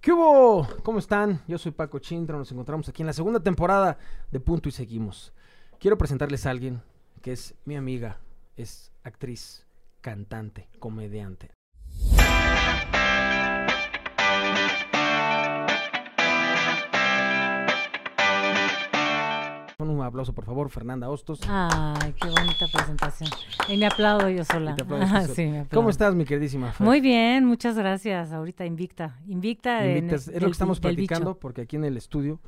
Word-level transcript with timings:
¿Qué 0.00 0.12
hubo? 0.12 0.66
¿Cómo 0.82 0.98
están? 0.98 1.42
Yo 1.46 1.58
soy 1.58 1.72
Paco 1.72 1.98
Chintra, 1.98 2.38
nos 2.38 2.50
encontramos 2.50 2.88
aquí 2.88 3.02
en 3.02 3.06
la 3.06 3.12
segunda 3.12 3.38
temporada 3.40 3.98
de 4.30 4.40
Punto 4.40 4.70
y 4.70 4.72
Seguimos. 4.72 5.34
Quiero 5.78 5.98
presentarles 5.98 6.46
a 6.46 6.50
alguien 6.50 6.80
que 7.20 7.32
es 7.32 7.54
mi 7.66 7.76
amiga, 7.76 8.18
es 8.56 8.92
actriz, 9.04 9.66
cantante, 10.00 10.70
comediante. 10.78 11.50
Un 19.88 20.02
aplauso, 20.02 20.32
por 20.34 20.44
favor, 20.44 20.68
Fernanda 20.70 21.08
Hostos. 21.08 21.40
Ay, 21.48 22.12
qué 22.20 22.28
bonita 22.28 22.66
presentación. 22.72 23.30
Y 23.68 23.76
me 23.76 23.86
aplaudo 23.86 24.28
yo 24.28 24.44
sola. 24.44 24.74
Te 24.76 24.82
Ah, 24.90 25.22
sola. 25.22 25.34
sí, 25.34 25.46
me 25.46 25.66
¿Cómo 25.72 25.90
estás, 25.90 26.14
mi 26.14 26.24
queridísima 26.24 26.72
Fer? 26.72 26.86
Muy 26.86 27.00
bien, 27.00 27.44
muchas 27.46 27.76
gracias. 27.76 28.32
Ahorita 28.32 28.64
invicta. 28.66 29.18
Invicta. 29.26 29.84
en 29.86 30.08
Invitas- 30.08 30.28
el- 30.28 30.34
es 30.36 30.42
lo 30.42 30.48
que 30.48 30.52
estamos 30.52 30.80
platicando, 30.80 31.38
porque 31.38 31.62
aquí 31.62 31.76
en 31.76 31.84
el 31.84 31.96
estudio, 31.96 32.40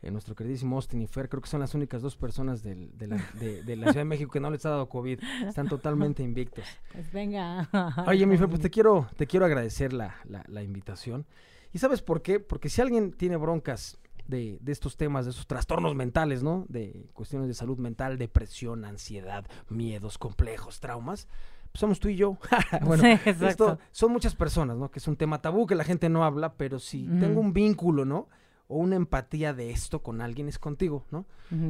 eh, 0.00 0.10
nuestro 0.10 0.34
queridísimo 0.34 0.76
Austin 0.76 1.02
y 1.02 1.06
Fer, 1.06 1.28
creo 1.28 1.42
que 1.42 1.48
son 1.48 1.60
las 1.60 1.74
únicas 1.74 2.00
dos 2.02 2.16
personas 2.16 2.62
del- 2.62 2.96
de, 2.96 3.06
la, 3.08 3.16
de- 3.40 3.62
de 3.62 3.76
la 3.76 3.86
Ciudad 3.86 4.00
de 4.00 4.04
México 4.04 4.30
que 4.30 4.40
no 4.40 4.50
les 4.50 4.64
ha 4.64 4.70
dado 4.70 4.88
COVID. 4.88 5.18
Están 5.46 5.68
totalmente 5.68 6.22
invictos. 6.22 6.64
Pues 6.92 7.10
venga. 7.12 7.68
Oye, 8.06 8.24
mi 8.26 8.36
Fer, 8.38 8.48
pues 8.48 8.60
te 8.60 8.70
quiero, 8.70 9.08
te 9.16 9.26
quiero 9.26 9.44
agradecer 9.44 9.92
la, 9.92 10.14
la- 10.24 10.44
la 10.48 10.62
invitación. 10.62 11.26
¿Y 11.72 11.78
sabes 11.80 12.00
por 12.00 12.22
qué? 12.22 12.40
Porque 12.40 12.70
si 12.70 12.80
alguien 12.80 13.12
tiene 13.12 13.36
broncas 13.36 13.98
de, 14.28 14.58
de 14.60 14.72
estos 14.72 14.96
temas, 14.96 15.24
de 15.24 15.32
esos 15.32 15.46
trastornos 15.48 15.96
mentales, 15.96 16.42
¿no? 16.44 16.66
De 16.68 17.08
cuestiones 17.14 17.48
de 17.48 17.54
salud 17.54 17.78
mental, 17.78 18.18
depresión, 18.18 18.84
ansiedad, 18.84 19.44
miedos, 19.68 20.18
complejos, 20.18 20.78
traumas, 20.78 21.26
pues 21.72 21.80
somos 21.80 21.98
tú 21.98 22.08
y 22.08 22.16
yo. 22.16 22.38
bueno, 22.82 23.02
Sí, 23.02 23.30
esto 23.46 23.78
son 23.90 24.12
muchas 24.12 24.34
personas, 24.34 24.76
¿no? 24.76 24.90
Que 24.90 25.00
es 25.00 25.08
un 25.08 25.16
tema 25.16 25.42
tabú 25.42 25.66
que 25.66 25.74
la 25.74 25.84
gente 25.84 26.08
no 26.08 26.24
habla, 26.24 26.54
pero 26.54 26.78
si 26.78 27.08
tengo 27.08 27.40
un 27.40 27.52
vínculo, 27.52 28.04
¿no? 28.04 28.28
O 28.68 28.76
una 28.76 28.96
empatía 28.96 29.54
de 29.54 29.70
esto 29.70 30.02
con 30.02 30.20
alguien 30.20 30.46
es 30.48 30.58
contigo, 30.58 31.06
¿no? 31.10 31.24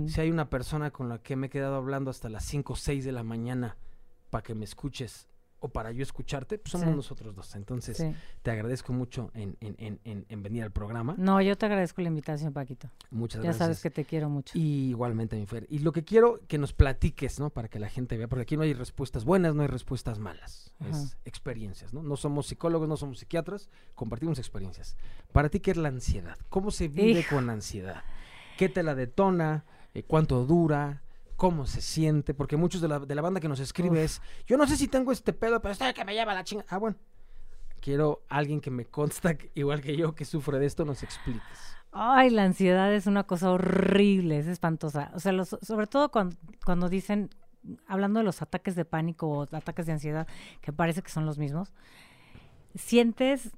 Si 0.09 0.21
hay 0.21 0.31
una 0.31 0.51
persona 0.51 0.91
con 0.91 1.09
la 1.09 1.19
que 1.19 1.37
me 1.37 1.47
he 1.47 1.51
quedado 1.51 1.77
hablando 1.77 2.11
hasta 2.11 2.29
las 2.29 2.45
5 2.45 2.73
o 2.73 2.77
6 2.77 3.05
de 3.05 3.13
la 3.13 3.23
mañana 3.23 3.77
para 4.31 4.43
que 4.43 4.55
me 4.57 4.65
escuches 4.65 5.28
o 5.61 5.69
para 5.69 5.91
yo 5.93 6.03
escucharte, 6.03 6.59
pues 6.59 6.73
somos 6.73 6.89
Sí. 6.89 6.95
nosotros 6.95 7.35
dos. 7.35 7.55
Entonces, 7.57 7.97
Sí. 7.97 8.15
te 8.43 8.51
agradezco 8.51 8.93
mucho 8.93 9.31
en, 9.35 9.57
en- 9.61 9.75
en- 9.79 10.01
en- 10.05 10.27
en 10.29 10.43
venir 10.43 10.63
al 10.63 10.71
programa. 10.71 11.15
No, 11.19 11.41
yo 11.41 11.57
te 11.59 11.67
agradezco 11.67 12.01
la 12.03 12.09
invitación, 12.09 12.53
Paquito. 12.53 12.89
Muchas 13.11 13.39
Ya 13.43 13.49
gracias. 13.51 13.59
sabes 13.59 13.83
que 13.83 13.91
te 13.91 14.05
quiero 14.05 14.29
mucho. 14.31 14.57
Y 14.57 14.91
igualmente, 14.91 15.37
mi 15.37 15.47
Fer. 15.47 15.67
Y 15.69 15.81
lo 15.81 15.93
que 15.93 16.05
quiero 16.05 16.41
que 16.47 16.59
nos 16.59 16.73
platiques, 16.73 17.41
¿no? 17.41 17.51
Para 17.51 17.69
que 17.69 17.79
la 17.81 17.89
gente 17.89 18.17
vea, 18.17 18.29
porque 18.29 18.43
aquí 18.43 18.57
no 18.57 18.63
hay 18.63 18.73
respuestas 18.75 19.25
buenas, 19.25 19.55
no 19.55 19.63
hay 19.63 19.69
respuestas 19.69 20.19
malas. 20.19 20.73
Es 20.89 21.17
experiencias, 21.25 21.93
¿no? 21.93 22.03
No 22.03 22.17
somos 22.17 22.47
psicólogos, 22.47 22.89
no 22.89 22.97
somos 22.97 23.19
psiquiatras, 23.19 23.69
compartimos 23.95 24.39
experiencias. 24.39 24.97
Para 25.33 25.49
ti, 25.49 25.61
¿qué 25.61 25.73
es 25.73 25.77
la 25.77 25.89
ansiedad? 25.89 26.37
¿Cómo 26.49 26.71
se 26.71 26.89
vive 26.89 27.21
Hijo. 27.21 27.37
con 27.37 27.51
ansiedad? 27.51 28.03
¿Qué 28.57 28.69
te 28.69 28.83
la 28.83 28.95
detona? 28.95 29.65
Eh, 29.95 30.03
¿Cuánto 30.05 30.45
dura? 30.45 31.03
¿Cómo 31.39 31.67
se 31.67 31.81
siente? 31.81 32.35
Porque 32.35 32.57
muchos 32.57 32.81
de 32.81 32.89
la, 32.89 32.99
de 32.99 33.15
la 33.15 33.23
banda 33.23 33.39
que 33.39 33.47
nos 33.49 33.61
escribe 33.61 33.99
Uf. 34.01 34.05
es, 34.05 34.23
yo 34.45 34.57
no 34.57 34.67
sé 34.67 34.77
si 34.77 34.89
tengo 34.89 35.13
este 35.13 35.33
pedo, 35.33 35.63
pero 35.63 35.71
estoy 35.73 35.95
que 35.95 36.05
me 36.05 36.13
lleva 36.13 36.35
la 36.35 36.43
chinga. 36.43 36.65
Ah, 36.69 36.79
bueno. 36.79 36.97
Quiero 37.81 38.23
alguien 38.29 38.61
que 38.61 38.73
me 38.73 38.85
consta, 38.87 39.37
que- 39.39 39.53
igual 39.55 39.81
que 39.81 39.97
yo, 39.97 40.17
que 40.17 40.25
sufre 40.25 40.59
de 40.59 40.67
esto, 40.67 40.85
nos 40.85 41.05
expliques. 41.05 41.77
Ay, 41.93 42.31
la 42.31 42.43
ansiedad 42.43 42.93
es 42.93 43.07
una 43.07 43.23
cosa 43.23 43.53
horrible, 43.53 44.37
es 44.41 44.49
espantosa. 44.49 45.13
O 45.15 45.21
sea, 45.21 45.31
los- 45.31 45.57
sobre 45.63 45.87
todo 45.87 46.11
cuando, 46.11 46.37
cuando 46.65 46.89
dicen, 46.89 47.31
hablando 47.87 48.19
de 48.19 48.25
los 48.25 48.43
ataques 48.43 48.75
de 48.75 48.85
pánico 48.85 49.29
o 49.29 49.43
ataques 49.45 49.87
de 49.87 49.93
ansiedad, 49.93 50.27
que 50.61 50.73
parece 50.73 51.03
que 51.03 51.11
son 51.11 51.25
los 51.25 51.39
mismos, 51.39 51.73
sientes, 52.75 53.51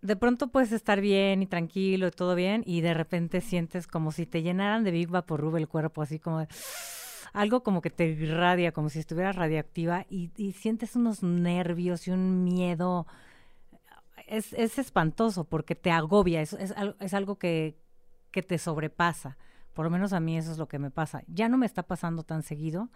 de 0.00 0.16
pronto 0.16 0.48
puedes 0.48 0.72
estar 0.72 1.00
bien 1.00 1.40
y 1.42 1.46
tranquilo 1.46 2.08
y 2.08 2.10
todo 2.10 2.34
bien, 2.34 2.64
y 2.66 2.80
de 2.80 2.94
repente 2.94 3.40
sientes 3.40 3.86
como 3.86 4.10
si 4.10 4.26
te 4.26 4.42
llenaran 4.42 4.82
de 4.82 4.90
Big 4.90 5.08
Vaporub 5.08 5.54
el 5.56 5.68
cuerpo, 5.68 6.02
así 6.02 6.18
como 6.18 6.40
de- 6.40 6.48
algo 7.32 7.62
como 7.62 7.80
que 7.82 7.90
te 7.90 8.06
irradia, 8.06 8.72
como 8.72 8.88
si 8.88 8.98
estuvieras 8.98 9.36
radiactiva, 9.36 10.06
y, 10.10 10.30
y 10.36 10.52
sientes 10.52 10.96
unos 10.96 11.22
nervios 11.22 12.06
y 12.08 12.10
un 12.10 12.44
miedo 12.44 13.06
es, 14.26 14.52
es 14.52 14.78
espantoso 14.78 15.44
porque 15.44 15.74
te 15.74 15.90
agobia, 15.90 16.40
es, 16.42 16.52
es, 16.54 16.74
es 17.00 17.14
algo 17.14 17.36
que, 17.38 17.76
que 18.30 18.42
te 18.42 18.58
sobrepasa. 18.58 19.36
Por 19.74 19.84
lo 19.86 19.90
menos 19.90 20.12
a 20.12 20.20
mí 20.20 20.36
eso 20.36 20.52
es 20.52 20.58
lo 20.58 20.68
que 20.68 20.78
me 20.78 20.90
pasa. 20.90 21.22
Ya 21.26 21.48
no 21.48 21.56
me 21.58 21.66
está 21.66 21.82
pasando 21.82 22.22
tan 22.22 22.42
seguido. 22.42 22.90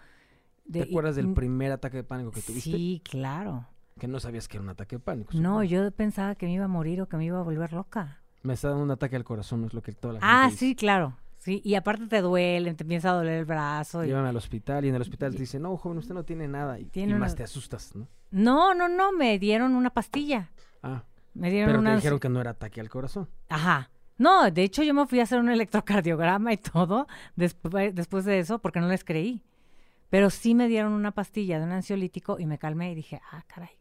¿Te 0.71 0.81
y- 0.81 0.83
acuerdas 0.83 1.17
del 1.17 1.33
primer 1.33 1.73
ataque 1.73 1.99
de 1.99 2.05
pánico 2.05 2.31
que 2.31 2.43
tuviste? 2.43 2.71
Sí, 2.71 3.03
claro. 3.05 3.67
Que 3.99 4.07
no 4.09 4.21
sabías 4.21 4.47
que 4.47 4.59
era 4.59 4.65
un 4.65 4.69
ataque 4.69 4.97
de 4.97 5.01
pánico. 5.01 5.31
No, 5.35 5.63
supongo. 5.63 5.63
yo 5.65 5.91
pensaba 5.91 6.35
que 6.35 6.45
me 6.47 6.53
iba 6.53 6.67
a 6.67 6.69
morir 6.69 7.01
o 7.01 7.09
que 7.09 7.17
me 7.17 7.25
iba 7.25 7.39
a 7.39 7.43
volver 7.43 7.73
loca. 7.73 8.21
Me 8.43 8.53
está 8.53 8.69
dando 8.69 8.85
un 8.85 8.91
ataque 8.91 9.17
al 9.17 9.25
corazón, 9.25 9.65
es 9.65 9.73
lo 9.73 9.81
que 9.83 9.93
toda 9.93 10.15
la 10.15 10.21
gente 10.21 10.33
Ah, 10.35 10.47
dice. 10.51 10.59
sí, 10.59 10.75
claro. 10.77 11.17
Sí, 11.47 11.63
y 11.65 11.77
aparte 11.77 12.09
te 12.09 12.21
duele, 12.23 12.75
te 12.75 12.83
empieza 12.83 13.11
a 13.11 13.15
doler 13.15 13.39
el 13.39 13.45
brazo. 13.45 14.03
y- 14.03 14.09
Llévame 14.09 14.31
al 14.31 14.37
hospital 14.37 14.85
y 14.85 14.89
en 14.89 14.97
el 14.97 15.01
hospital 15.03 15.33
te 15.33 15.39
dicen, 15.39 15.63
no, 15.63 15.77
joven, 15.77 15.99
usted 15.99 16.13
no 16.13 16.25
tiene 16.25 16.49
nada. 16.49 16.81
Y, 16.81 16.87
Tiene 16.87 17.13
y 17.13 17.15
más 17.15 17.31
una- 17.31 17.37
te 17.37 17.43
asustas, 17.45 17.95
¿no? 17.95 18.09
No, 18.33 18.75
no, 18.75 18.89
no, 18.89 19.13
me 19.13 19.39
dieron 19.39 19.77
una 19.77 19.91
pastilla. 19.91 20.51
Ah, 20.83 21.05
Me 21.35 21.51
dieron 21.53 21.69
pero 21.69 21.79
te 21.79 21.87
una... 21.89 21.95
dijeron 21.95 22.19
que 22.19 22.29
no 22.29 22.41
era 22.41 22.51
ataque 22.51 22.81
al 22.81 22.89
corazón. 22.89 23.29
Ajá. 23.49 23.91
No, 24.19 24.51
de 24.51 24.63
hecho 24.65 24.83
yo 24.83 24.93
me 24.93 25.07
fui 25.07 25.21
a 25.21 25.23
hacer 25.23 25.39
un 25.39 25.49
electrocardiograma 25.49 26.53
y 26.53 26.57
todo 26.57 27.07
después, 27.37 27.95
después 27.95 28.25
de 28.25 28.41
eso 28.41 28.59
porque 28.59 28.81
no 28.81 28.89
les 28.89 29.05
creí. 29.05 29.41
Pero 30.11 30.31
sí 30.31 30.53
me 30.57 30.67
dieron 30.67 30.95
una 30.95 31.13
pastilla 31.13 31.59
de 31.61 31.65
un 31.67 31.71
ansiolítico 31.71 32.41
y 32.41 32.47
me 32.47 32.59
calmé 32.59 32.91
y 32.91 32.97
dije, 32.97 33.21
ah, 33.31 33.45
caray, 33.47 33.79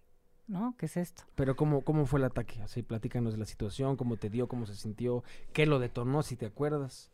¿no? 0.48 0.76
¿Qué 0.78 0.86
es 0.86 0.98
esto? 0.98 1.24
Pero 1.34 1.56
¿cómo, 1.56 1.82
cómo 1.82 2.06
fue 2.06 2.20
el 2.20 2.26
ataque? 2.26 2.62
Así, 2.62 2.84
platícanos 2.84 3.34
de 3.34 3.40
la 3.40 3.46
situación, 3.46 3.96
cómo 3.98 4.18
te 4.18 4.30
dio, 4.30 4.48
cómo 4.48 4.68
se 4.68 4.76
sintió, 4.76 5.24
qué 5.54 5.66
lo 5.66 5.80
detonó, 5.80 6.22
si 6.22 6.36
te 6.36 6.46
acuerdas. 6.46 7.10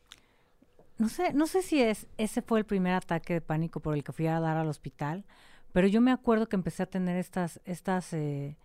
No 1.02 1.10
sé, 1.10 1.34
no 1.34 1.48
sé 1.48 1.62
si 1.62 1.82
es, 1.82 2.08
ese 2.18 2.42
fue 2.42 2.60
el 2.60 2.66
primer 2.66 2.94
ataque 2.94 3.34
de 3.34 3.42
pánico 3.42 3.80
por 3.80 3.94
el 3.96 4.04
que 4.04 4.12
fui 4.14 4.28
a 4.28 4.40
dar 4.40 4.58
al 4.58 4.68
hospital, 4.70 5.26
pero 5.74 5.88
yo 5.88 6.00
me 6.02 6.12
acuerdo 6.12 6.48
que 6.48 6.56
empecé 6.56 6.84
a 6.84 6.86
tener 6.86 7.18
estas, 7.18 7.60
estas 7.66 8.14
eh, 8.14 8.58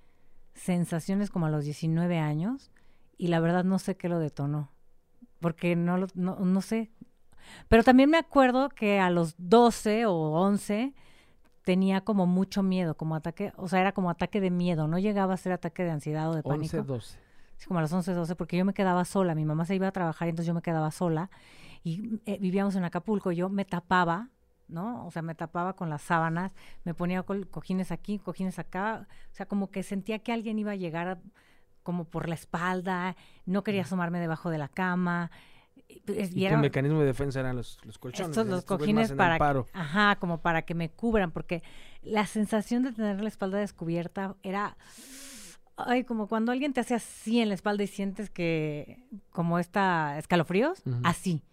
sensaciones 0.54 1.30
como 1.30 1.46
a 1.46 1.50
los 1.50 1.64
19 1.64 2.18
años 2.18 2.70
y 3.18 3.28
la 3.28 3.40
verdad 3.40 3.64
no 3.64 3.78
sé 3.78 3.96
qué 3.96 4.08
lo 4.08 4.18
detonó, 4.18 4.70
porque 5.40 5.76
no, 5.76 5.96
lo- 5.98 6.08
no, 6.14 6.36
no 6.40 6.60
sé. 6.60 6.90
Pero 7.68 7.84
también 7.84 8.10
me 8.10 8.18
acuerdo 8.18 8.68
que 8.70 8.98
a 8.98 9.10
los 9.10 9.34
12 9.38 10.06
o 10.06 10.12
11 10.14 10.94
tenía 11.64 12.00
como 12.02 12.26
mucho 12.26 12.62
miedo, 12.62 12.96
como 12.96 13.14
ataque, 13.14 13.52
o 13.56 13.68
sea, 13.68 13.80
era 13.80 13.92
como 13.92 14.10
ataque 14.10 14.40
de 14.40 14.50
miedo, 14.50 14.88
no 14.88 14.98
llegaba 14.98 15.34
a 15.34 15.36
ser 15.36 15.52
ataque 15.52 15.84
de 15.84 15.90
ansiedad 15.90 16.30
o 16.30 16.34
de 16.34 16.42
pánico. 16.42 16.76
11, 16.78 16.82
12. 16.82 17.18
Sí, 17.58 17.66
como 17.66 17.78
a 17.78 17.82
las 17.82 17.92
11, 17.92 18.12
12, 18.12 18.34
porque 18.36 18.56
yo 18.58 18.64
me 18.64 18.74
quedaba 18.74 19.04
sola. 19.06 19.34
Mi 19.34 19.44
mamá 19.46 19.64
se 19.64 19.74
iba 19.74 19.88
a 19.88 19.92
trabajar 19.92 20.28
y 20.28 20.30
entonces 20.30 20.46
yo 20.48 20.54
me 20.54 20.60
quedaba 20.62 20.90
sola. 20.90 21.30
Y 21.86 22.18
eh, 22.26 22.38
vivíamos 22.40 22.74
en 22.74 22.82
Acapulco. 22.82 23.30
Yo 23.30 23.48
me 23.48 23.64
tapaba, 23.64 24.30
¿no? 24.66 25.06
O 25.06 25.12
sea, 25.12 25.22
me 25.22 25.36
tapaba 25.36 25.76
con 25.76 25.88
las 25.88 26.02
sábanas, 26.02 26.50
me 26.82 26.94
ponía 26.94 27.22
cojines 27.22 27.92
aquí, 27.92 28.18
cojines 28.18 28.58
acá. 28.58 29.06
O 29.30 29.34
sea, 29.36 29.46
como 29.46 29.70
que 29.70 29.84
sentía 29.84 30.18
que 30.18 30.32
alguien 30.32 30.58
iba 30.58 30.72
a 30.72 30.74
llegar 30.74 31.06
a- 31.06 31.20
como 31.84 32.02
por 32.06 32.28
la 32.28 32.34
espalda. 32.34 33.14
No 33.44 33.62
quería 33.62 33.82
asomarme 33.82 34.18
debajo 34.18 34.50
de 34.50 34.58
la 34.58 34.66
cama. 34.66 35.30
Y, 35.88 36.00
pues, 36.00 36.32
y 36.34 36.40
Y, 36.40 36.46
era- 36.46 36.56
tu 36.56 36.60
mecanismo 36.62 36.98
de 36.98 37.06
defensa 37.06 37.38
eran 37.38 37.54
los, 37.54 37.78
los 37.84 37.98
colchones. 37.98 38.36
los 38.36 38.64
cojines 38.64 39.12
para 39.12 39.38
que, 39.38 39.64
ajá, 39.72 40.16
como 40.16 40.40
para 40.42 40.62
que 40.62 40.74
me 40.74 40.90
cubran, 40.90 41.30
porque 41.30 41.62
la 42.02 42.26
sensación 42.26 42.82
de 42.82 42.90
tener 42.94 43.20
la 43.20 43.28
espalda 43.28 43.58
descubierta 43.58 44.34
era 44.42 44.76
ay, 45.76 46.02
como 46.02 46.26
cuando 46.26 46.50
alguien 46.50 46.72
te 46.72 46.80
hace 46.80 46.94
así 46.94 47.38
en 47.40 47.48
la 47.50 47.54
espalda 47.54 47.84
y 47.84 47.86
sientes 47.86 48.30
que 48.30 49.06
como 49.30 49.58
esta 49.60 50.18
escalofríos, 50.18 50.82
así. 51.04 51.44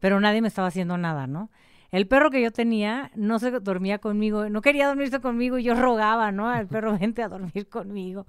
Pero 0.00 0.20
nadie 0.20 0.42
me 0.42 0.48
estaba 0.48 0.68
haciendo 0.68 0.96
nada, 0.98 1.26
¿no? 1.26 1.50
El 1.90 2.06
perro 2.06 2.30
que 2.30 2.42
yo 2.42 2.50
tenía 2.52 3.10
no 3.14 3.38
se 3.38 3.50
dormía 3.50 3.98
conmigo, 3.98 4.48
no 4.50 4.60
quería 4.60 4.86
dormirse 4.88 5.20
conmigo 5.20 5.58
y 5.58 5.62
yo 5.64 5.74
rogaba, 5.74 6.32
¿no? 6.32 6.48
Al 6.48 6.66
perro 6.68 6.98
vente 6.98 7.22
a 7.22 7.28
dormir 7.28 7.68
conmigo. 7.68 8.26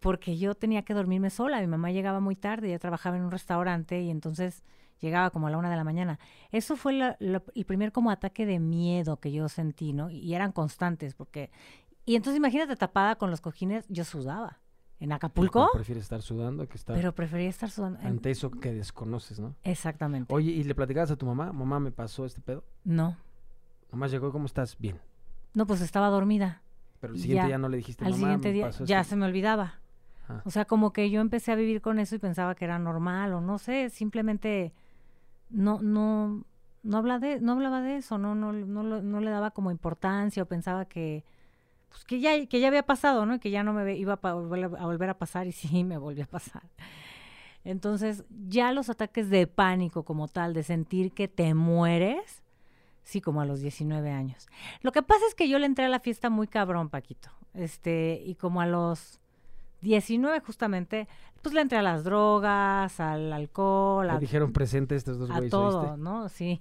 Porque 0.00 0.36
yo 0.38 0.54
tenía 0.54 0.82
que 0.82 0.94
dormirme 0.94 1.30
sola. 1.30 1.60
Mi 1.60 1.66
mamá 1.66 1.90
llegaba 1.90 2.20
muy 2.20 2.36
tarde, 2.36 2.68
ella 2.68 2.78
trabajaba 2.78 3.16
en 3.16 3.24
un 3.24 3.30
restaurante 3.30 4.00
y 4.02 4.10
entonces 4.10 4.62
llegaba 5.00 5.30
como 5.30 5.46
a 5.46 5.50
la 5.50 5.58
una 5.58 5.70
de 5.70 5.76
la 5.76 5.84
mañana. 5.84 6.18
Eso 6.52 6.76
fue 6.76 6.92
la- 6.94 7.16
la- 7.18 7.42
el 7.54 7.64
primer 7.66 7.92
como 7.92 8.10
ataque 8.10 8.46
de 8.46 8.58
miedo 8.60 9.18
que 9.20 9.32
yo 9.32 9.48
sentí, 9.48 9.92
¿no? 9.92 10.10
Y 10.10 10.34
eran 10.34 10.52
constantes, 10.52 11.14
porque... 11.14 11.50
Y 12.04 12.14
entonces 12.16 12.36
imagínate 12.38 12.76
tapada 12.76 13.16
con 13.16 13.30
los 13.30 13.40
cojines, 13.40 13.84
yo 13.88 14.04
sudaba. 14.04 14.60
¿En 14.98 15.12
Acapulco? 15.12 15.68
Prefieres 15.74 16.04
estar 16.04 16.22
sudando 16.22 16.66
que 16.68 16.76
estar 16.76 16.96
Pero 16.96 17.14
prefería 17.14 17.48
estar 17.50 17.68
sudando. 17.70 18.00
en- 18.00 18.06
ante 18.06 18.30
eso 18.30 18.50
que 18.50 18.72
desconoces, 18.72 19.38
¿no? 19.38 19.54
Exactamente. 19.62 20.32
Oye, 20.34 20.52
¿y 20.52 20.64
le 20.64 20.74
platicabas 20.74 21.10
a 21.10 21.16
tu 21.16 21.26
mamá? 21.26 21.52
Mamá, 21.52 21.78
me 21.80 21.90
pasó 21.92 22.24
este 22.24 22.40
pedo. 22.40 22.64
No. 22.84 23.16
Mamá 23.92 24.06
llegó, 24.06 24.32
¿cómo 24.32 24.46
estás? 24.46 24.76
Bien. 24.78 24.98
No, 25.54 25.66
pues 25.66 25.80
estaba 25.82 26.08
dormida. 26.08 26.62
Pero 27.00 27.12
el 27.12 27.20
siguiente 27.20 27.42
Ya. 27.42 27.46
día 27.46 27.58
no 27.58 27.68
le 27.68 27.76
dijiste, 27.76 28.04
Al 28.04 28.12
mamá, 28.12 28.20
siguiente 28.20 28.48
me 28.48 28.54
día 28.54 28.70
ya 28.86 29.00
esto". 29.00 29.10
se 29.10 29.16
me 29.16 29.26
olvidaba. 29.26 29.74
Ah. 30.28 30.40
O 30.44 30.50
sea, 30.50 30.64
como 30.64 30.92
que 30.94 31.10
yo 31.10 31.20
empecé 31.20 31.52
a 31.52 31.56
vivir 31.56 31.82
con 31.82 31.98
eso 31.98 32.14
y 32.14 32.18
pensaba 32.18 32.54
que 32.54 32.64
era 32.64 32.78
normal 32.78 33.34
o 33.34 33.40
no 33.42 33.58
sé, 33.58 33.90
simplemente 33.90 34.72
no 35.50 35.80
no 35.82 36.42
no 36.82 36.96
habla 36.98 37.18
de 37.18 37.40
no 37.40 37.52
hablaba 37.52 37.80
de 37.82 37.96
eso, 37.98 38.16
no 38.18 38.34
no 38.34 38.52
no, 38.52 38.82
no 39.02 39.20
le 39.20 39.30
daba 39.30 39.50
como 39.52 39.70
importancia 39.70 40.42
o 40.42 40.46
pensaba 40.46 40.86
que 40.86 41.24
pues 41.88 42.04
que 42.04 42.20
ya 42.20 42.46
que 42.46 42.60
ya 42.60 42.68
había 42.68 42.84
pasado, 42.84 43.26
¿no? 43.26 43.40
Que 43.40 43.50
ya 43.50 43.62
no 43.62 43.72
me 43.72 43.96
iba 43.96 44.18
a, 44.20 44.32
volver 44.32 45.04
a, 45.04 45.08
a 45.08 45.10
a 45.10 45.18
pasar 45.18 45.46
y 45.46 45.52
sí 45.52 45.84
me 45.84 45.98
volvió 45.98 46.24
a 46.24 46.28
pasar. 46.28 46.62
Entonces, 47.64 48.24
ya 48.48 48.70
los 48.70 48.90
ataques 48.90 49.28
de 49.28 49.48
pánico 49.48 50.04
como 50.04 50.28
tal, 50.28 50.54
de 50.54 50.62
sentir 50.62 51.10
que 51.10 51.26
te 51.26 51.52
mueres, 51.52 52.44
sí, 53.02 53.20
como 53.20 53.40
a 53.40 53.44
los 53.44 53.60
19 53.60 54.08
años. 54.12 54.46
Lo 54.82 54.92
que 54.92 55.02
pasa 55.02 55.26
es 55.26 55.34
que 55.34 55.48
yo 55.48 55.58
le 55.58 55.66
entré 55.66 55.84
a 55.84 55.88
la 55.88 55.98
fiesta 55.98 56.30
muy 56.30 56.46
cabrón, 56.46 56.90
Paquito. 56.90 57.28
Este, 57.54 58.22
y 58.24 58.36
como 58.36 58.60
a 58.60 58.66
los 58.66 59.18
19 59.80 60.40
justamente, 60.40 61.08
pues 61.42 61.54
le 61.54 61.60
entré 61.60 61.78
a 61.78 61.82
las 61.82 62.04
drogas, 62.04 63.00
al 63.00 63.32
alcohol, 63.32 64.10
a, 64.10 64.18
dijeron 64.18 64.52
presente 64.52 64.96
estos 64.96 65.18
dos 65.18 65.30
a 65.30 65.34
güeyes, 65.34 65.50
todo, 65.50 65.80
¿oíste? 65.80 65.96
¿no? 65.98 66.28
Sí. 66.28 66.60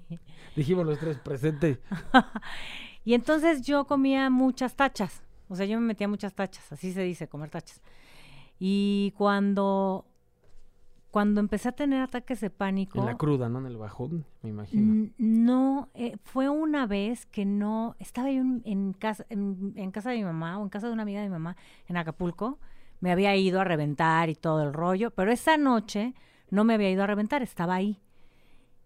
Dijimos 0.56 0.86
los 0.86 1.00
tres 1.00 1.18
presente. 1.20 1.82
Y 3.06 3.14
entonces 3.14 3.62
yo 3.62 3.86
comía 3.86 4.30
muchas 4.30 4.76
tachas. 4.76 5.22
O 5.48 5.56
sea, 5.56 5.68
yo 5.68 5.80
me 5.80 5.86
metía 5.86 6.08
muchas 6.08 6.34
tachas, 6.34 6.72
así 6.72 6.92
se 6.92 7.04
dice, 7.04 7.28
comer 7.28 7.52
tachas. 7.52 7.82
Y 8.58 9.14
cuando, 9.16 10.08
cuando 11.12 11.40
empecé 11.40 11.70
a 11.70 11.72
tener 11.74 12.02
ataques 12.02 12.42
de 12.42 12.50
pánico, 12.50 13.00
En 13.00 13.06
la 13.06 13.16
cruda, 13.16 13.48
¿no? 13.48 13.60
En 13.60 13.68
el 13.68 13.78
bajón, 13.78 14.26
me 14.42 14.50
imagino. 14.50 15.12
no, 15.20 15.90
eh, 15.94 16.18
fue 16.24 16.50
una 16.50 16.88
vez 16.88 17.28
que 17.28 17.46
no, 17.46 17.96
estaba 18.00 18.32
yo 18.32 18.42
en, 18.42 18.64
en 18.66 18.94
casa, 18.94 19.26
en, 19.30 19.74
en 19.76 19.92
casa 19.92 20.10
de 20.10 20.18
mi 20.18 20.24
mamá 20.24 20.58
o 20.58 20.64
en 20.64 20.70
casa 20.70 20.88
de 20.88 20.94
una 20.94 21.04
amiga 21.04 21.22
de 21.22 21.28
mi 21.28 21.34
mamá 21.34 21.56
en 21.88 21.98
Acapulco, 21.98 22.60
me 23.02 23.12
había 23.12 23.36
ido 23.36 23.62
a 23.62 23.66
reventar 23.66 24.30
y 24.30 24.36
todo 24.36 24.64
el 24.64 24.74
rollo, 24.74 25.12
pero 25.12 25.32
esa 25.32 25.58
noche 25.58 26.16
no 26.50 26.64
me 26.64 26.74
había 26.74 26.90
ido 26.90 27.04
a 27.04 27.08
reventar, 27.08 27.44
estaba 27.44 27.76
ahí. 27.76 28.02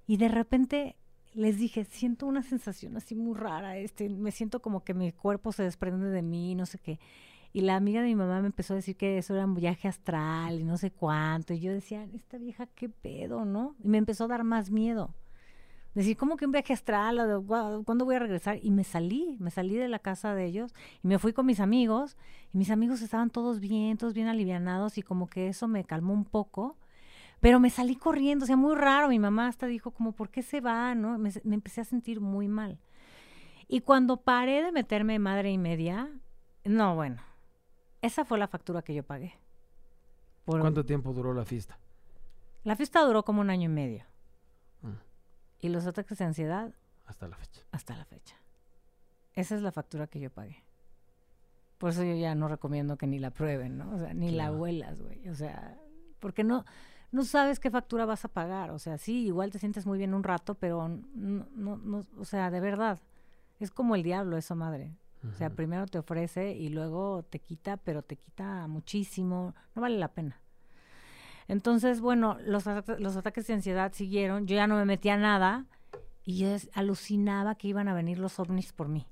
Y 0.07 0.18
de 0.18 0.27
repente 0.27 0.98
les 1.33 1.57
dije, 1.57 1.85
siento 1.85 2.25
una 2.27 2.43
sensación 2.43 2.97
así 2.97 3.15
muy 3.15 3.37
rara, 3.37 3.77
este, 3.77 4.09
me 4.09 4.31
siento 4.31 4.61
como 4.61 4.83
que 4.83 4.93
mi 4.93 5.11
cuerpo 5.11 5.51
se 5.51 5.63
desprende 5.63 6.07
de 6.09 6.21
mí, 6.21 6.55
no 6.55 6.65
sé 6.65 6.79
qué. 6.79 6.99
Y 7.53 7.61
la 7.61 7.75
amiga 7.75 8.01
de 8.01 8.07
mi 8.07 8.15
mamá 8.15 8.41
me 8.41 8.47
empezó 8.47 8.73
a 8.73 8.75
decir 8.77 8.95
que 8.95 9.17
eso 9.17 9.33
era 9.35 9.45
un 9.45 9.55
viaje 9.55 9.87
astral 9.87 10.59
y 10.59 10.63
no 10.63 10.77
sé 10.77 10.91
cuánto. 10.91 11.53
Y 11.53 11.59
yo 11.59 11.71
decía, 11.73 12.03
esta 12.13 12.37
vieja, 12.37 12.67
qué 12.67 12.89
pedo, 12.89 13.43
¿no? 13.45 13.75
Y 13.83 13.87
me 13.87 13.97
empezó 13.97 14.25
a 14.25 14.27
dar 14.27 14.43
más 14.43 14.69
miedo. 14.69 15.15
Decir, 15.95 16.15
¿cómo 16.17 16.37
que 16.37 16.45
un 16.45 16.51
viaje 16.51 16.73
astral? 16.73 17.19
¿O 17.19 17.27
de 17.27 17.35
gua- 17.37 17.83
¿Cuándo 17.83 18.05
voy 18.05 18.15
a 18.15 18.19
regresar? 18.19 18.59
Y 18.61 18.69
me 18.69 18.83
salí, 18.83 19.35
me 19.39 19.49
salí 19.49 19.75
de 19.75 19.87
la 19.87 19.97
casa 19.99 20.35
de 20.35 20.45
ellos 20.45 20.73
y 21.03 21.07
me 21.07 21.17
fui 21.17 21.33
con 21.33 21.47
mis 21.47 21.59
amigos. 21.59 22.15
Y 22.53 22.57
mis 22.59 22.69
amigos 22.69 23.01
estaban 23.01 23.31
todos 23.31 23.59
bien, 23.59 23.97
todos 23.97 24.13
bien 24.13 24.27
alivianados 24.27 24.97
y 24.99 25.01
como 25.01 25.27
que 25.27 25.47
eso 25.47 25.67
me 25.67 25.83
calmó 25.83 26.13
un 26.13 26.25
poco. 26.25 26.77
Pero 27.41 27.59
me 27.59 27.69
salí 27.69 27.95
corriendo, 27.95 28.44
o 28.44 28.47
sea, 28.47 28.57
muy 28.57 28.75
raro. 28.75 29.07
Mi 29.09 29.19
mamá 29.19 29.47
hasta 29.47 29.65
dijo 29.68 29.91
como, 29.91 30.12
¿por 30.12 30.30
qué 30.30 30.41
se 30.44 30.59
va? 30.62 30.94
¿no? 30.95 31.18
Me, 31.18 31.31
me 31.44 31.56
empecé 31.56 31.81
a 31.81 31.86
sentir 31.86 32.19
muy 32.19 32.47
mal. 32.47 32.80
Y 33.68 33.81
cuando 33.81 34.18
paré 34.18 34.62
de 34.63 34.71
meterme 34.71 35.19
madre 35.19 35.51
y 35.51 35.57
media, 35.57 36.09
no, 36.65 36.95
bueno, 36.95 37.21
esa 38.01 38.25
fue 38.25 38.38
la 38.39 38.47
factura 38.47 38.81
que 38.81 38.94
yo 38.94 39.03
pagué. 39.03 39.36
Por- 40.45 40.59
¿Cuánto 40.62 40.86
tiempo 40.86 41.13
duró 41.13 41.33
la 41.33 41.45
fiesta? 41.45 41.77
La 42.63 42.75
fiesta 42.75 43.01
duró 43.01 43.24
como 43.24 43.42
un 43.42 43.50
año 43.50 43.65
y 43.69 43.74
medio. 43.74 44.03
Mm. 44.81 44.94
Y 45.62 45.69
los 45.69 45.85
ataques 45.85 46.18
de 46.18 46.25
ansiedad 46.25 46.74
Hasta 47.06 47.27
la 47.27 47.38
fecha. 47.38 47.62
hasta 47.71 47.95
la 47.95 48.06
fecha. 48.06 48.35
Esa 49.33 49.56
es 49.56 49.62
la 49.62 49.71
factura 49.71 50.07
que 50.07 50.19
yo 50.19 50.30
pagué. 50.30 50.63
Por 51.77 51.92
eso 51.92 52.03
yo 52.03 52.15
ya 52.15 52.35
no 52.35 52.50
recomiendo 52.50 52.97
que 52.97 53.07
ni 53.07 53.19
la 53.19 53.30
prueben, 53.31 53.77
¿no? 53.77 53.92
O 53.94 53.97
sea, 54.00 54.13
ni 54.13 54.31
la 54.31 54.45
Claro. 54.47 54.57
huelas, 54.57 55.01
güey. 55.01 55.30
O 55.30 55.35
sea, 55.35 55.77
porque 56.19 56.44
no, 56.44 56.65
no 57.11 57.23
sabes 57.23 57.59
qué 57.59 57.71
factura 57.71 58.06
vas 58.06 58.25
a 58.25 58.27
pagar. 58.29 58.71
O 58.71 58.79
sea, 58.79 58.97
sí, 58.97 59.25
igual 59.25 59.51
te 59.51 59.59
sientes 59.59 59.85
muy 59.85 59.97
bien 59.97 60.13
un 60.13 60.23
rato, 60.23 60.56
pero 60.56 60.88
no, 60.88 61.45
no, 61.56 61.77
no, 61.77 62.03
o 62.17 62.25
sea, 62.25 62.51
de 62.51 62.59
verdad, 62.59 63.00
es 63.59 63.71
como 63.71 63.95
el 63.95 64.03
diablo 64.03 64.38
eso, 64.38 64.56
madre. 64.56 64.95
O 65.29 65.33
sea, 65.35 65.50
primero 65.50 65.85
te 65.85 66.00
ofrece 66.00 66.53
y 66.53 66.69
luego 66.69 67.23
te 67.23 67.39
quita, 67.39 67.75
pero 67.77 68.01
te 68.03 68.15
quita 68.15 68.67
muchísimo. 68.67 69.53
No 69.75 69.81
vale 69.81 69.97
la 69.97 70.07
pena. 70.07 70.39
Entonces, 71.47 72.00
bueno, 72.00 72.38
los, 72.45 72.67
ata- 72.67 72.97
los 73.00 73.15
ataques 73.17 73.47
de 73.47 73.53
ansiedad 73.56 73.91
siguieron. 73.94 74.45
Yo 74.47 74.56
ya 74.56 74.67
no 74.67 74.75
me 74.75 74.85
metía 74.85 75.17
nada 75.17 75.65
y 76.23 76.38
yo 76.38 76.56
alucinaba 76.73 77.56
que 77.56 77.67
iban 77.67 77.88
a 77.88 77.94
venir 77.94 78.19
los 78.19 78.39
ovnis 78.39 78.71
por 78.71 78.88
mí. 78.88 79.07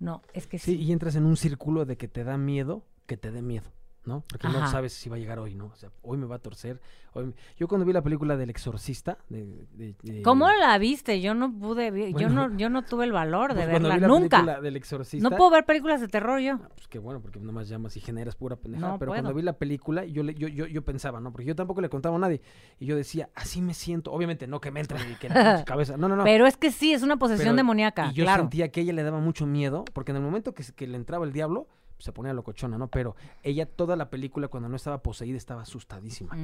No, 0.00 0.22
es 0.32 0.46
que 0.46 0.58
Sí, 0.58 0.76
sí. 0.76 0.82
y 0.82 0.92
entras 0.92 1.14
en 1.16 1.24
un 1.26 1.36
círculo 1.36 1.84
de 1.84 1.96
que 1.96 2.08
te 2.08 2.24
da 2.24 2.36
miedo 2.36 2.84
que 3.06 3.16
te 3.16 3.30
dé 3.30 3.42
miedo, 3.42 3.70
¿no? 4.06 4.22
Porque 4.28 4.48
no 4.48 4.68
sabes 4.70 4.92
si 4.92 5.08
va 5.08 5.16
a 5.16 5.18
llegar 5.18 5.38
hoy, 5.38 5.54
¿no? 5.54 5.66
O 5.66 5.76
sea, 5.76 5.90
hoy 6.02 6.18
me 6.18 6.26
va 6.26 6.36
a 6.36 6.38
torcer. 6.38 6.80
Hoy 7.14 7.26
me- 7.26 7.34
Yo 7.56 7.68
cuando 7.68 7.84
vi 7.86 7.92
la 7.92 8.02
película 8.02 8.36
del 8.36 8.50
exorcista, 8.50 9.16
de, 9.28 9.44
de- 9.72 9.94
de- 10.02 10.22
¿Cómo 10.22 10.50
la 10.50 10.76
viste? 10.78 11.20
Yo 11.20 11.32
no 11.34 11.52
pude, 11.52 11.90
vi- 11.90 12.06
yo 12.08 12.12
Bueno, 12.12 12.48
no, 12.48 12.56
yo 12.58 12.68
no 12.68 12.82
tuve 12.82 13.04
el 13.04 13.12
valor 13.12 13.54
de 13.54 13.62
pues, 13.62 13.72
verla 13.72 13.94
vi 13.94 14.00
la 14.00 14.08
nunca. 14.08 14.38
película 14.38 14.60
del 14.60 14.76
exorcista, 14.76 15.28
No 15.30 15.34
puedo 15.36 15.50
ver 15.50 15.64
películas 15.64 16.00
de 16.00 16.08
terror 16.08 16.40
yo. 16.40 16.54
Ah, 16.62 16.68
Pues 16.74 16.88
qué 16.88 16.98
bueno, 16.98 17.20
porque 17.20 17.38
nomás 17.40 17.68
llamas 17.68 17.96
y 17.96 18.00
generas 18.00 18.34
pura 18.36 18.56
pendejada. 18.56 18.92
No 18.92 18.98
pero 18.98 19.12
cuando 19.12 19.32
vi 19.32 19.42
la 19.42 19.54
película, 19.56 20.04
yo, 20.04 20.22
le- 20.22 20.34
yo, 20.34 20.48
yo, 20.48 20.66
yo 20.66 20.82
pensaba, 20.84 21.20
¿no? 21.20 21.30
Porque 21.32 21.46
yo 21.46 21.54
tampoco 21.54 21.80
le 21.80 21.88
contaba 21.88 22.16
a 22.16 22.18
nadie. 22.18 22.42
Y 22.80 22.86
yo 22.86 22.96
decía, 22.96 23.30
así 23.34 23.62
me 23.62 23.74
siento. 23.74 24.12
Obviamente 24.12 24.46
no 24.46 24.60
que 24.60 24.70
me 24.70 24.80
entre 24.80 24.98
y 25.10 25.14
que 25.14 25.28
la 25.28 25.64
cabeza. 25.64 25.96
No, 25.96 26.08
no, 26.08 26.16
no. 26.16 26.24
Pero 26.24 26.46
es 26.46 26.56
que 26.56 26.70
sí, 26.72 26.92
es 26.92 27.02
una 27.02 27.16
posesión 27.16 27.46
Pero- 27.46 27.56
demoníaca, 27.56 28.10
y 28.10 28.14
yo 28.14 28.24
claro. 28.24 28.42
sentía 28.42 28.70
que 28.70 28.80
ella 28.80 28.92
le 28.92 29.02
daba 29.02 29.20
mucho 29.20 29.46
miedo, 29.46 29.84
porque 29.92 30.10
en 30.10 30.16
el 30.16 30.22
momento 30.22 30.52
que, 30.52 30.64
que 30.74 30.86
le 30.86 30.96
entraba 30.96 31.24
el 31.24 31.32
diablo, 31.32 31.68
se 31.98 32.12
ponía 32.12 32.32
locochona, 32.32 32.76
¿no? 32.78 32.88
Pero 32.88 33.16
ella 33.42 33.66
toda 33.66 33.96
la 33.96 34.10
película, 34.10 34.48
cuando 34.48 34.68
no 34.68 34.76
estaba 34.76 35.02
poseída, 35.02 35.36
estaba 35.36 35.62
asustadísima. 35.62 36.34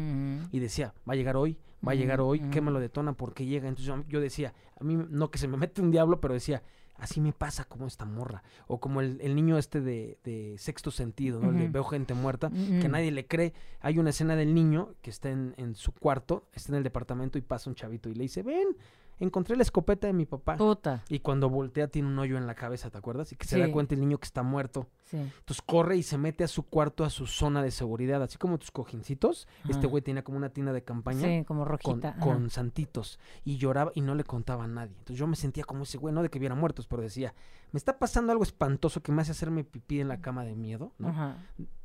Y 0.52 0.58
decía, 0.58 0.94
va 1.08 1.14
a 1.14 1.16
llegar 1.16 1.36
hoy, 1.36 1.58
va 1.86 1.92
a 1.92 1.94
llegar 1.94 2.20
hoy, 2.20 2.40
¿qué 2.50 2.60
me 2.60 2.70
lo 2.70 2.80
detona? 2.80 3.12
¿Por 3.12 3.34
qué 3.34 3.46
llega? 3.46 3.68
Entonces 3.68 3.86
yo, 3.86 4.04
yo 4.08 4.20
decía, 4.20 4.54
a 4.80 4.84
mí 4.84 4.96
no 4.96 5.30
que 5.30 5.38
se 5.38 5.48
me 5.48 5.56
mete 5.56 5.80
un 5.82 5.90
diablo, 5.90 6.20
pero 6.20 6.34
decía, 6.34 6.62
así 6.96 7.20
me 7.20 7.32
pasa 7.32 7.64
como 7.64 7.86
esta 7.86 8.04
morra. 8.04 8.42
O 8.66 8.78
como 8.78 9.00
el, 9.00 9.20
el 9.22 9.34
niño 9.34 9.58
este 9.58 9.80
de, 9.80 10.18
de 10.22 10.56
sexto 10.58 10.90
sentido, 10.90 11.40
¿no? 11.40 11.48
Ujú. 11.48 11.72
veo 11.72 11.84
gente 11.84 12.14
muerta, 12.14 12.50
que 12.50 12.88
nadie 12.88 13.10
le 13.10 13.26
cree. 13.26 13.54
Hay 13.80 13.98
una 13.98 14.10
escena 14.10 14.36
del 14.36 14.54
niño 14.54 14.94
que 15.02 15.10
está 15.10 15.30
en, 15.30 15.54
en 15.56 15.74
su 15.74 15.92
cuarto, 15.92 16.48
está 16.52 16.72
en 16.72 16.76
el 16.78 16.84
departamento 16.84 17.38
y 17.38 17.42
pasa 17.42 17.70
un 17.70 17.74
chavito 17.76 18.08
y 18.08 18.14
le 18.14 18.22
dice, 18.24 18.42
ven, 18.42 18.76
encontré 19.20 19.54
la 19.56 19.62
escopeta 19.62 20.06
de 20.06 20.12
mi 20.12 20.26
papá. 20.26 20.56
Puta, 20.56 21.04
Y 21.08 21.20
cuando 21.20 21.48
voltea 21.48 21.88
tiene 21.88 22.08
un 22.08 22.18
hoyo 22.18 22.36
en 22.36 22.46
la 22.46 22.54
cabeza, 22.54 22.90
¿te 22.90 22.98
acuerdas? 22.98 23.30
Y 23.32 23.36
que 23.36 23.46
se 23.46 23.58
da 23.58 23.70
cuenta 23.70 23.94
el 23.94 24.00
niño 24.00 24.18
que 24.18 24.24
está 24.26 24.42
muerto. 24.42 24.88
sí. 25.04 25.16
Entonces 25.18 25.62
corre 25.64 25.96
y 25.96 26.02
se 26.02 26.18
mete 26.18 26.42
a 26.44 26.48
su 26.48 26.64
cuarto, 26.64 27.04
a 27.04 27.10
su 27.10 27.26
zona 27.26 27.62
de 27.62 27.70
seguridad, 27.70 28.22
así 28.22 28.38
como 28.38 28.58
tus 28.58 28.70
cojincitos. 28.70 29.46
Este 29.68 29.86
güey 29.86 30.02
tenía 30.02 30.24
como 30.24 30.36
una 30.38 30.48
tienda 30.50 30.72
de 30.72 30.82
campaña 30.82 31.20
Sí, 31.26 31.44
como 31.44 31.60
con, 31.62 31.68
rojita. 31.68 32.16
con 32.16 32.50
santitos. 32.50 33.18
Y 33.44 33.56
lloraba 33.58 33.92
y 33.94 34.00
no 34.00 34.14
le 34.14 34.24
contaba 34.24 34.64
a 34.64 34.68
nadie. 34.68 34.92
Entonces 34.98 35.18
yo 35.18 35.26
me 35.26 35.36
sentía 35.36 35.64
como 35.64 35.82
ese 35.84 35.98
güey, 35.98 36.14
no 36.14 36.22
de 36.22 36.30
que 36.30 36.38
viera 36.38 36.54
muertos, 36.54 36.86
pero 36.86 37.02
decía, 37.02 37.34
me 37.72 37.78
está 37.78 37.98
pasando 37.98 38.32
algo 38.32 38.44
espantoso 38.44 39.02
que 39.02 39.12
me 39.12 39.22
hace 39.22 39.32
hacerme 39.32 39.64
pipí 39.64 40.00
en 40.00 40.08
la 40.08 40.20
cama 40.20 40.44
de 40.44 40.54
miedo, 40.56 40.92
¿no? 40.98 41.08
Ajá. 41.08 41.36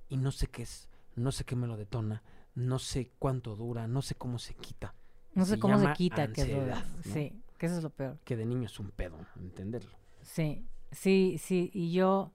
Y 0.08 0.18
no 0.18 0.32
sé 0.32 0.48
qué 0.48 0.62
es, 0.64 0.88
no 1.16 1.32
sé 1.32 1.44
qué 1.46 1.56
me 1.56 1.68
lo 1.68 1.78
detona, 1.78 2.24
no 2.54 2.80
sé 2.80 3.12
cuánto 3.20 3.56
dura, 3.56 3.88
no 3.88 4.02
sé 4.02 4.16
cómo 4.16 4.38
se 4.40 4.54
quita. 4.54 4.94
No 5.36 5.46
sé 5.46 5.56
Se 5.56 5.60
cómo 5.60 5.78
se 5.80 5.94
quita, 5.94 6.32
que 6.32 6.46
¿no? 6.46 6.76
Sí, 7.14 7.34
que 7.58 7.66
eso 7.68 7.78
es 7.78 7.84
lo 7.84 7.90
peor. 7.92 8.18
Que 8.24 8.36
de 8.36 8.46
niño 8.46 8.66
es 8.66 8.80
un 8.80 8.90
pedo, 8.92 9.18
entenderlo. 9.40 9.92
Sí, 10.22 10.66
sí, 10.92 11.38
sí. 11.40 11.70
Y 11.74 11.92
yo. 11.92 12.32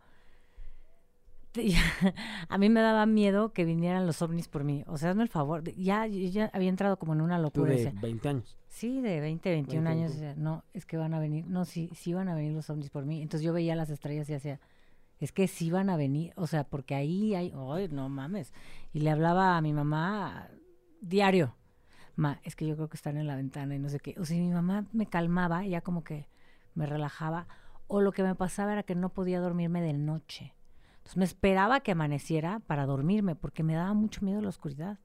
A 2.49 2.59
mí 2.59 2.69
me 2.69 2.81
daba 2.81 3.07
miedo 3.07 3.53
que 3.53 3.65
vinieran 3.65 4.07
los 4.07 4.23
ovnis 4.23 4.47
por 4.47 4.63
mí. 4.63 4.85
O 4.87 4.99
sea, 4.99 5.11
hazme 5.11 5.25
el 5.25 5.29
favor. 5.29 5.63
de- 5.65 5.75
Ya, 5.75 6.07
ya 6.07 6.49
había 6.53 6.69
entrado 6.69 6.97
como 6.99 7.13
en 7.13 7.21
una 7.21 7.39
Tú 7.39 7.43
locura. 7.43 7.71
de 7.73 7.77
decía, 7.85 8.01
20 8.01 8.29
años. 8.29 8.57
Sí, 8.69 9.01
de 9.01 9.21
20, 9.21 9.51
21 9.51 9.83
20, 9.91 9.91
años. 9.91 10.11
21. 10.13 10.29
decía, 10.29 10.43
no, 10.43 10.65
es 10.75 10.87
que 10.87 10.97
van 10.97 11.13
a 11.13 11.19
venir. 11.19 11.47
No, 11.49 11.65
sí, 11.65 11.91
sí 11.95 12.13
van 12.13 12.29
a 12.29 12.35
venir 12.37 12.53
los 12.53 12.71
ovnis 12.71 12.91
por 12.91 13.05
mí. 13.05 13.21
Entonces 13.21 13.45
yo 13.45 13.53
veía 13.53 13.75
las 13.75 13.91
estrellas 13.91 14.31
y 14.31 14.35
hacía, 14.35 14.61
es 15.19 15.33
que 15.33 15.49
sí 15.49 15.71
van 15.73 15.91
a 15.91 15.97
venir. 15.97 16.33
O 16.37 16.47
sea, 16.47 16.63
porque 16.65 16.95
ahí 16.95 17.35
hay, 17.35 17.53
ay, 17.57 17.89
no 17.91 18.09
mames. 18.09 18.53
Y 18.93 19.01
le 19.01 19.11
hablaba 19.11 19.57
a 19.57 19.61
mi 19.61 19.73
mamá 19.73 20.49
diario. 21.01 21.57
Ma, 22.21 22.39
es 22.45 22.55
que 22.55 22.67
yo 22.67 22.77
creo 22.77 22.89
que 22.89 22.97
están 22.99 23.17
en 23.17 23.27
la 23.27 23.35
ventana 23.35 23.75
y 23.75 23.79
no 23.79 23.89
sé 23.89 23.99
qué. 23.99 24.15
O 24.19 24.27
sea, 24.27 24.37
mi 24.37 24.51
mamá 24.51 24.85
me 24.93 25.07
calmaba, 25.07 25.65
ya 25.65 25.81
como 25.81 26.05
que 26.05 26.27
me 26.75 26.85
relajaba. 26.85 27.47
O 27.89 28.03
lo 28.03 28.13
que 28.13 28.23
me 28.23 28.35
pasaba 28.35 28.73
era 28.75 28.83
que 28.83 28.95
no 28.95 29.09
podía 29.09 29.41
dormirme 29.41 29.81
de 29.81 29.95
noche. 29.95 30.53
Entonces 30.99 31.17
me 31.17 31.25
esperaba 31.25 31.81
que 31.81 31.93
amaneciera 31.93 32.61
para 32.67 32.85
dormirme 32.85 33.37
porque 33.37 33.63
me 33.63 33.75
daba 33.75 33.95
mucho 33.95 34.23
miedo 34.23 34.43
la 34.43 34.51
oscuridad. 34.51 34.99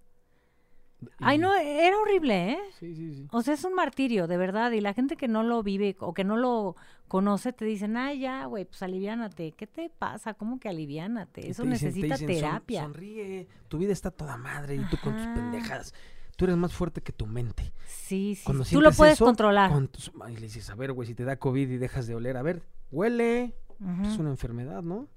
Ay, 1.19 1.37
no, 1.37 1.53
era 1.55 1.97
horrible, 1.99 2.51
¿eh? 2.53 2.59
Sí, 2.79 2.95
sí, 2.95 3.13
sí. 3.15 3.27
O 3.31 3.41
sea, 3.41 3.53
es 3.53 3.63
un 3.63 3.75
martirio, 3.75 4.27
de 4.27 4.37
verdad. 4.37 4.71
Y 4.71 4.81
la 4.81 4.93
gente 4.93 5.15
que 5.15 5.27
no 5.27 5.43
lo 5.43 5.61
vive 5.63 5.95
o 5.99 6.13
que 6.13 6.23
no 6.25 6.35
lo 6.35 6.75
conoce 7.07 7.53
te 7.53 7.63
dicen, 7.63 7.95
ay, 7.95 8.19
ya, 8.19 8.45
güey, 8.45 8.65
pues 8.65 8.81
aliviánate. 8.83 9.51
¿Qué 9.53 9.67
te 9.67 9.89
pasa? 9.89 10.33
¿Cómo 10.33 10.59
que 10.59 10.67
aliviánate? 10.67 11.49
Eso 11.49 11.63
te 11.63 11.69
dicen- 11.69 11.93
te 11.93 11.99
necesita 11.99 12.15
dicen, 12.15 12.27
"Son- 12.27 12.35
terapia. 12.49 12.83
sonríe, 12.83 13.47
tu 13.67 13.77
vida 13.77 13.93
está 13.93 14.09
toda 14.11 14.35
madre 14.37 14.75
y 14.75 14.79
tú 14.89 14.97
con 15.03 15.15
tus 15.15 15.27
pendejadas. 15.27 15.93
Tú 16.35 16.45
eres 16.45 16.57
más 16.57 16.73
fuerte 16.73 17.01
que 17.01 17.13
tu 17.13 17.25
mente. 17.27 17.71
Sí, 17.87 18.35
sí. 18.35 18.43
Cuando 18.43 18.63
Tú 18.65 18.81
lo 18.81 18.91
puedes 18.91 19.13
eso, 19.15 19.25
controlar. 19.25 19.71
con 19.71 19.87
tus- 19.87 20.11
y 20.29 20.33
le 20.35 20.41
dices, 20.41 20.69
a 20.69 20.75
ver, 20.75 20.91
güey, 20.91 21.07
si 21.07 21.15
te 21.15 21.23
da 21.23 21.37
COVID 21.37 21.69
y 21.69 21.77
dejas 21.77 22.07
de 22.07 22.15
oler, 22.15 22.35
a 22.37 22.41
ver, 22.41 22.63
huele. 22.91 23.55
Es 24.03 24.17
una 24.17 24.29
enfermedad, 24.29 24.83
¿no? 24.83 25.07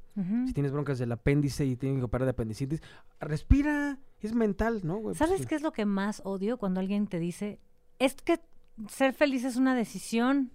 Si 0.46 0.52
tienes 0.52 0.72
broncas 0.72 0.98
del 0.98 1.12
apéndice 1.12 1.64
y 1.64 1.76
tienes 1.76 1.98
que 2.00 2.04
operar 2.04 2.24
de 2.26 2.30
apendicitis, 2.30 2.82
respira. 3.20 3.98
Es 4.20 4.34
mental, 4.34 4.80
¿no, 4.82 4.96
güey? 4.96 5.14
¿Sabes 5.14 5.36
Pues, 5.36 5.46
qué 5.48 5.54
es 5.54 5.62
lo 5.62 5.70
que 5.72 5.84
más 5.86 6.22
odio 6.24 6.56
cuando 6.58 6.80
alguien 6.80 7.06
te 7.06 7.20
dice, 7.20 7.60
es 8.00 8.14
que 8.16 8.40
ser 8.88 9.12
feliz 9.14 9.44
es 9.44 9.54
una 9.54 9.76
decisión? 9.76 10.50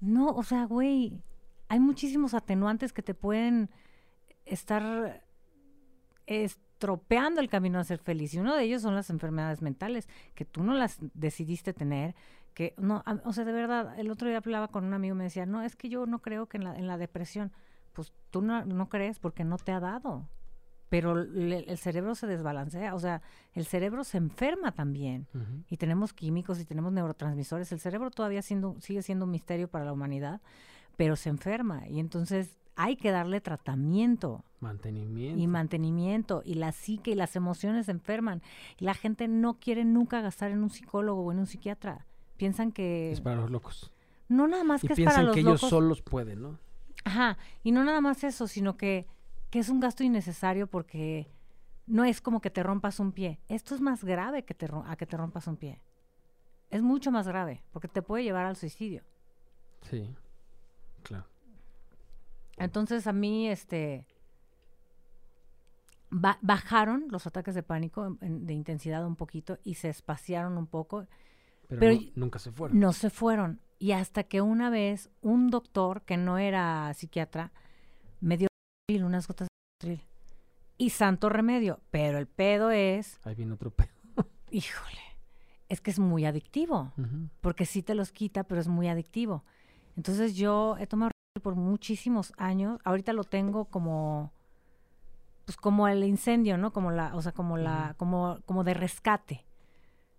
No, 0.00 0.28
o 0.28 0.44
sea, 0.44 0.64
güey, 0.66 1.20
hay 1.68 1.80
muchísimos 1.80 2.34
atenuantes 2.34 2.92
que 2.92 3.02
te 3.02 3.14
pueden 3.14 3.68
estar, 4.46 5.24
es- 6.28 6.60
estropeando 6.82 7.40
el 7.40 7.48
camino 7.48 7.78
a 7.78 7.84
ser 7.84 7.98
feliz. 7.98 8.34
Y 8.34 8.38
uno 8.40 8.56
de 8.56 8.64
ellos 8.64 8.82
son 8.82 8.94
las 8.96 9.08
enfermedades 9.08 9.62
mentales, 9.62 10.08
que 10.34 10.44
tú 10.44 10.64
no 10.64 10.74
las 10.74 10.98
decidiste 11.14 11.72
tener, 11.72 12.16
que 12.54 12.74
no, 12.76 13.02
a- 13.06 13.20
o 13.24 13.32
sea, 13.32 13.44
de 13.44 13.52
verdad, 13.52 13.98
el 14.00 14.10
otro 14.10 14.28
día 14.28 14.38
hablaba 14.38 14.66
con 14.68 14.84
un 14.84 14.92
amigo 14.92 15.14
y 15.14 15.18
me 15.18 15.24
decía, 15.24 15.46
no, 15.46 15.62
es 15.62 15.76
que 15.76 15.88
yo 15.88 16.06
no 16.06 16.18
creo 16.18 16.46
que 16.46 16.56
en 16.56 16.64
la, 16.64 16.76
en 16.76 16.88
la 16.88 16.98
depresión, 16.98 17.52
pues 17.92 18.12
tú 18.30 18.42
no, 18.42 18.64
no 18.64 18.88
crees 18.88 19.20
porque 19.20 19.44
no 19.44 19.58
te 19.58 19.70
ha 19.70 19.78
dado. 19.78 20.28
Pero 20.88 21.14
le- 21.14 21.70
el 21.70 21.78
cerebro 21.78 22.14
se 22.16 22.26
desbalancea, 22.26 22.94
o 22.96 22.98
sea, 22.98 23.22
el 23.54 23.64
cerebro 23.64 24.02
se 24.02 24.18
enferma 24.18 24.72
también 24.72 25.26
y 25.70 25.76
tenemos 25.76 26.12
químicos 26.12 26.58
y 26.60 26.64
tenemos 26.64 26.92
neurotransmisores. 26.92 27.70
El 27.70 27.78
cerebro 27.80 28.10
todavía 28.10 28.42
siendo, 28.42 28.74
sigue 28.80 29.02
siendo 29.02 29.24
un 29.24 29.30
misterio 29.30 29.68
para 29.68 29.84
la 29.84 29.92
humanidad, 29.92 30.40
pero 30.96 31.14
se 31.16 31.28
enferma 31.30 31.86
y 31.88 32.00
entonces 32.00 32.58
hay 32.76 32.96
que 32.96 33.10
darle 33.10 33.40
tratamiento 33.40 34.44
Mantenimiento. 34.60 35.40
y 35.42 35.46
mantenimiento 35.46 36.42
y 36.44 36.54
la 36.54 36.72
psique 36.72 37.10
y 37.10 37.14
las 37.14 37.36
emociones 37.36 37.86
se 37.86 37.92
enferman. 37.92 38.42
Y 38.78 38.84
la 38.84 38.94
gente 38.94 39.28
no 39.28 39.58
quiere 39.58 39.84
nunca 39.84 40.20
gastar 40.20 40.50
en 40.50 40.62
un 40.62 40.70
psicólogo 40.70 41.22
o 41.22 41.32
en 41.32 41.38
un 41.38 41.46
psiquiatra. 41.46 42.06
Piensan 42.36 42.72
que 42.72 43.12
es 43.12 43.20
para 43.20 43.36
los 43.36 43.50
locos. 43.50 43.92
no 44.28 44.46
nada 44.48 44.64
más 44.64 44.82
Y 44.82 44.86
que 44.88 44.94
es 44.94 44.98
para 45.00 45.10
piensan 45.10 45.26
los 45.26 45.34
que 45.34 45.40
ellos 45.40 45.60
solos 45.60 46.02
pueden, 46.02 46.42
¿no? 46.42 46.58
Ajá, 47.04 47.36
y 47.62 47.72
no 47.72 47.82
nada 47.84 48.00
más 48.00 48.22
eso, 48.24 48.46
sino 48.46 48.76
que, 48.76 49.06
que 49.50 49.58
es 49.58 49.68
un 49.68 49.80
gasto 49.80 50.04
innecesario 50.04 50.66
porque 50.68 51.28
no 51.86 52.04
es 52.04 52.20
como 52.20 52.40
que 52.40 52.50
te 52.50 52.62
rompas 52.62 53.00
un 53.00 53.12
pie. 53.12 53.40
Esto 53.48 53.74
es 53.74 53.80
más 53.80 54.04
grave 54.04 54.44
que 54.44 54.54
te, 54.54 54.68
a 54.86 54.96
que 54.96 55.06
te 55.06 55.16
rompas 55.16 55.46
un 55.48 55.56
pie. 55.56 55.82
Es 56.70 56.80
mucho 56.82 57.10
más 57.10 57.26
grave 57.28 57.62
porque 57.72 57.88
te 57.88 58.02
puede 58.02 58.24
llevar 58.24 58.46
al 58.46 58.56
suicidio. 58.56 59.02
Sí. 59.82 60.14
Entonces 62.64 63.06
a 63.06 63.12
mí, 63.12 63.48
este, 63.48 64.06
ba- 66.10 66.38
bajaron 66.42 67.06
los 67.10 67.26
ataques 67.26 67.54
de 67.54 67.62
pánico 67.62 68.16
en- 68.20 68.46
de 68.46 68.52
intensidad 68.54 69.06
un 69.06 69.16
poquito 69.16 69.58
y 69.64 69.74
se 69.74 69.88
espaciaron 69.88 70.56
un 70.58 70.66
poco. 70.66 71.06
Pero, 71.68 71.80
Pero 71.80 71.94
no- 71.94 72.00
y- 72.00 72.12
nunca 72.16 72.38
se 72.38 72.52
fueron. 72.52 72.78
No 72.78 72.92
se 72.92 73.10
fueron. 73.10 73.60
Y 73.78 73.92
hasta 73.92 74.24
que 74.24 74.40
una 74.40 74.70
vez 74.70 75.10
un 75.22 75.50
doctor 75.50 76.02
que 76.02 76.16
no 76.16 76.38
era 76.38 76.92
psiquiatra 76.94 77.52
me 78.20 78.36
dio 78.36 78.48
unas 79.04 79.26
gotas 79.26 79.48
de. 79.82 80.00
Y 80.78 80.90
santo 80.90 81.28
remedio. 81.28 81.80
Pero 81.90 82.18
el 82.18 82.26
pedo 82.26 82.70
es, 82.70 83.18
Ahí 83.24 83.34
viene 83.34 83.54
otro 83.54 83.70
pedo. 83.70 83.88
híjole, 84.50 84.98
es 85.68 85.80
que 85.80 85.90
es 85.90 85.98
muy 85.98 86.26
adictivo. 86.26 86.92
Porque 87.40 87.64
sí 87.66 87.82
te 87.82 87.94
los 87.94 88.12
quita, 88.12 88.44
pero 88.44 88.60
es 88.60 88.68
muy 88.68 88.88
adictivo. 88.88 89.44
Entonces 89.96 90.34
yo 90.36 90.76
he 90.78 90.86
tomado 90.86 91.10
por 91.40 91.54
muchísimos 91.56 92.32
años. 92.36 92.78
Ahorita 92.84 93.12
lo 93.12 93.24
tengo 93.24 93.64
como, 93.66 94.32
pues 95.44 95.56
como 95.56 95.88
el 95.88 96.04
incendio, 96.04 96.58
¿no? 96.58 96.72
Como 96.72 96.90
la, 96.90 97.14
o 97.14 97.22
sea, 97.22 97.32
como 97.32 97.56
la, 97.56 97.94
como, 97.96 98.38
como 98.44 98.64
de 98.64 98.74
rescate. 98.74 99.46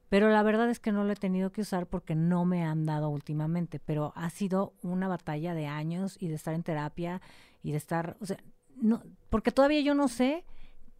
Pero 0.09 0.29
la 0.29 0.43
verdad 0.43 0.69
es 0.69 0.79
que 0.79 0.91
no 0.91 1.03
lo 1.03 1.11
he 1.11 1.15
tenido 1.15 1.51
que 1.51 1.61
usar 1.61 1.87
porque 1.87 2.13
no 2.15 2.45
me 2.45 2.63
han 2.63 2.85
dado 2.85 3.09
últimamente. 3.09 3.79
Pero 3.79 4.13
ha 4.15 4.29
sido 4.29 4.73
una 4.81 5.07
batalla 5.07 5.53
de 5.53 5.67
años 5.67 6.17
y 6.19 6.27
de 6.27 6.35
estar 6.35 6.53
en 6.53 6.63
terapia 6.63 7.21
y 7.63 7.71
de 7.71 7.77
estar, 7.77 8.17
o 8.21 8.25
sea, 8.25 8.37
no, 8.75 9.03
porque 9.29 9.51
todavía 9.51 9.81
yo 9.81 9.95
no 9.95 10.07
sé 10.07 10.45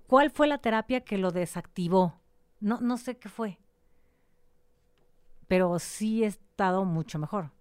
cuál 0.08 0.32
fue 0.32 0.48
la 0.48 0.60
terapia 0.60 1.02
que 1.02 1.18
lo 1.18 1.32
desactivó. 1.32 2.20
No, 2.60 2.80
no 2.82 2.98
sé 2.98 3.18
qué 3.18 3.30
fue. 3.30 3.60
Pero 5.48 5.78
sí 5.78 6.24
he 6.24 6.28
estado 6.28 6.86
mucho 6.86 7.20
mejor. 7.20 7.52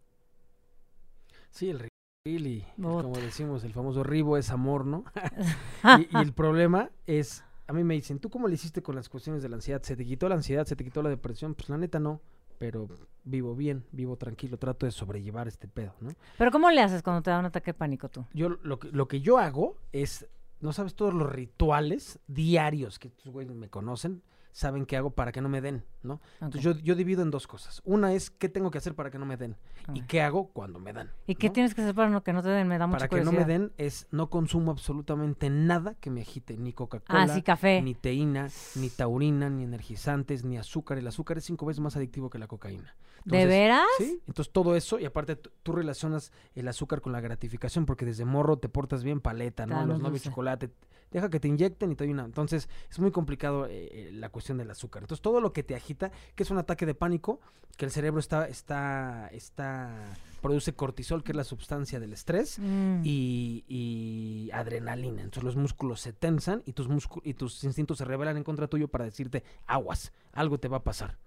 Sí, 1.51 1.69
el 1.69 1.92
Rivotril 2.25 2.47
y, 2.47 2.61
Puta. 2.77 3.03
como 3.03 3.17
decimos, 3.17 3.65
el 3.65 3.73
famoso 3.73 4.05
ribo 4.05 4.37
es 4.37 4.51
amor, 4.51 4.87
¿no? 4.87 5.05
y, 5.99 6.17
y 6.17 6.23
el 6.23 6.33
problema 6.33 6.91
es, 7.07 7.45
a 7.67 7.73
mí 7.73 7.83
me 7.83 7.95
dicen, 7.95 8.19
¿tú 8.21 8.31
cómo 8.31 8.49
le 8.49 8.55
hiciste 8.55 8.83
con 8.83 8.95
las 8.95 9.09
cuestiones 9.09 9.43
de 9.43 9.49
la 9.49 9.57
ansiedad? 9.57 9.83
¿Se 9.83 9.97
te 9.97 10.05
quitó 10.05 10.29
la 10.29 10.37
ansiedad? 10.37 10.67
¿Se 10.67 10.77
te 10.77 10.85
quitó 10.85 11.03
la 11.03 11.11
depresión? 11.11 11.55
Pues 11.55 11.69
la 11.69 11.79
neta 11.79 11.99
no, 11.99 12.21
pero 12.59 12.89
vivo 13.25 13.57
bien, 13.57 13.85
vivo 13.91 14.17
tranquilo, 14.17 14.57
trato 14.57 14.87
de 14.87 14.93
sobrellevar 14.93 15.49
este 15.49 15.67
pedo, 15.67 15.95
¿no? 16.01 16.11
Pero 16.39 16.51
¿cómo 16.53 16.71
le 16.71 16.81
haces 16.81 17.03
cuando 17.03 17.23
te 17.23 17.31
da 17.31 17.41
un 17.41 17.47
ataque 17.47 17.73
de 17.73 17.75
pánico 17.79 18.09
tú? 18.09 18.25
Yo 18.33 18.51
lo 18.51 18.79
que, 18.79 18.89
lo 18.93 19.09
que 19.09 19.21
yo 19.21 19.39
hago 19.39 19.77
es, 19.91 20.29
no 20.61 20.73
sabes 20.73 20.95
todos 20.95 21.15
los 21.15 21.29
rituales 21.29 22.21
diarios 22.29 23.01
que 23.01 23.09
estos 23.09 23.33
güeyes 23.33 23.55
me 23.55 23.69
conocen, 23.69 24.23
saben 24.53 24.87
qué 24.87 24.97
hago 24.97 25.11
para 25.11 25.33
que 25.33 25.41
no 25.41 25.49
me 25.49 25.61
den, 25.61 25.85
¿no? 26.03 26.21
Entonces 26.35 26.63
yo, 26.63 26.73
yo 26.83 26.95
divido 26.95 27.23
en 27.23 27.31
dos 27.31 27.47
cosas. 27.47 27.81
Una 27.85 28.13
es 28.13 28.31
qué 28.31 28.49
tengo 28.49 28.71
que 28.71 28.79
hacer 28.79 28.95
para 28.95 29.11
que 29.11 29.19
no 29.19 29.27
me 29.27 29.37
den 29.37 29.57
y 29.95 30.03
ok. 30.03 30.07
qué 30.07 30.23
hago 30.23 30.49
cuando 30.53 30.79
me 30.79 30.93
dan. 30.93 31.11
¿Y 31.27 31.35
qué 31.35 31.51
tienes 31.51 31.75
que 31.75 31.81
hacer 31.81 31.95
para 31.95 32.11
no, 32.11 32.23
que 32.23 32.33
no 32.33 32.43
te 32.43 32.51
den? 32.51 32.69
Me 32.69 32.79
da 32.79 32.87
mucha 32.87 32.99
Para 32.99 33.09
que 33.09 33.25
no 33.25 33.33
me 33.33 33.45
den 33.45 33.73
es 33.79 34.07
no 34.11 34.31
consumo 34.31 34.71
absolutamente 34.71 35.51
nada 35.51 35.95
que 35.95 36.11
me 36.11 36.21
agite, 36.21 36.57
ni 36.57 36.73
Coca-Cola, 36.73 37.23
Ah, 37.23 37.29
sí, 37.29 37.43
café. 37.43 37.81
ni 37.83 37.95
teína, 37.95 38.49
ni 38.77 38.91
taurina, 38.91 39.49
ni 39.49 39.65
energizantes, 39.65 40.45
ni 40.45 40.59
azúcar. 40.59 40.99
El 40.99 41.07
azúcar 41.07 41.39
es 41.39 41.45
cinco 41.45 41.67
veces 41.67 41.81
más 41.81 41.97
adictivo 41.97 42.31
que 42.31 42.39
la 42.39 42.47
cocaína. 42.47 42.95
¿De 43.25 43.47
veras? 43.47 43.87
Sí, 43.99 44.21
entonces 44.27 44.53
todo 44.53 44.75
eso, 44.77 44.99
y 44.99 45.05
aparte 45.05 45.37
tú, 45.37 45.73
relacionas 45.73 46.33
el 46.55 46.67
azúcar 46.69 47.01
con 47.01 47.13
la 47.13 47.21
gratificación, 47.21 47.87
porque 47.87 48.05
desde 48.05 48.25
morro 48.25 48.59
te 48.59 48.69
portas 48.69 49.05
bien 49.05 49.21
paleta, 49.21 49.65
¿no? 49.65 49.87
Los 49.87 50.01
novios 50.01 50.23
chocolate, 50.23 50.71
deja 51.13 51.31
que 51.31 51.39
te 51.41 51.49
inyecten 51.49 51.93
y 51.93 51.95
te 51.97 52.05
doy 52.05 52.13
una. 52.13 52.25
Entonces 52.25 52.69
es 52.91 52.99
muy 52.99 53.11
complicado 53.13 53.67
eh, 53.67 53.89
eh, 53.93 54.11
la 54.13 54.29
cuestión 54.31 54.59
del 54.59 54.71
azúcar. 54.71 55.03
Entonces 55.03 55.23
todo 55.23 55.41
lo 55.41 55.53
que 55.53 55.63
te 55.63 55.75
agita, 55.75 56.11
que 56.35 56.43
es 56.43 56.51
un 56.51 56.59
ataque 56.59 56.87
de 56.87 56.95
pánico, 56.95 57.41
que 57.77 57.85
el 57.87 57.91
cerebro 57.91 58.21
está, 58.21 58.47
está, 58.49 59.29
está, 59.33 60.15
produce 60.43 60.75
cortisol, 60.75 61.23
que 61.25 61.33
es 61.33 61.37
la 61.37 61.45
sustancia 61.45 61.99
del 62.01 62.13
estrés, 62.13 62.59
Mm. 62.59 63.01
y, 63.05 63.65
y 63.69 64.51
adrenalina. 64.53 65.23
Entonces 65.23 65.45
los 65.45 65.57
músculos 65.57 66.01
se 66.01 66.13
tensan 66.13 66.63
y 66.67 66.73
tus, 66.73 66.89
y 67.23 67.35
tus 67.35 67.63
instintos 67.65 67.99
se 67.99 68.05
rebelan 68.05 68.37
en 68.37 68.45
contra 68.45 68.67
tuyo 68.69 68.89
para 68.89 69.05
decirte, 69.05 69.43
aguas, 69.67 70.13
algo 70.33 70.59
te 70.59 70.69
va 70.69 70.79
a 70.79 70.83
pasar. 70.85 71.19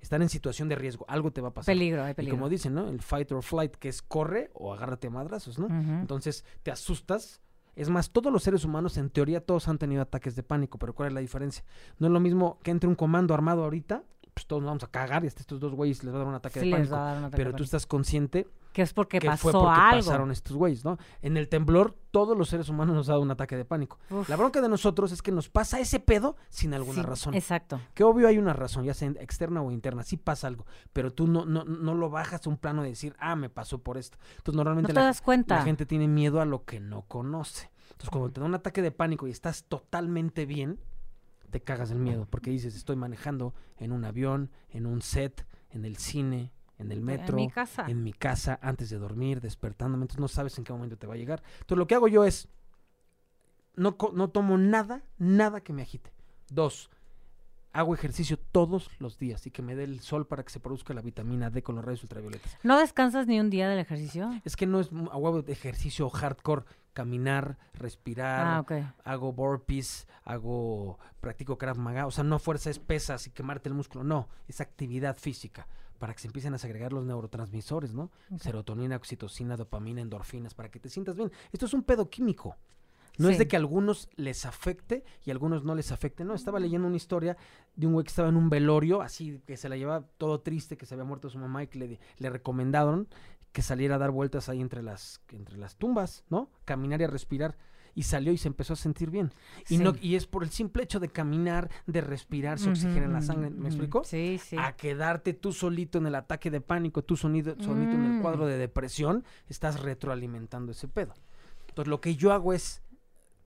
Están 0.00 0.20
en 0.22 0.28
situación 0.28 0.68
de 0.68 0.74
riesgo, 0.74 1.04
algo 1.08 1.30
te 1.30 1.40
va 1.40 1.48
a 1.48 1.54
pasar. 1.54 1.72
Peligro, 1.74 2.02
hay 2.02 2.10
Y 2.10 2.14
peligro. 2.14 2.36
como 2.36 2.48
dicen, 2.48 2.74
¿no? 2.74 2.88
El 2.88 3.00
fight 3.00 3.30
or 3.30 3.42
flight, 3.42 3.76
que 3.76 3.88
es 3.88 4.02
corre 4.02 4.50
o 4.54 4.72
agárrate 4.74 5.06
a 5.06 5.10
madrazos, 5.10 5.58
¿no? 5.60 5.66
Entonces 5.68 6.44
te 6.64 6.70
asustas. 6.72 7.40
Es 7.74 7.88
más, 7.88 8.10
todos 8.10 8.32
los 8.32 8.42
seres 8.42 8.64
humanos, 8.64 8.96
en 8.98 9.08
teoría, 9.10 9.40
todos 9.44 9.66
han 9.68 9.78
tenido 9.78 10.02
ataques 10.02 10.36
de 10.36 10.42
pánico, 10.42 10.78
pero 10.78 10.94
¿cuál 10.94 11.08
es 11.08 11.14
la 11.14 11.20
diferencia? 11.20 11.64
No 11.98 12.06
es 12.06 12.12
lo 12.12 12.20
mismo 12.20 12.58
que 12.62 12.70
entre 12.70 12.88
un 12.88 12.94
comando 12.94 13.32
armado 13.34 13.64
ahorita, 13.64 14.02
pues 14.34 14.46
todos 14.46 14.62
nos 14.62 14.68
vamos 14.68 14.84
a 14.84 14.88
cagar 14.88 15.24
y 15.24 15.26
hasta 15.26 15.40
estos 15.40 15.58
dos 15.60 15.74
güeyes 15.74 16.04
les 16.04 16.12
va 16.12 16.16
a 16.16 16.20
dar 16.20 16.28
un 16.28 16.34
ataque 16.34 16.60
Sí 16.60 16.70
de 16.70 16.78
les 16.78 16.88
pánico. 16.88 16.94
va 16.94 17.02
a 17.02 17.06
dar 17.12 17.18
un 17.18 17.24
ataque 17.24 17.36
Pero 17.36 17.48
de 17.50 17.52
tú 17.52 17.56
pánico. 17.58 17.64
estás 17.64 17.86
consciente 17.86 18.46
Que 18.72 18.82
es 18.82 18.92
porque 18.94 19.18
que 19.18 19.26
pasó 19.26 19.42
fue 19.42 19.52
porque 19.52 19.68
algo. 19.80 20.06
pasaron 20.06 20.30
estos 20.30 20.56
güeyes, 20.56 20.84
¿no? 20.84 20.96
En 21.20 21.36
el 21.36 21.48
temblor, 21.48 21.94
todos 22.10 22.36
los 22.36 22.48
seres 22.48 22.68
humanos 22.68 22.94
nos 22.96 23.08
ha 23.08 23.12
dado 23.12 23.22
un 23.22 23.30
ataque 23.30 23.56
de 23.56 23.64
pánico. 23.64 23.98
Uf. 24.10 24.28
La 24.28 24.36
bronca 24.36 24.60
de 24.62 24.68
nosotros 24.68 25.12
es 25.12 25.20
que 25.20 25.30
nos 25.30 25.48
pasa 25.50 25.78
ese 25.78 26.00
pedo 26.00 26.36
sin 26.48 26.72
alguna 26.72 27.02
Sí, 27.02 27.06
razón. 27.06 27.34
Exacto. 27.34 27.80
Que 27.94 28.02
obvio 28.04 28.28
hay 28.28 28.38
una 28.38 28.52
razón, 28.54 28.84
ya 28.84 28.94
sea 28.94 29.10
externa 29.20 29.60
o 29.62 29.70
interna, 29.70 30.02
sí 30.02 30.16
pasa 30.16 30.46
algo, 30.46 30.64
pero 30.92 31.12
tú 31.12 31.26
no, 31.26 31.44
no, 31.44 31.64
no 31.64 31.94
lo 31.94 32.08
bajas 32.10 32.46
a 32.46 32.50
un 32.50 32.56
plano 32.56 32.82
de 32.82 32.88
decir, 32.90 33.14
ah, 33.18 33.36
me 33.36 33.50
pasó 33.50 33.78
por 33.82 33.98
esto. 33.98 34.16
Entonces 34.38 34.54
No 34.56 34.64
normalmente 34.64 34.92
te 34.94 35.00
la, 35.00 35.06
das 35.06 35.20
cuenta. 35.20 35.56
la 35.56 35.64
gente 35.64 35.84
tiene 35.86 36.08
miedo 36.08 36.40
a 36.40 36.44
lo 36.46 36.64
que 36.64 36.80
no 36.80 37.02
conoce. 37.02 37.70
Entonces 37.90 38.08
cuando 38.10 38.30
te 38.30 38.40
da 38.40 38.46
un 38.46 38.54
ataque 38.54 38.80
de 38.80 38.90
pánico 38.90 39.26
y 39.28 39.30
estás 39.30 39.64
totalmente 39.64 40.46
bien, 40.46 40.80
te 41.50 41.60
cagas 41.60 41.90
del 41.90 41.98
miedo, 41.98 42.26
porque 42.30 42.50
dices, 42.50 42.74
estoy 42.74 42.96
manejando 42.96 43.52
en 43.76 43.92
un 43.92 44.06
avión, 44.06 44.50
en 44.70 44.86
un 44.86 45.02
set, 45.02 45.46
en 45.68 45.84
el 45.84 45.98
cine, 45.98 46.50
en 46.78 46.90
el 46.92 47.00
metro, 47.00 47.38
En 47.38 47.44
mi 47.44 47.50
casa. 47.50 47.84
en 47.88 48.02
mi 48.02 48.12
casa, 48.12 48.58
antes 48.62 48.90
de 48.90 48.98
dormir, 48.98 49.40
despertándome, 49.40 50.04
entonces 50.04 50.20
no 50.20 50.28
sabes 50.28 50.56
en 50.58 50.64
qué 50.64 50.72
momento 50.72 50.96
te 50.96 51.06
va 51.06 51.14
a 51.14 51.16
llegar. 51.16 51.42
Entonces 51.60 51.78
lo 51.78 51.86
que 51.86 51.94
hago 51.94 52.08
yo 52.08 52.24
es, 52.24 52.48
no, 53.76 53.96
no 54.14 54.28
tomo 54.30 54.58
nada, 54.58 55.02
nada 55.18 55.60
que 55.62 55.72
me 55.72 55.82
agite. 55.82 56.12
Dos, 56.50 56.90
hago 57.72 57.94
ejercicio 57.94 58.38
todos 58.38 58.90
los 58.98 59.18
días 59.18 59.46
y 59.46 59.50
que 59.50 59.62
me 59.62 59.74
dé 59.74 59.84
el 59.84 60.00
sol 60.00 60.26
para 60.26 60.42
que 60.42 60.50
se 60.50 60.60
produzca 60.60 60.92
la 60.92 61.00
vitamina 61.00 61.48
D 61.50 61.62
con 61.62 61.76
los 61.76 61.84
rayos 61.84 62.02
ultravioletas. 62.02 62.58
¿No 62.62 62.78
descansas 62.78 63.26
ni 63.26 63.40
un 63.40 63.48
día 63.48 63.68
del 63.68 63.78
ejercicio? 63.78 64.30
Es 64.44 64.56
que 64.56 64.66
no 64.66 64.80
es 64.80 64.90
a 65.10 65.16
huevo 65.16 65.40
de 65.42 65.52
ejercicio 65.52 66.10
hardcore, 66.10 66.64
caminar, 66.92 67.56
respirar, 67.72 68.46
Ah, 68.46 68.60
ok. 68.60 68.72
hago 69.04 69.32
burpees, 69.32 70.06
hago, 70.24 70.98
practico 71.20 71.56
Krav 71.56 71.78
Maga, 71.78 72.06
o 72.06 72.10
sea, 72.10 72.24
no 72.24 72.38
fuerza 72.38 72.68
es 72.68 72.78
pesas 72.78 73.26
y 73.26 73.30
quemarte 73.30 73.70
el 73.70 73.74
músculo, 73.74 74.04
no, 74.04 74.28
es 74.48 74.60
actividad 74.60 75.16
física 75.16 75.66
para 76.02 76.14
que 76.14 76.20
se 76.20 76.26
empiecen 76.26 76.52
a 76.52 76.58
segregar 76.58 76.92
los 76.92 77.04
neurotransmisores, 77.04 77.94
¿no? 77.94 78.10
Serotonina, 78.36 78.96
oxitocina, 78.96 79.56
dopamina, 79.56 80.00
endorfinas, 80.00 80.52
para 80.52 80.68
que 80.68 80.80
te 80.80 80.88
sientas 80.88 81.14
bien. 81.14 81.30
Esto 81.52 81.66
es 81.66 81.74
un 81.74 81.84
pedo 81.84 82.10
químico. 82.10 82.56
No 83.18 83.28
es 83.28 83.38
de 83.38 83.46
que 83.46 83.54
a 83.54 83.60
algunos 83.60 84.08
les 84.16 84.44
afecte 84.44 85.04
y 85.24 85.30
a 85.30 85.32
algunos 85.32 85.62
no 85.62 85.76
les 85.76 85.92
afecte. 85.92 86.24
No, 86.24 86.34
estaba 86.34 86.58
leyendo 86.58 86.88
una 86.88 86.96
historia 86.96 87.36
de 87.76 87.86
un 87.86 87.92
güey 87.92 88.02
que 88.02 88.08
estaba 88.08 88.30
en 88.30 88.36
un 88.36 88.50
velorio, 88.50 89.00
así 89.00 89.40
que 89.46 89.56
se 89.56 89.68
la 89.68 89.76
llevaba 89.76 90.04
todo 90.18 90.40
triste, 90.40 90.76
que 90.76 90.86
se 90.86 90.94
había 90.94 91.04
muerto 91.04 91.30
su 91.30 91.38
mamá 91.38 91.62
y 91.62 91.68
que 91.68 91.78
le, 91.78 92.00
le 92.18 92.30
recomendaron 92.30 93.06
que 93.52 93.62
saliera 93.62 93.94
a 93.94 93.98
dar 93.98 94.10
vueltas 94.10 94.48
ahí 94.48 94.60
entre 94.60 94.82
las, 94.82 95.20
entre 95.28 95.56
las 95.56 95.76
tumbas, 95.76 96.24
¿no? 96.28 96.50
Caminar 96.64 97.00
y 97.00 97.04
a 97.04 97.06
respirar. 97.06 97.56
Y 97.94 98.04
salió 98.04 98.32
y 98.32 98.38
se 98.38 98.48
empezó 98.48 98.72
a 98.72 98.76
sentir 98.76 99.10
bien. 99.10 99.30
Y, 99.68 99.76
no, 99.78 99.92
y 100.00 100.16
es 100.16 100.26
por 100.26 100.42
el 100.44 100.50
simple 100.50 100.82
hecho 100.82 100.98
de 100.98 101.08
caminar, 101.08 101.70
de 101.86 102.00
respirar, 102.00 102.58
se 102.58 102.70
oxigena 102.70 103.06
la 103.08 103.20
sangre. 103.20 103.50
¿Me 103.50 103.68
explico? 103.68 104.02
Sí, 104.04 104.40
sí. 104.42 104.56
a 104.58 104.72
quedarte 104.76 105.34
tú 105.34 105.52
solito 105.52 105.98
en 105.98 106.06
el 106.06 106.14
ataque 106.14 106.50
de 106.50 106.60
pánico, 106.62 107.02
tú 107.02 107.16
sonido, 107.16 107.54
solito 107.60 107.92
en 107.92 108.04
el 108.04 108.12
Mm. 108.12 108.22
cuadro 108.22 108.46
de 108.46 108.56
depresión, 108.56 109.24
estás 109.48 109.80
retroalimentando 109.80 110.72
ese 110.72 110.88
pedo. 110.88 111.12
Entonces 111.68 111.88
lo 111.88 112.00
que 112.00 112.16
yo 112.16 112.32
hago 112.32 112.52
es 112.54 112.82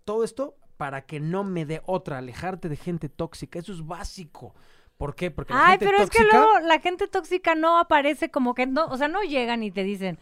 todo 0.04 0.22
esto 0.22 0.56
para 0.76 1.02
que 1.06 1.18
no 1.20 1.42
me 1.42 1.64
dé 1.66 1.82
otra, 1.86 2.18
alejarte 2.18 2.68
de 2.68 2.76
gente 2.76 3.08
tóxica. 3.08 3.58
Eso 3.58 3.72
es 3.72 3.84
básico. 3.86 4.54
¿Por 4.96 5.14
qué? 5.14 5.30
Porque 5.30 5.52
la 5.52 5.64
Ay, 5.66 5.70
gente 5.72 5.86
pero 5.86 5.98
es 6.04 6.10
que 6.10 6.22
luego 6.22 6.60
la 6.60 6.78
gente 6.80 7.06
tóxica 7.08 7.54
no 7.54 7.78
aparece 7.78 8.30
como 8.30 8.54
que 8.54 8.66
no, 8.66 8.86
o 8.86 8.96
sea, 8.96 9.08
no 9.08 9.22
llegan 9.22 9.62
y 9.62 9.70
te 9.70 9.82
dicen, 9.84 10.18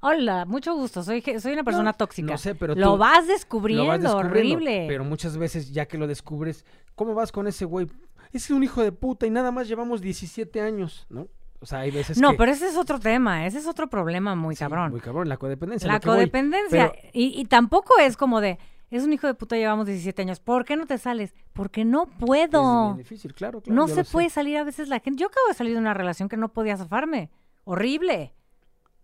hola, 0.00 0.44
mucho 0.44 0.74
gusto, 0.74 1.02
soy, 1.02 1.22
soy 1.40 1.52
una 1.52 1.64
persona 1.64 1.92
tóxica. 1.92 2.32
lo 2.32 2.38
sé, 2.38 2.54
pero 2.54 2.74
lo 2.74 2.92
tú- 2.92 2.98
vas 2.98 3.26
lo 3.26 3.32
descubriendo, 3.32 3.86
vas 3.86 4.00
descubriendo, 4.02 4.28
horrible. 4.30 4.84
Pero 4.88 5.04
muchas 5.04 5.36
veces, 5.36 5.72
ya 5.72 5.86
que 5.86 5.98
lo 5.98 6.06
descubres, 6.06 6.64
¿cómo 6.94 7.14
vas 7.14 7.32
con 7.32 7.46
ese 7.46 7.64
güey? 7.64 7.86
Es 8.32 8.50
un 8.50 8.62
hijo 8.62 8.82
de 8.82 8.92
puta 8.92 9.26
y 9.26 9.30
nada 9.30 9.50
más 9.50 9.68
llevamos 9.68 10.00
17 10.00 10.60
años, 10.60 11.06
¿no? 11.08 11.28
O 11.60 11.66
sea, 11.66 11.80
hay 11.80 11.90
veces 11.90 12.18
no, 12.20 12.32
que... 12.32 12.36
pero 12.36 12.52
ese 12.52 12.68
es 12.68 12.76
otro 12.76 13.00
tema, 13.00 13.44
ese 13.46 13.58
es 13.58 13.66
otro 13.66 13.88
problema 13.88 14.34
muy 14.36 14.54
Sí, 14.54 14.60
cabrón. 14.60 14.92
Muy 14.92 15.00
cabrón, 15.00 15.28
la 15.28 15.38
codependencia. 15.38 15.90
la 15.90 15.98
codependencia. 15.98 16.92
Pero- 16.94 17.10
Y, 17.12 17.40
y 17.40 17.44
tampoco 17.46 17.94
es 17.98 18.16
como 18.16 18.40
de, 18.40 18.58
es 18.90 19.02
un 19.02 19.12
hijo 19.12 19.26
de 19.26 19.34
puta, 19.34 19.56
llevamos 19.56 19.86
17 19.86 20.22
años, 20.22 20.38
¿por 20.38 20.64
qué 20.64 20.76
no 20.76 20.86
te 20.86 20.98
sales? 20.98 21.34
Porque 21.52 21.84
no 21.84 22.04
Es 22.04 22.10
puedo. 22.20 22.84
bien 22.94 22.98
difícil, 22.98 23.34
claro, 23.34 23.60
claro. 23.60 23.74
No 23.74 23.88
se 23.88 24.04
sé. 24.04 24.12
puede 24.12 24.30
salir 24.30 24.56
a 24.58 24.62
veces 24.62 24.88
la 24.88 25.00
gente. 25.00 25.20
Yo 25.20 25.26
acabo 25.26 25.48
de 25.48 25.54
salir 25.54 25.72
de 25.72 25.80
una 25.80 25.94
relación 25.94 26.28
que 26.28 26.36
no 26.36 26.48
podía 26.52 26.76
zafarme. 26.76 27.30
Horrible. 27.64 28.34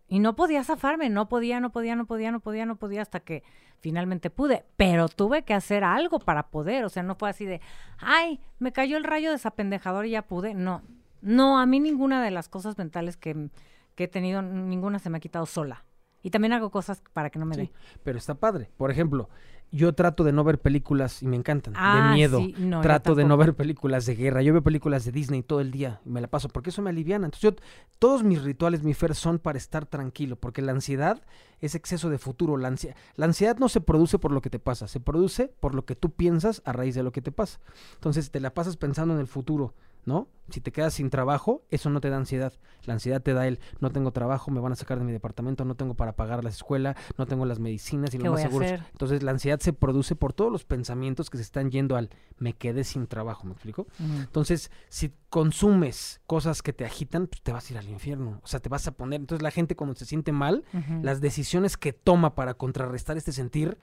Y 0.06 0.18
no 0.18 0.36
podía 0.36 0.62
zafarme. 0.64 1.08
No 1.08 1.28
podía, 1.28 1.60
no 1.60 1.70
podía, 1.70 1.96
no 1.96 2.06
podía, 2.06 2.30
no 2.30 2.40
podía, 2.40 2.66
no 2.66 2.76
podía 2.76 3.02
hasta 3.02 3.20
que 3.20 3.42
finalmente 3.80 4.30
pude. 4.30 4.64
Pero 4.76 5.08
tuve 5.08 5.42
que 5.44 5.54
hacer 5.54 5.82
algo 5.84 6.18
para 6.18 6.48
poder. 6.48 6.84
O 6.84 6.88
sea, 6.88 7.02
no 7.02 7.14
fue 7.14 7.30
así 7.30 7.44
de, 7.46 7.60
ay, 7.98 8.40
me 8.58 8.72
cayó 8.72 8.96
el 8.96 9.04
rayo 9.04 9.30
desapendejador 9.30 10.06
y 10.06 10.10
ya 10.10 10.22
pude. 10.22 10.54
No. 10.54 10.82
No, 11.22 11.58
a 11.58 11.64
mí 11.66 11.80
ninguna 11.80 12.22
de 12.22 12.30
las 12.30 12.48
cosas 12.50 12.76
mentales 12.76 13.16
que, 13.16 13.48
que 13.94 14.04
he 14.04 14.08
tenido, 14.08 14.42
ninguna 14.42 14.98
se 14.98 15.08
me 15.08 15.16
ha 15.18 15.20
quitado 15.20 15.46
sola. 15.46 15.84
Y 16.22 16.30
también 16.30 16.52
hago 16.52 16.70
cosas 16.70 17.02
para 17.12 17.30
que 17.30 17.38
no 17.38 17.46
me 17.46 17.54
Sí, 17.54 17.60
dé. 17.62 17.72
pero 18.02 18.18
está 18.18 18.34
padre. 18.34 18.70
Por 18.76 18.90
ejemplo, 18.90 19.28
yo 19.74 19.92
trato 19.92 20.22
de 20.22 20.32
no 20.32 20.44
ver 20.44 20.60
películas 20.60 21.20
y 21.22 21.26
me 21.26 21.36
encantan, 21.36 21.74
Ah, 21.76 21.96
de 22.10 22.14
miedo. 22.14 22.38
sí, 22.38 22.54
no, 22.58 22.80
trato 22.80 23.14
de 23.16 23.24
no 23.24 23.36
ver 23.36 23.54
películas 23.54 24.06
de 24.06 24.14
guerra. 24.14 24.40
Yo 24.42 24.52
veo 24.52 24.62
películas 24.62 25.04
de 25.04 25.10
Disney 25.12 25.42
todo 25.42 25.60
el 25.60 25.70
día 25.72 26.00
y 26.04 26.10
me 26.10 26.20
la 26.20 26.28
paso 26.28 26.48
porque 26.48 26.70
eso 26.70 26.80
me 26.80 26.90
aliviana. 26.90 27.26
Entonces, 27.26 27.50
yo, 27.50 27.56
todos 27.98 28.22
mis 28.22 28.42
rituales, 28.42 28.82
mi 28.84 28.94
fer, 28.94 29.14
son 29.16 29.38
para 29.40 29.58
estar 29.58 29.84
tranquilo, 29.86 30.36
porque 30.36 30.62
la 30.62 30.72
ansiedad 30.72 31.20
es 31.60 31.74
exceso 31.74 32.08
de 32.08 32.18
futuro. 32.18 32.56
La, 32.56 32.68
ansia- 32.70 32.94
la 33.16 33.26
ansiedad 33.26 33.56
no 33.58 33.68
se 33.68 33.80
produce 33.80 34.18
por 34.18 34.30
lo 34.30 34.40
que 34.40 34.50
te 34.50 34.58
pasa, 34.60 34.86
se 34.86 35.00
produce 35.00 35.52
por 35.60 35.74
lo 35.74 35.84
que 35.84 35.96
tú 35.96 36.10
piensas 36.10 36.62
a 36.64 36.72
raíz 36.72 36.94
de 36.94 37.02
lo 37.02 37.10
que 37.10 37.20
te 37.22 37.32
pasa. 37.32 37.58
Entonces, 37.94 38.30
te 38.30 38.38
la 38.40 38.54
pasas 38.54 38.76
pensando 38.76 39.14
en 39.14 39.20
el 39.20 39.26
futuro, 39.26 39.74
¿no? 40.06 40.28
Si 40.50 40.60
te 40.60 40.72
quedas 40.72 40.92
sin 40.92 41.08
trabajo, 41.08 41.62
eso 41.70 41.88
no 41.88 42.00
te 42.00 42.10
da 42.10 42.18
ansiedad. 42.18 42.52
La 42.84 42.92
ansiedad 42.92 43.22
te 43.22 43.32
da 43.32 43.46
el 43.46 43.60
no 43.80 43.90
tengo 43.90 44.12
trabajo, 44.12 44.50
me 44.50 44.60
van 44.60 44.72
a 44.72 44.76
sacar 44.76 44.98
de 44.98 45.04
mi 45.04 45.12
departamento, 45.12 45.64
no 45.64 45.74
tengo 45.74 45.94
para 45.94 46.16
pagar 46.16 46.44
la 46.44 46.50
escuela, 46.50 46.96
no 47.16 47.26
tengo 47.26 47.46
las 47.46 47.58
medicinas 47.58 48.12
y 48.14 48.18
¿Qué 48.18 48.24
lo 48.24 48.32
más 48.32 48.42
seguro. 48.42 48.66
Entonces, 48.66 49.22
la 49.22 49.30
ansiedad 49.30 49.58
se 49.60 49.72
produce 49.72 50.16
por 50.16 50.34
todos 50.34 50.52
los 50.52 50.64
pensamientos 50.64 51.30
que 51.30 51.38
se 51.38 51.42
están 51.42 51.70
yendo 51.70 51.96
al 51.96 52.10
me 52.38 52.52
quedé 52.52 52.84
sin 52.84 53.06
trabajo, 53.06 53.46
¿me 53.46 53.52
explico? 53.52 53.86
Entonces, 53.98 54.70
si 54.90 55.14
consumes 55.30 56.20
cosas 56.26 56.62
que 56.62 56.74
te 56.74 56.84
agitan, 56.84 57.26
pues 57.26 57.40
te 57.40 57.52
vas 57.52 57.70
a 57.70 57.72
ir 57.72 57.78
al 57.78 57.88
infierno. 57.88 58.40
O 58.42 58.46
sea, 58.46 58.60
te 58.60 58.68
vas 58.68 58.86
a 58.86 58.92
poner. 58.92 59.20
Entonces, 59.20 59.42
la 59.42 59.50
gente 59.50 59.76
cuando 59.76 59.96
se 59.96 60.04
siente 60.04 60.32
mal, 60.32 60.64
las 61.02 61.22
decisiones 61.22 61.78
que 61.78 61.94
toma 61.94 62.34
para 62.34 62.54
contrarrestar 62.54 63.16
este 63.16 63.32
sentir 63.32 63.78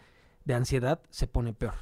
de 0.46 0.54
ansiedad 0.54 1.02
se 1.10 1.26
pone 1.26 1.54
peor. 1.54 1.74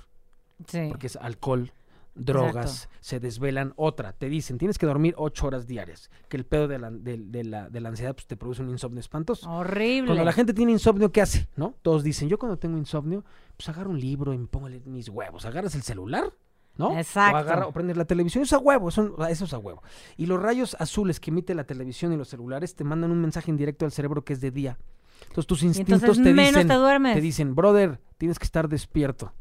Sí. 0.67 0.87
Porque 0.89 1.07
es 1.07 1.15
alcohol, 1.17 1.71
drogas, 2.19 2.89
se 2.99 3.19
desvelan. 3.19 3.73
Otra, 3.75 4.13
te 4.13 4.29
dicen, 4.29 4.57
tienes 4.57 4.77
que 4.77 4.85
dormir 4.85 5.15
ocho 5.17 5.47
horas 5.47 5.67
diarias. 5.67 6.09
Que 6.27 6.37
el 6.37 6.45
pedo 6.45 6.67
de 6.67 6.79
la, 6.79 6.91
de, 6.91 7.17
de 7.17 7.43
la, 7.43 7.69
de 7.69 7.79
la 7.79 7.89
ansiedad 7.89 8.13
pues, 8.13 8.27
te 8.27 8.37
produce 8.37 8.61
un 8.61 8.69
insomnio 8.69 8.99
espantoso. 8.99 9.49
Horrible. 9.49 10.07
Cuando 10.07 10.23
la 10.23 10.33
gente 10.33 10.53
tiene 10.53 10.71
insomnio, 10.71 11.11
¿qué 11.11 11.21
hace? 11.21 11.47
¿No? 11.55 11.75
Todos 11.81 12.03
dicen, 12.03 12.29
yo 12.29 12.37
cuando 12.37 12.57
tengo 12.57 12.77
insomnio, 12.77 13.23
pues 13.57 13.69
agarro 13.69 13.89
un 13.89 13.99
libro 13.99 14.33
y 14.33 14.37
me 14.37 14.47
pongo 14.47 14.67
a 14.67 14.69
leer 14.69 14.85
mis 14.85 15.09
huevos. 15.09 15.45
Agarras 15.45 15.75
el 15.75 15.81
celular, 15.81 16.33
¿no? 16.77 16.97
Exacto. 16.97 17.35
O, 17.35 17.39
agarra, 17.39 17.67
o 17.67 17.71
prendes 17.71 17.97
la 17.97 18.05
televisión. 18.05 18.43
Eso 18.43 18.55
es 18.55 18.61
a 18.61 18.63
huevo, 18.63 18.89
eso, 18.89 19.27
eso 19.27 19.45
es 19.45 19.53
a 19.53 19.57
huevo. 19.57 19.81
Y 20.17 20.25
los 20.25 20.41
rayos 20.41 20.75
azules 20.79 21.19
que 21.19 21.31
emite 21.31 21.55
la 21.55 21.63
televisión 21.63 22.13
y 22.13 22.17
los 22.17 22.29
celulares 22.29 22.75
te 22.75 22.83
mandan 22.83 23.11
un 23.11 23.21
mensaje 23.21 23.51
indirecto 23.51 23.85
al 23.85 23.91
cerebro 23.91 24.23
que 24.23 24.33
es 24.33 24.41
de 24.41 24.51
día. 24.51 24.77
Entonces 25.21 25.47
tus 25.47 25.63
instintos 25.63 26.01
entonces 26.01 26.23
te 26.23 26.33
dicen, 26.33 26.67
te 26.67 27.21
dicen, 27.21 27.53
brother, 27.53 27.99
tienes 28.17 28.39
que 28.39 28.45
estar 28.45 28.69
despierto. 28.69 29.33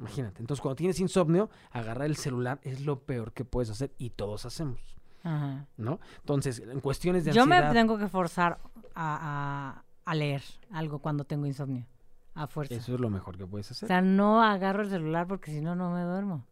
Imagínate. 0.00 0.40
Entonces 0.40 0.60
cuando 0.60 0.76
tienes 0.76 0.98
insomnio, 0.98 1.48
agarrar 1.70 2.06
el 2.06 2.16
celular 2.16 2.58
es 2.62 2.84
lo 2.84 3.00
peor 3.04 3.32
que 3.32 3.44
puedes 3.44 3.70
hacer 3.70 3.92
y 3.98 4.10
todos 4.10 4.46
hacemos, 4.46 4.80
Ajá. 5.22 5.66
¿no? 5.76 6.00
Entonces, 6.20 6.58
en 6.60 6.80
cuestiones 6.80 7.24
de 7.24 7.32
Yo 7.32 7.46
me 7.46 7.60
tengo 7.72 7.98
que 7.98 8.08
forzar 8.08 8.58
a, 8.94 9.76
a- 9.76 9.84
a 10.10 10.14
leer 10.14 10.42
algo 10.72 10.98
cuando 10.98 11.24
tengo 11.24 11.46
insomnio. 11.46 11.86
A 12.34 12.46
fuerza. 12.46 12.74
eso 12.74 12.94
es 12.94 13.00
lo 13.00 13.10
mejor 13.10 13.36
que 13.36 13.46
puedes 13.46 13.70
O 13.70 13.74
hacer. 13.74 13.88
sea, 13.88 14.00
no 14.02 14.42
agarro 14.42 14.82
el 14.82 14.88
celular 14.88 15.26
porque 15.26 15.50
si 15.50 15.60
no, 15.60 15.74
no 15.74 15.90
me 15.90 16.02
duermo. 16.02 16.46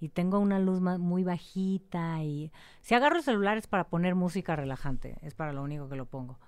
Y 0.00 0.08
tengo 0.08 0.38
una 0.38 0.58
luz 0.58 0.80
muy 0.80 1.24
bajita 1.24 2.22
y... 2.24 2.50
Si 2.80 2.94
agarro 2.94 3.16
el 3.16 3.22
celular 3.22 3.58
es 3.58 3.66
para 3.66 3.88
poner 3.88 4.14
música 4.14 4.56
relajante, 4.56 5.18
es 5.22 5.34
para 5.34 5.52
lo 5.52 5.62
único 5.62 5.88
que 5.90 5.96
lo 5.96 6.06
pongo. 6.06 6.38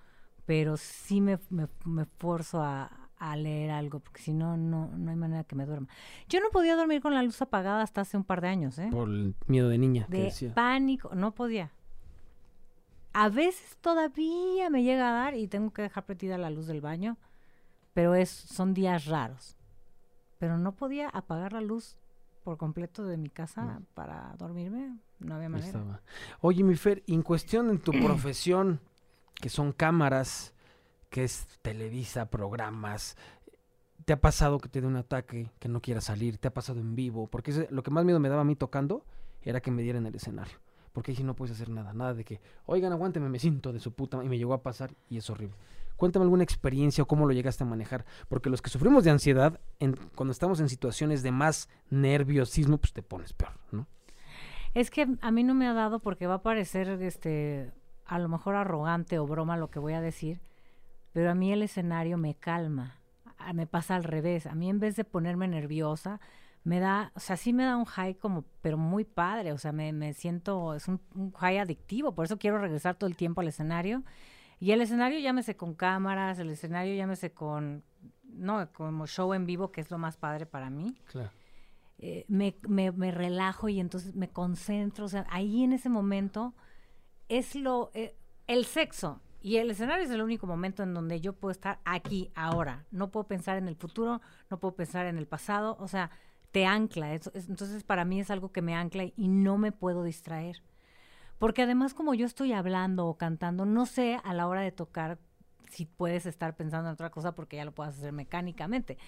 Pero 0.47 0.77
sí 0.79 1.21
me, 1.21 1.39
me, 1.51 1.69
me 1.85 2.07
forzo 2.07 2.63
a, 2.63 3.02
a 3.23 3.37
leer 3.37 3.71
algo, 3.71 4.01
porque 4.01 4.21
si 4.21 4.33
no, 4.33 4.57
no, 4.57 4.91
no 4.97 5.11
hay 5.11 5.17
manera 5.17 5.45
que 5.45 5.55
me 5.55 5.65
duerma. 5.65 5.87
Yo 6.29 6.41
no 6.41 6.51
podía 6.51 6.75
dormir 6.75 7.01
con 7.01 7.15
la 7.15 7.23
luz 7.23 7.41
apagada 7.41 7.81
hasta 7.81 8.01
hace 8.01 8.17
un 8.17 8.25
par 8.25 8.41
de 8.41 8.49
años, 8.49 8.77
¿eh? 8.81 8.89
Por 8.91 9.09
el 9.09 9.37
miedo 9.47 9.69
de 9.69 9.79
niña 9.79 10.07
que 10.11 10.17
de 10.17 10.23
decía. 10.25 10.53
pánico, 10.55 11.15
no 11.15 11.33
podía. 11.33 11.71
A 13.13 13.29
veces 13.29 13.77
todavía 13.81 14.71
me 14.71 14.83
llega 14.83 15.09
a 15.09 15.13
dar 15.13 15.37
y 15.37 15.47
tengo 15.47 15.73
que 15.73 15.83
dejar 15.83 16.05
prendida 16.05 16.37
la 16.37 16.51
luz 16.51 16.67
del 16.67 16.81
baño, 16.81 17.17
pero 17.95 18.17
es 18.17 18.29
son 18.29 18.75
días 18.75 19.07
raros. 19.07 19.57
Pero 20.41 20.59
no 20.59 20.73
podía 20.75 21.09
apagar 21.09 21.53
la 21.53 21.61
luz 21.61 21.97
por 22.43 22.57
completo 22.57 23.05
de 23.05 23.19
mi 23.19 23.31
casa 23.31 23.83
para 23.95 24.35
dormirme, 24.37 24.97
no 25.21 25.37
había 25.37 25.49
manera. 25.49 25.69
estaba. 25.69 26.01
Oye, 26.41 26.65
mi 26.65 26.75
Fer, 26.75 27.05
en 27.07 27.23
cuestión 27.23 27.71
en 27.71 27.79
tu 27.79 27.93
profesión, 28.05 28.81
que 29.37 29.49
son 29.49 29.71
cámaras, 29.71 30.55
que 31.13 31.25
es 31.25 31.47
Televisa, 31.61 32.31
programas, 32.31 33.19
¿te 34.07 34.15
ha 34.15 34.21
pasado 34.21 34.59
que 34.59 34.71
te 34.71 34.81
dé 34.81 34.87
un 34.87 34.97
ataque, 34.97 35.51
que 35.59 35.69
no 35.69 35.83
quieras 35.83 36.05
salir? 36.05 36.39
¿Te 36.39 36.49
ha 36.49 36.55
pasado 36.55 36.81
en 36.81 36.95
vivo? 36.97 37.27
Porque 37.27 37.69
lo 37.71 37.83
que 37.83 37.91
más 37.91 38.07
miedo 38.07 38.19
me 38.19 38.31
daba 38.31 38.41
a 38.41 38.45
mí 38.47 38.57
tocando 38.57 39.05
era 39.43 39.61
que 39.61 39.71
me 39.71 39.83
dieran 39.83 40.07
el 40.07 40.15
escenario. 40.15 40.59
Porque 40.95 41.15
sí 41.15 41.23
no 41.23 41.37
puedes 41.37 41.55
hacer 41.55 41.69
nada, 41.69 41.93
nada 41.93 42.15
de 42.15 42.25
que, 42.25 42.41
oigan, 42.65 42.93
aguánteme, 42.93 43.29
me 43.29 43.39
siento 43.39 43.75
de 43.75 43.79
su 43.79 43.93
puta, 43.93 44.17
ma-", 44.17 44.25
y 44.25 44.29
me 44.31 44.39
llegó 44.39 44.55
a 44.55 44.63
pasar 44.63 44.95
y 45.11 45.19
es 45.19 45.29
horrible. 45.29 45.55
Cuéntame 45.97 46.23
alguna 46.25 46.45
experiencia 46.45 47.03
o 47.05 47.07
cómo 47.07 47.27
lo 47.27 47.33
llegaste 47.35 47.63
a 47.63 47.67
manejar. 47.67 48.07
Porque 48.29 48.49
los 48.49 48.63
que 48.63 48.71
sufrimos 48.71 49.05
de 49.05 49.11
ansiedad, 49.11 49.61
en- 49.81 49.97
cuando 50.15 50.33
estamos 50.33 50.61
en 50.61 50.71
situaciones 50.71 51.23
de 51.23 51.31
más 51.31 51.69
nerviosismo, 51.91 52.79
pues 52.79 52.95
te 52.95 53.03
pones 53.03 53.35
peor, 53.35 53.53
¿no? 53.71 53.87
Es 54.73 54.91
que 54.91 55.07
a 55.21 55.31
mí 55.31 55.45
no 55.45 55.53
me 55.53 55.69
ha 55.69 55.75
dado 55.75 55.99
porque 56.01 56.27
va 56.27 56.37
a 56.37 56.43
parecer 56.43 56.89
este 57.03 57.71
a 58.07 58.19
lo 58.19 58.31
mejor 58.31 58.55
arrogante 58.57 59.19
o 59.19 59.27
broma 59.27 59.59
lo 59.59 59.71
que 59.71 59.79
voy 59.79 59.93
a 59.93 60.01
decir, 60.01 60.41
pero 61.13 61.31
a 61.31 61.35
mí 61.35 61.53
el 61.53 61.63
escenario 61.63 62.17
me 62.19 62.35
calma. 62.35 62.99
A- 63.39 63.53
Me 63.53 63.67
pasa 63.67 63.97
al 63.97 64.05
revés. 64.05 64.47
A 64.47 64.55
mí 64.55 64.69
en 64.71 64.79
vez 64.81 64.97
de 64.97 65.05
ponerme 65.05 65.49
nerviosa, 65.49 66.21
me 66.65 66.79
da, 66.79 67.11
o 67.17 67.21
sea, 67.21 67.37
sí 67.37 67.53
me 67.53 67.65
da 67.65 67.77
un 67.77 67.85
high 67.87 68.15
como, 68.15 68.45
pero 68.61 68.79
muy 68.79 69.05
padre. 69.05 69.53
O 69.53 69.59
sea, 69.59 69.73
me, 69.73 69.93
me 69.93 70.13
siento, 70.15 70.75
es 70.75 70.87
un, 70.89 71.01
un 71.15 71.33
high 71.33 71.59
adictivo. 71.59 72.15
Por 72.15 72.25
eso 72.27 72.39
quiero 72.39 72.59
regresar 72.59 72.95
todo 72.95 73.09
el 73.09 73.17
tiempo 73.17 73.41
al 73.41 73.49
escenario. 73.49 74.05
Y 74.61 74.71
el 74.71 74.81
escenario 74.81 75.19
llámese 75.19 75.57
con 75.57 75.75
cámaras, 75.75 76.39
el 76.39 76.51
escenario 76.51 76.95
llámese 76.95 77.33
con, 77.33 77.83
no, 78.23 78.71
como 78.73 79.07
show 79.09 79.35
en 79.35 79.45
vivo, 79.45 79.73
que 79.73 79.81
es 79.81 79.91
lo 79.91 79.99
más 79.99 80.17
padre 80.17 80.47
para 80.47 80.71
mí 80.71 80.95
Claro. 81.07 81.31
eh, 81.99 82.25
me, 82.29 82.55
me- 82.69 82.93
me 82.93 83.11
relajo 83.11 83.69
y 83.69 83.81
entonces 83.81 84.15
me 84.15 84.29
concentro. 84.29 85.05
O 85.07 85.09
sea, 85.09 85.27
ahí 85.31 85.65
en 85.65 85.73
ese 85.73 85.89
momento 85.89 86.55
es 87.29 87.57
lo. 87.57 87.91
eh, 87.95 88.15
el 88.47 88.65
sexo 88.65 89.21
y 89.43 89.57
el 89.57 89.71
escenario 89.71 90.05
es 90.05 90.11
el 90.11 90.23
único 90.23 90.47
momento 90.47 90.83
en 90.83 90.95
donde 90.95 91.21
yo 91.21 91.33
puedo 91.33 91.51
estar 91.53 91.81
aquí, 91.85 92.31
ahora. 92.35 92.85
No 92.91 93.11
puedo 93.11 93.25
pensar 93.27 93.57
en 93.59 93.69
el 93.69 93.77
futuro, 93.77 94.21
no 94.51 94.59
puedo 94.59 94.75
pensar 94.75 95.07
en 95.07 95.19
el 95.19 95.27
pasado. 95.27 95.77
O 95.81 95.89
sea, 95.89 96.11
te 96.53 96.67
ancla. 96.67 97.15
es- 97.15 97.31
entonces, 97.49 97.83
para 97.85 98.05
mí 98.05 98.21
es 98.21 98.31
algo 98.31 98.53
que 98.53 98.63
me 98.63 98.75
ancla 98.75 99.05
y 99.05 99.29
no 99.29 99.59
me 99.59 99.73
puedo 99.73 100.05
distraer. 100.05 100.63
Porque 101.39 101.63
además, 101.63 101.95
como 101.95 102.15
yo 102.15 102.25
estoy 102.27 102.53
hablando 102.53 103.07
o 103.07 103.17
cantando, 103.19 103.67
no 103.67 103.87
sé 103.87 104.21
a 104.23 104.33
la 104.35 104.47
hora 104.47 104.61
de 104.61 104.71
tocar 104.73 105.19
si 105.71 105.87
puedes 105.87 106.27
estar 106.27 106.55
pensando 106.55 106.89
en 106.89 106.95
otra 106.95 107.11
cosa 107.11 107.35
porque 107.35 107.57
ya 107.57 107.65
lo 107.65 107.73
puedes 107.73 107.97
hacer 107.99 108.13
mecánicamente. 108.13 108.99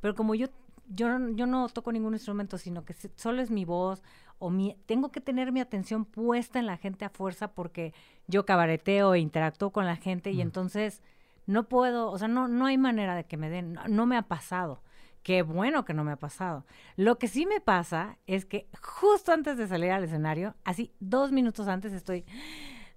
Pero 0.00 0.14
como 0.14 0.34
yo, 0.34 0.48
yo, 0.88 1.08
no- 1.18 1.30
yo 1.36 1.46
no 1.46 1.68
toco 1.68 1.92
ningún 1.92 2.14
instrumento, 2.14 2.58
sino 2.58 2.84
que 2.84 2.94
solo 3.14 3.42
es 3.42 3.50
mi 3.50 3.64
voz 3.64 4.02
o 4.38 4.50
mi, 4.50 4.76
tengo 4.86 5.10
que 5.10 5.20
tener 5.20 5.52
mi 5.52 5.60
atención 5.60 6.04
puesta 6.04 6.58
en 6.58 6.66
la 6.66 6.76
gente 6.76 7.04
a 7.04 7.08
fuerza 7.10 7.48
porque 7.52 7.92
yo 8.26 8.44
cabareteo 8.44 9.14
e 9.14 9.18
interactúo 9.20 9.70
con 9.70 9.86
la 9.86 9.96
gente 9.96 10.30
y 10.30 10.36
Mm. 10.38 10.40
entonces 10.40 11.02
no 11.46 11.68
puedo, 11.68 12.10
o 12.10 12.18
sea, 12.18 12.28
no, 12.28 12.48
no 12.48 12.66
hay 12.66 12.78
manera 12.78 13.14
de 13.14 13.24
que 13.24 13.36
me 13.36 13.50
den, 13.50 13.74
no, 13.74 13.86
no 13.88 14.06
me 14.06 14.16
ha 14.16 14.22
pasado. 14.22 14.80
Qué 15.22 15.42
bueno 15.42 15.84
que 15.86 15.94
no 15.94 16.04
me 16.04 16.12
ha 16.12 16.16
pasado. 16.16 16.66
Lo 16.96 17.18
que 17.18 17.28
sí 17.28 17.46
me 17.46 17.58
pasa 17.60 18.18
es 18.26 18.44
que 18.44 18.68
justo 18.82 19.32
antes 19.32 19.56
de 19.56 19.66
salir 19.66 19.90
al 19.90 20.04
escenario, 20.04 20.54
así 20.64 20.92
dos 21.00 21.32
minutos 21.32 21.66
antes 21.66 21.92
estoy, 21.94 22.24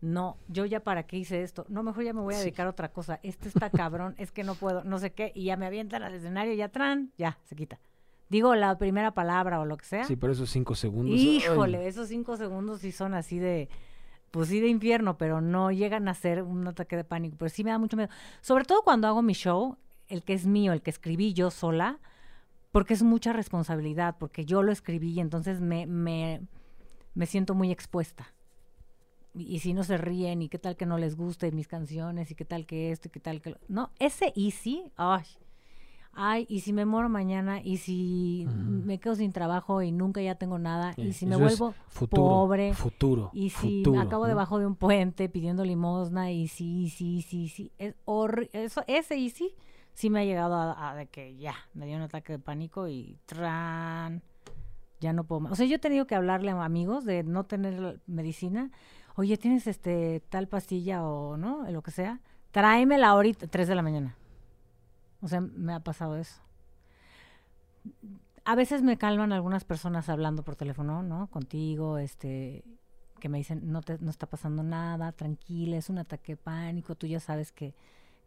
no, 0.01 0.37
yo 0.47 0.65
ya 0.65 0.81
para 0.81 1.03
qué 1.03 1.17
hice 1.17 1.41
esto, 1.41 1.65
no, 1.69 1.83
mejor 1.83 2.03
ya 2.03 2.13
me 2.13 2.21
voy 2.21 2.33
a 2.33 2.37
Sí. 2.37 2.43
dedicar 2.43 2.67
a 2.67 2.71
otra 2.71 2.89
cosa, 2.91 3.19
este 3.23 3.47
está 3.47 3.69
cabrón, 3.69 4.13
es 4.17 4.31
que 4.31 4.43
no 4.43 4.55
puedo, 4.55 4.83
no 4.83 4.99
sé 4.99 5.11
qué, 5.13 5.31
y 5.35 5.45
ya 5.45 5.57
me 5.57 5.65
avientan 5.65 6.03
al 6.03 6.13
escenario, 6.13 6.53
ya 6.53 6.69
tran, 6.69 7.11
ya, 7.17 7.37
se 7.45 7.55
quita. 7.55 7.79
Digo 8.29 8.55
la 8.55 8.77
primera 8.77 9.11
palabra 9.11 9.59
o 9.59 9.65
lo 9.65 9.77
que 9.77 9.85
sea. 9.85 10.03
Sí, 10.03 10.15
pero 10.15 10.33
esos 10.33 10.49
cinco 10.49 10.75
segundos. 10.75 11.19
Híjole, 11.19 11.79
ay, 11.79 11.87
esos 11.87 12.07
cinco 12.09 12.37
segundos 12.37 12.81
sí 12.81 12.91
son 12.91 13.13
así 13.13 13.39
de, 13.39 13.69
pues 14.31 14.49
sí 14.49 14.59
de 14.59 14.67
infierno, 14.67 15.17
pero 15.17 15.41
no 15.41 15.71
llegan 15.71 16.07
a 16.07 16.13
ser 16.13 16.43
un 16.43 16.67
ataque 16.67 16.95
de 16.95 17.03
pánico. 17.03 17.35
Pero 17.39 17.49
sí 17.49 17.63
me 17.63 17.71
da 17.71 17.77
mucho 17.77 17.97
miedo. 17.97 18.09
Sobre 18.41 18.65
todo 18.65 18.81
cuando 18.83 19.07
hago 19.07 19.21
mi 19.21 19.33
show, 19.33 19.77
el 20.07 20.23
que 20.23 20.33
es 20.33 20.45
mío, 20.45 20.73
el 20.73 20.81
que 20.81 20.89
escribí 20.89 21.33
yo 21.33 21.51
sola, 21.51 21.99
porque 22.71 22.93
es 22.93 23.03
mucha 23.03 23.33
responsabilidad, 23.33 24.15
porque 24.19 24.45
yo 24.45 24.61
lo 24.63 24.71
escribí 24.71 25.11
y 25.13 25.19
entonces 25.19 25.61
me, 25.61 25.85
me, 25.87 26.41
me 27.15 27.25
siento 27.25 27.55
muy 27.55 27.71
expuesta. 27.71 28.33
Y, 29.33 29.43
y 29.55 29.59
si 29.59 29.73
no 29.73 29.83
se 29.83 29.97
ríen, 29.97 30.41
y 30.41 30.49
qué 30.49 30.57
tal 30.59 30.75
que 30.75 30.85
no 30.85 30.97
les 30.97 31.15
gusten 31.15 31.55
mis 31.55 31.67
canciones, 31.67 32.29
y 32.31 32.35
qué 32.35 32.43
tal 32.45 32.65
que 32.65 32.91
esto, 32.91 33.07
y 33.07 33.11
qué 33.11 33.19
tal 33.19 33.41
que... 33.41 33.51
lo- 33.51 33.59
No, 33.67 33.91
ese 33.99 34.33
easy, 34.35 34.91
ay, 34.95 35.23
ay, 36.17 36.45
y 36.49 36.59
si 36.61 36.73
me 36.73 36.85
muero 36.85 37.07
mañana, 37.09 37.61
y 37.63 37.77
si 37.77 38.45
me 38.49 38.99
quedo 38.99 39.15
sin 39.15 39.31
trabajo 39.31 39.81
y 39.81 39.91
nunca 39.91 40.21
ya 40.21 40.35
tengo 40.35 40.59
nada, 40.59 40.93
y 40.97 41.13
si 41.13 41.25
me 41.25 41.35
eso 41.35 41.43
vuelvo 41.43 41.73
futuro, 41.87 42.21
pobre, 42.23 42.73
Futuro. 42.73 43.29
y 43.33 43.49
si 43.51 43.83
futuro, 43.83 44.01
acabo 44.01 44.23
¿no? 44.23 44.29
debajo 44.29 44.59
de 44.59 44.65
un 44.65 44.75
puente 44.75 45.29
pidiendo 45.29 45.63
limosna 45.63 46.31
y 46.31 46.47
sí, 46.47 46.89
sí, 46.89 47.21
sí, 47.21 47.47
sí, 47.47 47.71
es 47.77 47.95
eso 48.53 48.83
ese 48.87 49.17
y 49.17 49.29
sí 49.29 49.55
sí 49.93 50.09
me 50.09 50.19
ha 50.21 50.25
llegado 50.25 50.55
a, 50.55 50.89
a 50.91 50.95
de 50.95 51.07
que 51.07 51.37
ya 51.37 51.55
me 51.73 51.85
dio 51.87 51.95
un 51.95 52.03
ataque 52.03 52.33
de 52.33 52.39
pánico 52.39 52.87
y 52.87 53.17
tran 53.25 54.21
ya 54.99 55.13
no 55.13 55.23
puedo 55.23 55.41
más. 55.41 55.51
O 55.51 55.55
sea, 55.55 55.65
yo 55.65 55.75
he 55.75 55.79
tenido 55.79 56.07
que 56.07 56.15
hablarle 56.15 56.51
a 56.51 56.63
amigos 56.63 57.05
de 57.05 57.23
no 57.23 57.45
tener 57.45 57.99
medicina. 58.07 58.71
Oye, 59.15 59.37
¿tienes 59.37 59.67
este 59.67 60.21
tal 60.29 60.47
pastilla 60.47 61.03
o 61.03 61.37
no? 61.37 61.69
Lo 61.69 61.81
que 61.81 61.91
sea. 61.91 62.19
Tráemela 62.51 63.09
ahorita, 63.09 63.47
3 63.47 63.67
de 63.67 63.75
la 63.75 63.81
mañana. 63.81 64.15
O 65.21 65.27
sea, 65.27 65.41
me 65.41 65.73
ha 65.73 65.79
pasado 65.79 66.15
eso. 66.17 66.41
A 68.45 68.55
veces 68.55 68.81
me 68.81 68.97
calman 68.97 69.33
algunas 69.33 69.65
personas 69.65 70.07
hablando 70.09 70.43
por 70.43 70.55
teléfono, 70.55 71.03
¿no? 71.03 71.27
Contigo, 71.27 71.97
este, 71.97 72.63
que 73.19 73.27
me 73.29 73.37
dicen, 73.39 73.71
no, 73.71 73.81
te, 73.81 73.97
no 73.99 74.09
está 74.09 74.25
pasando 74.27 74.63
nada, 74.63 75.11
tranquila, 75.11 75.77
es 75.77 75.89
un 75.89 75.97
ataque 75.97 76.33
de 76.33 76.37
pánico, 76.37 76.95
tú 76.95 77.07
ya 77.07 77.19
sabes 77.19 77.51
que, 77.51 77.73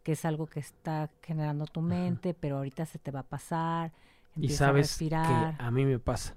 que 0.03 0.11
es 0.11 0.23
algo 0.25 0.45
que 0.47 0.59
está 0.59 1.09
generando 1.23 1.65
tu 1.65 1.81
mente, 1.81 2.33
pero 2.35 2.57
ahorita 2.57 2.85
se 2.85 2.99
te 2.99 3.09
va 3.11 3.21
a 3.21 3.23
pasar, 3.23 3.93
Y 4.35 4.53
a 4.53 4.57
sabes 4.57 4.89
respirar. 4.89 5.57
que 5.57 5.63
a 5.63 5.71
mí 5.71 5.85
me 5.85 5.97
pasa, 5.97 6.35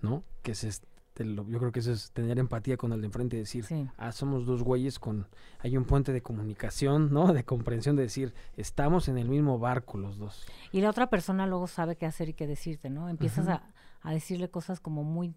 ¿no? 0.00 0.22
Que 0.42 0.52
es 0.52 0.82
lo- 1.22 1.46
yo 1.48 1.58
creo 1.60 1.70
que 1.70 1.78
eso 1.80 1.92
es 1.92 2.10
tener 2.10 2.38
empatía 2.40 2.76
con 2.76 2.92
el 2.92 3.00
de 3.00 3.06
enfrente 3.06 3.36
y 3.36 3.40
decir, 3.40 3.64
Sí, 3.64 3.86
ah, 3.98 4.10
somos 4.10 4.46
dos 4.46 4.62
güeyes 4.64 4.98
con, 4.98 5.28
hay 5.60 5.76
un 5.76 5.84
puente 5.84 6.12
de 6.12 6.22
comunicación, 6.22 7.12
¿no? 7.12 7.26
De 7.32 7.44
comprensión, 7.44 7.94
de 7.94 8.02
decir, 8.02 8.34
estamos 8.56 9.08
en 9.08 9.18
el 9.18 9.28
mismo 9.28 9.58
barco 9.60 9.98
los 9.98 10.18
dos. 10.18 10.44
Y 10.72 10.80
la 10.80 10.90
otra 10.90 11.08
persona 11.10 11.46
luego 11.46 11.68
sabe 11.68 11.94
qué 11.96 12.06
hacer 12.06 12.30
y 12.30 12.34
qué 12.34 12.46
decirte, 12.48 12.90
¿no? 12.90 13.08
Empiezas 13.08 13.46
a, 13.48 13.62
a 14.00 14.12
decirle 14.12 14.50
cosas 14.50 14.80
como 14.80 15.04
muy, 15.04 15.34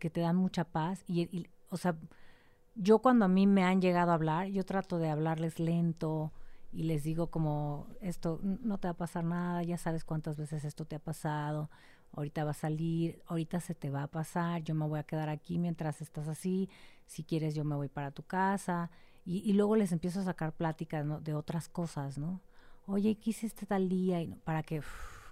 que 0.00 0.10
te 0.10 0.20
dan 0.22 0.34
mucha 0.36 0.64
paz. 0.64 1.04
Y, 1.06 1.22
y, 1.36 1.46
o 1.68 1.76
sea, 1.76 1.96
yo 2.74 3.00
cuando 3.00 3.26
a 3.26 3.28
mí 3.28 3.46
me 3.46 3.64
han 3.64 3.80
llegado 3.80 4.10
a 4.10 4.14
hablar, 4.14 4.46
yo 4.48 4.64
trato 4.64 4.98
de 4.98 5.10
hablarles 5.10 5.58
lento 5.60 6.32
y 6.72 6.84
les 6.84 7.02
digo 7.04 7.26
como, 7.28 7.86
esto 8.00 8.40
no 8.42 8.78
te 8.78 8.88
va 8.88 8.92
a 8.92 8.96
pasar 8.96 9.24
nada, 9.24 9.62
ya 9.62 9.76
sabes 9.76 10.04
cuántas 10.04 10.36
veces 10.38 10.64
esto 10.64 10.86
te 10.86 10.96
ha 10.96 10.98
pasado, 10.98 11.68
ahorita 12.12 12.44
va 12.44 12.50
a 12.50 12.54
salir, 12.54 13.22
ahorita 13.26 13.60
se 13.60 13.74
te 13.74 13.90
va 13.90 14.04
a 14.04 14.06
pasar, 14.08 14.62
yo 14.62 14.74
me 14.74 14.86
voy 14.86 14.98
a 14.98 15.02
quedar 15.04 15.28
aquí 15.28 15.58
mientras 15.58 16.00
estás 16.00 16.28
así, 16.28 16.68
si 17.06 17.24
quieres 17.24 17.54
yo 17.54 17.64
me 17.64 17.74
voy 17.76 17.88
para 17.88 18.10
tu 18.10 18.22
casa. 18.22 18.90
Y, 19.24 19.38
y 19.48 19.52
luego 19.52 19.76
les 19.76 19.92
empiezo 19.92 20.20
a 20.20 20.24
sacar 20.24 20.52
pláticas 20.52 21.04
¿no? 21.06 21.20
de 21.20 21.34
otras 21.34 21.68
cosas, 21.68 22.18
¿no? 22.18 22.40
Oye, 22.86 23.14
¿qué 23.16 23.30
hiciste 23.30 23.66
tal 23.66 23.88
día? 23.88 24.20
Y 24.20 24.34
para 24.34 24.62
que 24.62 24.82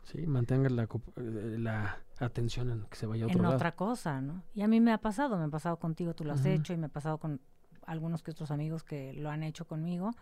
Sí, 0.05 0.27
mantenga 0.27 0.69
la, 0.71 0.87
co- 0.87 1.03
eh, 1.17 1.57
la 1.59 1.99
atención 2.19 2.71
en 2.71 2.83
que 2.87 2.97
se 2.97 3.07
vaya 3.07 3.25
a 3.25 3.27
otro 3.27 3.39
en 3.39 3.45
lado. 3.45 3.57
otra 3.57 3.75
cosa, 3.77 4.21
¿no? 4.21 4.43
Y 4.55 4.63
a 4.63 4.69
mí 4.69 4.81
me 4.81 4.93
ha 4.93 4.99
pasado, 4.99 5.37
me 5.37 5.45
ha 5.45 5.49
pasado 5.49 5.79
contigo, 5.79 6.15
tú 6.15 6.25
lo 6.25 6.33
has 6.33 6.47
hecho, 6.47 6.73
y 6.73 6.77
me 6.77 6.87
ha 6.87 6.91
pasado 6.91 7.19
con 7.19 7.41
algunos 7.87 8.23
que 8.23 8.31
otros 8.31 8.51
amigos 8.51 8.83
que 8.85 9.13
lo 9.15 9.31
han 9.31 9.43
hecho 9.43 9.67
conmigo, 9.67 10.13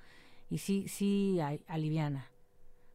y 0.50 0.58
sí, 0.58 0.88
sí, 0.88 1.38
aliviana. 1.68 2.26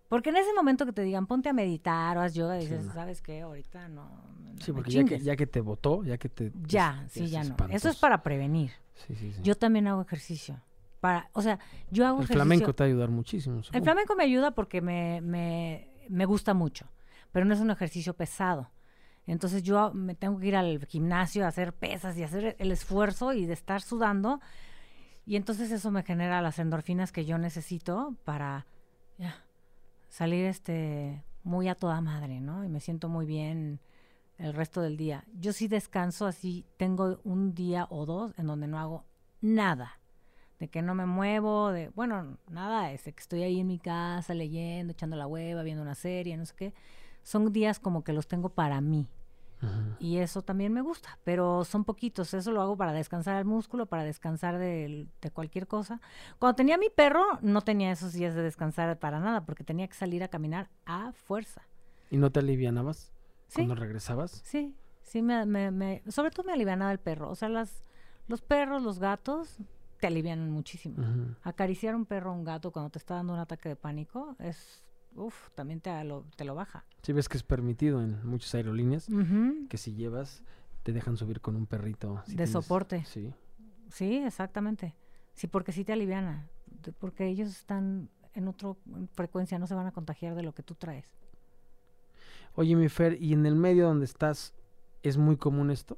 Porque 0.10 0.30
en 0.30 0.38
ese 0.38 0.54
momento 0.54 0.86
que 0.86 0.94
te 0.94 1.02
digan, 1.02 1.26
ponte 1.26 1.50
a 1.50 1.54
meditar 1.54 2.18
o 2.18 2.22
haz 2.22 2.34
yoga, 2.34 2.56
Sí, 2.60 2.68
dices, 2.68 2.86
no. 2.86 2.94
¿sabes 2.94 3.22
qué? 3.22 3.42
Ahorita 3.42 3.88
no. 3.88 4.06
no 4.40 4.62
Sí, 4.62 4.72
porque 4.72 4.92
ya 4.92 5.02
que, 5.04 5.10
chingues". 5.10 5.24
ya 5.24 5.36
que 5.36 5.48
te 5.48 5.62
votó, 5.62 6.04
ya 6.04 6.18
que 6.18 6.30
te... 6.30 6.52
Ya, 6.68 7.06
sí, 7.10 7.28
ya 7.28 7.44
no. 7.44 7.56
Eso 7.70 7.90
es 7.90 7.98
para 7.98 8.22
prevenir. 8.22 8.72
Sí, 8.94 9.16
sí, 9.16 9.34
sí. 9.34 9.42
Yo 9.42 9.56
también 9.56 9.88
hago 9.88 10.02
ejercicio. 10.02 10.62
Para, 11.00 11.30
o 11.34 11.42
sea, 11.42 11.60
yo 11.90 12.06
hago 12.06 12.18
el 12.20 12.24
ejercicio. 12.26 12.36
flamenco 12.46 12.74
te 12.76 12.84
va 12.84 12.86
a 12.86 12.90
ayudar 12.90 13.10
muchísimo. 13.10 13.62
El 13.72 13.82
flamenco 13.84 14.16
me 14.16 14.24
ayuda 14.24 14.52
porque 14.52 14.82
me, 14.82 15.20
me, 15.22 15.90
me 16.10 16.26
gusta 16.26 16.54
mucho, 16.54 16.88
pero 17.32 17.46
no 17.46 17.54
es 17.54 17.60
un 17.60 17.72
ejercicio 17.72 18.14
pesado. 18.14 18.70
Entonces 19.26 19.64
yo 19.64 19.94
me 19.94 20.16
tengo 20.16 20.38
que 20.40 20.48
ir 20.48 20.56
al 20.56 20.86
gimnasio 20.86 21.46
a 21.46 21.48
hacer 21.48 21.74
pesas 21.74 22.18
y 22.18 22.24
hacer 22.24 22.56
el 22.60 22.72
esfuerzo 22.72 23.34
y 23.34 23.46
de 23.46 23.54
estar 23.54 23.82
sudando. 23.82 24.40
Y 25.26 25.38
entonces 25.38 25.72
eso 25.72 25.92
me 25.92 26.04
genera 26.04 26.42
las 26.42 26.60
endorfinas 26.60 27.12
que 27.12 27.26
yo 27.26 27.38
necesito 27.38 28.16
para 28.26 28.68
ya, 29.18 29.44
salir 30.14 30.46
este 30.46 31.24
muy 31.44 31.68
a 31.68 31.74
toda 31.74 32.00
madre, 32.00 32.40
¿no? 32.40 32.64
Y 32.64 32.70
me 32.70 32.80
siento 32.80 33.10
muy 33.10 33.26
bien 33.26 33.80
el 34.38 34.54
resto 34.54 34.80
del 34.82 34.96
día. 34.96 35.26
Yo 35.34 35.54
sí 35.54 35.68
descanso 35.68 36.28
así, 36.28 36.68
tengo 36.78 37.20
un 37.24 37.56
día 37.56 37.88
o 37.90 38.06
dos 38.06 38.32
en 38.38 38.46
donde 38.46 38.68
no 38.68 38.78
hago 38.78 39.06
nada 39.42 40.00
de 40.60 40.70
que 40.70 40.84
no 40.84 40.94
me 40.94 41.08
muevo, 41.08 41.72
de, 41.72 41.90
bueno, 41.90 42.38
nada, 42.48 42.92
es 42.92 43.06
de 43.06 43.14
que 43.14 43.22
estoy 43.22 43.42
ahí 43.42 43.60
en 43.60 43.68
mi 43.68 43.80
casa 43.80 44.36
leyendo, 44.36 44.94
echando 44.94 45.16
la 45.16 45.26
hueva, 45.26 45.64
viendo 45.64 45.82
una 45.82 45.96
serie, 45.96 46.38
no 46.38 46.46
sé 46.46 46.54
qué. 46.56 46.74
Son 47.24 47.52
días 47.52 47.80
como 47.80 48.04
que 48.04 48.14
los 48.14 48.28
tengo 48.28 48.50
para 48.50 48.82
mí 48.82 49.08
Y 50.00 50.18
eso 50.18 50.42
también 50.42 50.74
me 50.74 50.82
gusta, 50.82 51.18
pero 51.24 51.64
son 51.64 51.86
poquitos, 51.86 52.34
eso 52.34 52.52
lo 52.52 52.62
hago 52.62 52.76
para 52.76 52.92
descansar 52.94 53.38
el 53.38 53.46
músculo, 53.46 53.86
para 53.86 54.04
descansar 54.04 54.58
de, 54.58 55.08
cualquier 55.34 55.68
cosa. 55.68 56.02
Cuando 56.40 56.56
tenía 56.56 56.78
mi 56.78 56.90
perro, 56.90 57.24
no 57.42 57.62
tenía 57.62 57.92
esos 57.92 58.12
días 58.14 58.36
de 58.36 58.42
descansar 58.42 59.00
para 59.00 59.20
nada, 59.20 59.46
porque 59.46 59.64
tenía 59.64 59.88
que 59.88 59.94
salir 59.94 60.24
a 60.24 60.28
caminar 60.28 60.70
a 60.86 61.14
fuerza. 61.14 61.62
¿Y 62.10 62.18
no 62.18 62.32
te 62.32 62.40
alivianabas 62.40 63.14
Sí, 63.48 63.58
cuando 63.58 63.76
regresabas? 63.76 64.42
sí, 64.44 64.76
sí, 65.04 65.22
me, 65.22 65.46
me, 65.46 65.72
me- 65.72 66.04
sobre 66.10 66.32
todo 66.32 66.46
me 66.46 66.54
alivianaba 66.54 66.92
el 66.92 67.00
perro, 67.00 67.30
o 67.30 67.36
sea, 67.36 67.48
las, 67.50 67.84
los 68.28 68.42
perros, 68.42 68.82
los 68.84 69.00
gatos, 69.00 69.58
te 70.00 70.08
alivianan 70.08 70.52
muchísimo. 70.52 71.02
Ujú. 71.02 71.36
Acariciar 71.44 71.96
un 71.96 72.06
perro 72.06 72.32
o 72.32 72.36
un 72.36 72.44
gato 72.44 72.72
cuando 72.72 72.90
te 72.90 72.98
está 73.00 73.16
dando 73.16 73.34
un 73.34 73.40
ataque 73.40 73.70
de 73.70 73.76
pánico 73.78 74.36
es, 74.40 74.84
uff, 75.16 75.50
también 75.56 75.80
te 75.82 76.04
lo, 76.04 76.26
te 76.36 76.46
lo 76.46 76.56
baja. 76.56 76.86
Sí 77.02 77.14
ves 77.14 77.30
que 77.30 77.38
es 77.38 77.44
permitido 77.44 78.02
en 78.02 78.26
muchas 78.28 78.54
aerolíneas 78.56 79.08
que 79.70 79.78
si 79.78 79.94
llevas 79.94 80.44
te 80.84 80.92
dejan 80.94 81.16
subir 81.18 81.40
con 81.42 81.56
un 81.56 81.66
perrito. 81.66 82.22
si 82.26 82.32
De 82.32 82.44
tienes- 82.46 82.52
soporte. 82.52 83.06
Sí. 83.06 83.34
Sí, 83.90 84.18
exactamente. 84.18 84.96
Sí, 85.34 85.48
porque 85.48 85.72
sí 85.72 85.84
te 85.86 85.94
aliviana. 85.94 86.48
Porque 87.00 87.28
ellos 87.28 87.50
están 87.50 88.10
en 88.34 88.48
otra 88.48 88.76
frecuencia, 89.14 89.60
no 89.60 89.68
se 89.68 89.76
van 89.76 89.86
a 89.88 89.92
contagiar 89.92 90.36
de 90.36 90.44
lo 90.44 90.54
que 90.54 90.64
tú 90.64 90.76
traes. 90.76 91.12
Oye, 92.56 92.76
mi 92.76 92.90
Fer, 92.90 93.22
¿y 93.22 93.34
en 93.34 93.46
el 93.46 93.56
medio 93.56 93.86
donde 93.88 94.06
estás 94.06 94.54
es 95.02 95.18
muy 95.18 95.38
común 95.38 95.72
esto? 95.72 95.98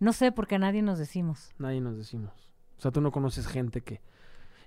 No 0.00 0.12
sé, 0.12 0.32
porque 0.32 0.54
a 0.56 0.58
nadie 0.58 0.82
nos 0.82 0.98
decimos. 0.98 1.50
Nadie 1.58 1.80
nos 1.80 1.96
decimos. 1.96 2.32
O 2.78 2.80
sea, 2.80 2.90
tú 2.90 3.00
no 3.00 3.10
conoces 3.12 3.46
gente 3.46 3.80
que... 3.82 4.00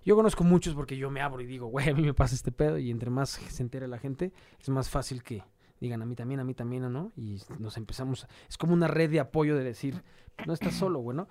Yo 0.04 0.16
conozco 0.16 0.44
muchos 0.44 0.74
porque 0.74 0.98
yo 0.98 1.10
me 1.12 1.22
abro 1.22 1.42
y 1.42 1.46
digo, 1.46 1.68
güey, 1.68 1.90
a 1.90 1.94
mí 1.94 2.02
me 2.02 2.14
pasa 2.14 2.36
este 2.36 2.52
pedo 2.52 2.78
y 2.78 2.90
entre 2.90 3.10
más 3.10 3.30
se 3.30 3.64
entere 3.64 3.88
la 3.88 4.00
gente, 4.00 4.32
es 4.60 4.70
más 4.70 4.90
fácil 4.90 5.24
que 5.24 5.44
digan 5.80 6.02
a 6.02 6.06
mí 6.06 6.16
también, 6.16 6.40
a 6.40 6.44
mí 6.44 6.54
también, 6.54 6.84
¿o 6.86 6.90
no? 6.90 7.12
Y 7.16 7.42
nos 7.60 7.76
empezamos... 7.78 8.28
Es 8.48 8.58
como 8.58 8.74
una 8.74 8.88
red 8.88 9.10
de 9.10 9.20
apoyo 9.20 9.56
de 9.56 9.64
decir, 9.64 10.04
no 10.46 10.54
estás 10.54 10.76
solo, 10.76 11.00
güey, 11.00 11.18
¿no? 11.18 11.28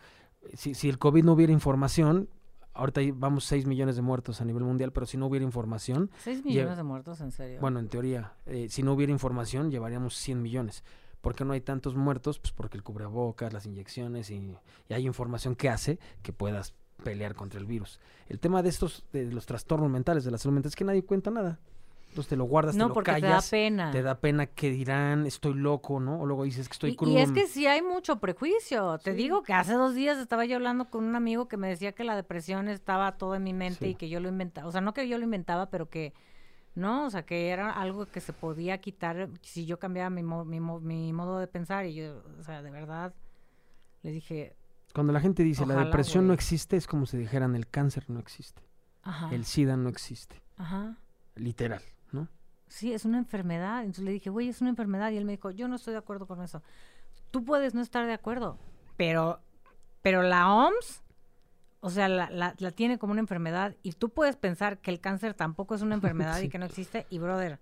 Si, 0.55 0.75
si 0.75 0.89
el 0.89 0.99
COVID 0.99 1.23
no 1.23 1.33
hubiera 1.33 1.53
información, 1.53 2.29
ahorita 2.75 3.01
vamos 3.15 3.45
6 3.45 3.67
millones 3.67 3.97
de 3.97 4.03
muertos 4.03 4.41
a 4.41 4.45
nivel 4.45 4.65
mundial, 4.65 4.93
pero 4.93 5.07
si 5.07 5.17
no 5.17 5.27
hubiera 5.27 5.45
información, 5.45 6.11
¿Seis 6.19 6.45
millones 6.45 6.77
de 6.77 6.83
muertos, 6.83 7.21
en 7.21 7.31
serio? 7.31 7.61
bueno, 7.61 7.79
en 7.79 7.89
teoría, 7.89 8.35
eh, 8.47 8.69
si 8.69 8.83
no 8.83 8.93
hubiera 8.93 9.13
información, 9.13 9.71
llevaríamos 9.71 10.17
100 10.17 10.43
millones. 10.43 10.83
¿Por 11.21 11.35
qué 11.35 11.45
no 11.45 11.53
hay 11.53 11.61
tantos 11.61 11.95
muertos? 11.95 12.39
Pues 12.39 12.53
porque 12.53 12.77
el 12.79 12.83
cubrebocas, 12.83 13.53
las 13.53 13.67
inyecciones 13.67 14.31
y, 14.31 14.57
y 14.89 14.95
hay 14.95 15.07
información 15.07 15.55
que 15.55 15.69
hace 15.69 15.99
que 16.23 16.33
puedas 16.33 16.75
pelear 17.01 17.35
contra 17.35 17.59
el 17.61 17.67
virus. 17.67 17.99
El 18.29 18.39
tema 18.39 18.63
de 18.63 18.69
estos, 18.69 19.05
de 19.13 19.25
los 19.33 19.47
trastornos 19.47 19.91
mentales, 19.91 20.25
de 20.25 20.31
la 20.31 20.39
salud 20.39 20.55
mental, 20.55 20.69
es 20.71 20.77
que 20.77 20.85
nadie 20.85 21.05
cuenta 21.05 21.31
nada. 21.31 21.59
Entonces 22.09 22.29
te 22.31 22.37
lo 22.37 22.45
guardas, 22.45 22.75
no, 22.75 22.87
te 22.87 22.89
lo 22.89 22.95
porque 22.95 23.13
te 23.13 23.21
da 23.21 23.29
callas, 23.29 23.51
pena. 23.51 23.91
te 23.93 24.03
da 24.03 24.17
pena 24.19 24.47
que 24.47 24.71
dirán, 24.71 25.27
estoy 25.27 25.55
loco, 25.55 26.01
¿no? 26.01 26.21
O 26.21 26.27
luego 26.27 26.43
dices 26.43 26.69
que 26.69 26.73
estoy 26.73 26.97
crudo. 26.97 27.13
y 27.13 27.19
es 27.19 27.31
que 27.31 27.47
sí 27.47 27.69
hay 27.69 27.83
mucho 27.83 28.19
prejuicio. 28.19 28.99
Te 28.99 29.13
digo 29.15 29.45
que 29.45 29.53
hace 29.53 29.75
dos 29.75 29.95
días 29.95 30.19
estaba 30.19 30.45
yo 30.45 30.57
hablando 30.57 30.91
con 30.91 31.05
un 31.05 31.15
amigo 31.15 31.47
que 31.47 31.57
me 31.57 31.69
decía 31.69 31.93
que 31.93 32.03
la 32.03 32.17
depresión 32.17 32.67
estaba 32.69 33.13
todo 33.17 33.37
en 33.37 33.45
mi 33.45 33.53
mente 33.55 33.85
Sí. 33.85 33.91
y 33.93 33.95
que 33.95 34.09
yo 34.09 34.19
lo 34.19 34.29
inventaba. 34.29 34.67
O 34.67 34.73
sea, 34.73 34.81
no 34.81 34.93
que 34.93 35.07
yo 35.09 35.19
lo 35.19 35.25
inventaba, 35.25 35.71
pero 35.71 35.89
que 35.89 36.13
no, 36.75 37.07
o 37.07 37.11
sea, 37.11 37.25
que 37.25 37.51
era 37.51 37.71
algo 37.71 38.07
que 38.07 38.21
se 38.21 38.33
podía 38.33 38.79
quitar 38.79 39.29
si 39.43 39.65
yo 39.67 39.79
cambiaba 39.79 40.11
mi, 40.11 40.25
mo- 40.25 40.45
mi, 40.45 40.59
mo- 40.59 40.81
mi 40.81 41.13
modo 41.13 41.39
de 41.39 41.47
pensar. 41.47 41.87
Y 41.87 41.95
yo, 41.95 42.25
o 42.41 42.43
sea, 42.43 42.61
de 42.63 42.73
verdad, 42.73 43.15
le 44.03 44.11
dije, 44.11 44.57
Cuando 44.93 45.13
la 45.13 45.21
gente 45.21 45.43
dice 45.43 45.67
la 45.67 45.85
depresión 45.85 46.27
no 46.27 46.33
existe, 46.33 46.77
es 46.77 46.87
como 46.87 47.07
si 47.07 47.17
dijeran 47.17 47.55
el 47.55 47.69
cáncer 47.69 48.05
no 48.09 48.19
existe, 48.19 48.63
ajá, 49.03 49.33
el 49.33 49.45
SIDA 49.45 49.77
no 49.77 49.89
existe, 49.89 50.43
ajá, 50.57 50.97
literal, 51.37 51.83
¿no? 52.13 52.29
Sí, 52.71 52.93
es 52.93 53.05
una 53.05 53.19
enfermedad. 53.19 53.81
Entonces 53.81 54.05
le 54.05 54.13
dije, 54.13 54.31
güey, 54.31 54.49
es 54.49 54.61
una 54.61 54.71
enfermedad. 54.71 55.11
Y 55.11 55.17
él 55.17 55.25
me 55.25 55.33
dijo, 55.33 55.51
yo 55.51 55.67
no 55.67 55.77
estoy 55.77 55.93
de 55.93 55.99
acuerdo 55.99 56.27
con 56.27 56.41
eso. 56.41 56.63
Tú 57.33 57.45
puedes 57.45 57.75
no 57.75 57.83
estar 57.83 58.07
de 58.07 58.13
acuerdo, 58.13 58.59
pero, 58.97 59.41
pero 60.03 60.23
la 60.23 60.53
OMS, 60.53 61.03
o 61.81 61.91
sea, 61.91 62.09
la, 62.09 62.31
la, 62.31 62.55
la 62.59 62.71
tiene 62.71 62.99
como 62.99 63.11
una 63.11 63.21
enfermedad. 63.21 63.77
Y 63.83 63.93
tú 63.93 64.11
puedes 64.11 64.37
pensar 64.37 64.79
que 64.79 64.93
el 64.93 65.01
cáncer 65.01 65.35
tampoco 65.35 65.75
es 65.75 65.83
una 65.83 65.97
enfermedad 65.97 66.41
y 66.41 66.49
que 66.51 66.59
no 66.59 66.67
existe. 66.67 67.07
Y, 67.11 67.19
brother, 67.19 67.59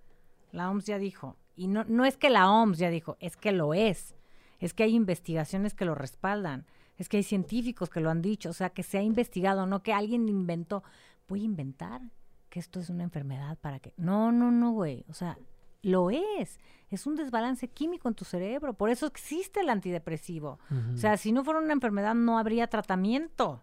la 0.52 0.70
OMS 0.70 0.84
ya 0.84 0.98
dijo. 0.98 1.36
Y 1.56 1.68
no, 1.68 1.84
no 1.88 2.04
es 2.04 2.18
que 2.18 2.28
la 2.28 2.50
OMS 2.50 2.76
ya 2.78 2.90
dijo, 2.90 3.16
es 3.18 3.36
que 3.36 3.52
lo 3.52 3.72
es. 3.72 4.14
Es 4.58 4.74
que 4.74 4.82
hay 4.82 4.94
investigaciones 4.94 5.74
que 5.74 5.86
lo 5.86 5.94
respaldan. 5.94 6.66
Es 6.98 7.08
que 7.08 7.16
hay 7.16 7.22
científicos 7.22 7.88
que 7.88 8.00
lo 8.00 8.10
han 8.10 8.20
dicho. 8.20 8.50
O 8.50 8.52
sea, 8.52 8.70
que 8.70 8.82
se 8.82 8.98
ha 8.98 9.02
investigado, 9.02 9.66
no 9.66 9.82
que 9.82 9.92
alguien 9.92 10.28
inventó. 10.28 10.82
Voy 11.28 11.42
a 11.42 11.44
inventar 11.44 12.02
que 12.50 12.60
esto 12.60 12.80
es 12.80 12.90
una 12.90 13.04
enfermedad 13.04 13.56
para 13.58 13.78
que... 13.78 13.94
No, 13.96 14.32
no, 14.32 14.50
no, 14.50 14.72
güey. 14.72 15.04
O 15.08 15.14
sea, 15.14 15.38
lo 15.82 16.10
es. 16.10 16.58
Es 16.90 17.06
un 17.06 17.16
desbalance 17.16 17.68
químico 17.68 18.08
en 18.08 18.14
tu 18.14 18.24
cerebro. 18.24 18.74
Por 18.74 18.90
eso 18.90 19.06
existe 19.06 19.60
el 19.60 19.70
antidepresivo. 19.70 20.58
O 20.94 20.96
sea, 20.96 21.16
si 21.16 21.32
no 21.32 21.44
fuera 21.44 21.60
una 21.60 21.72
enfermedad, 21.72 22.14
no 22.14 22.38
habría 22.38 22.66
tratamiento. 22.66 23.62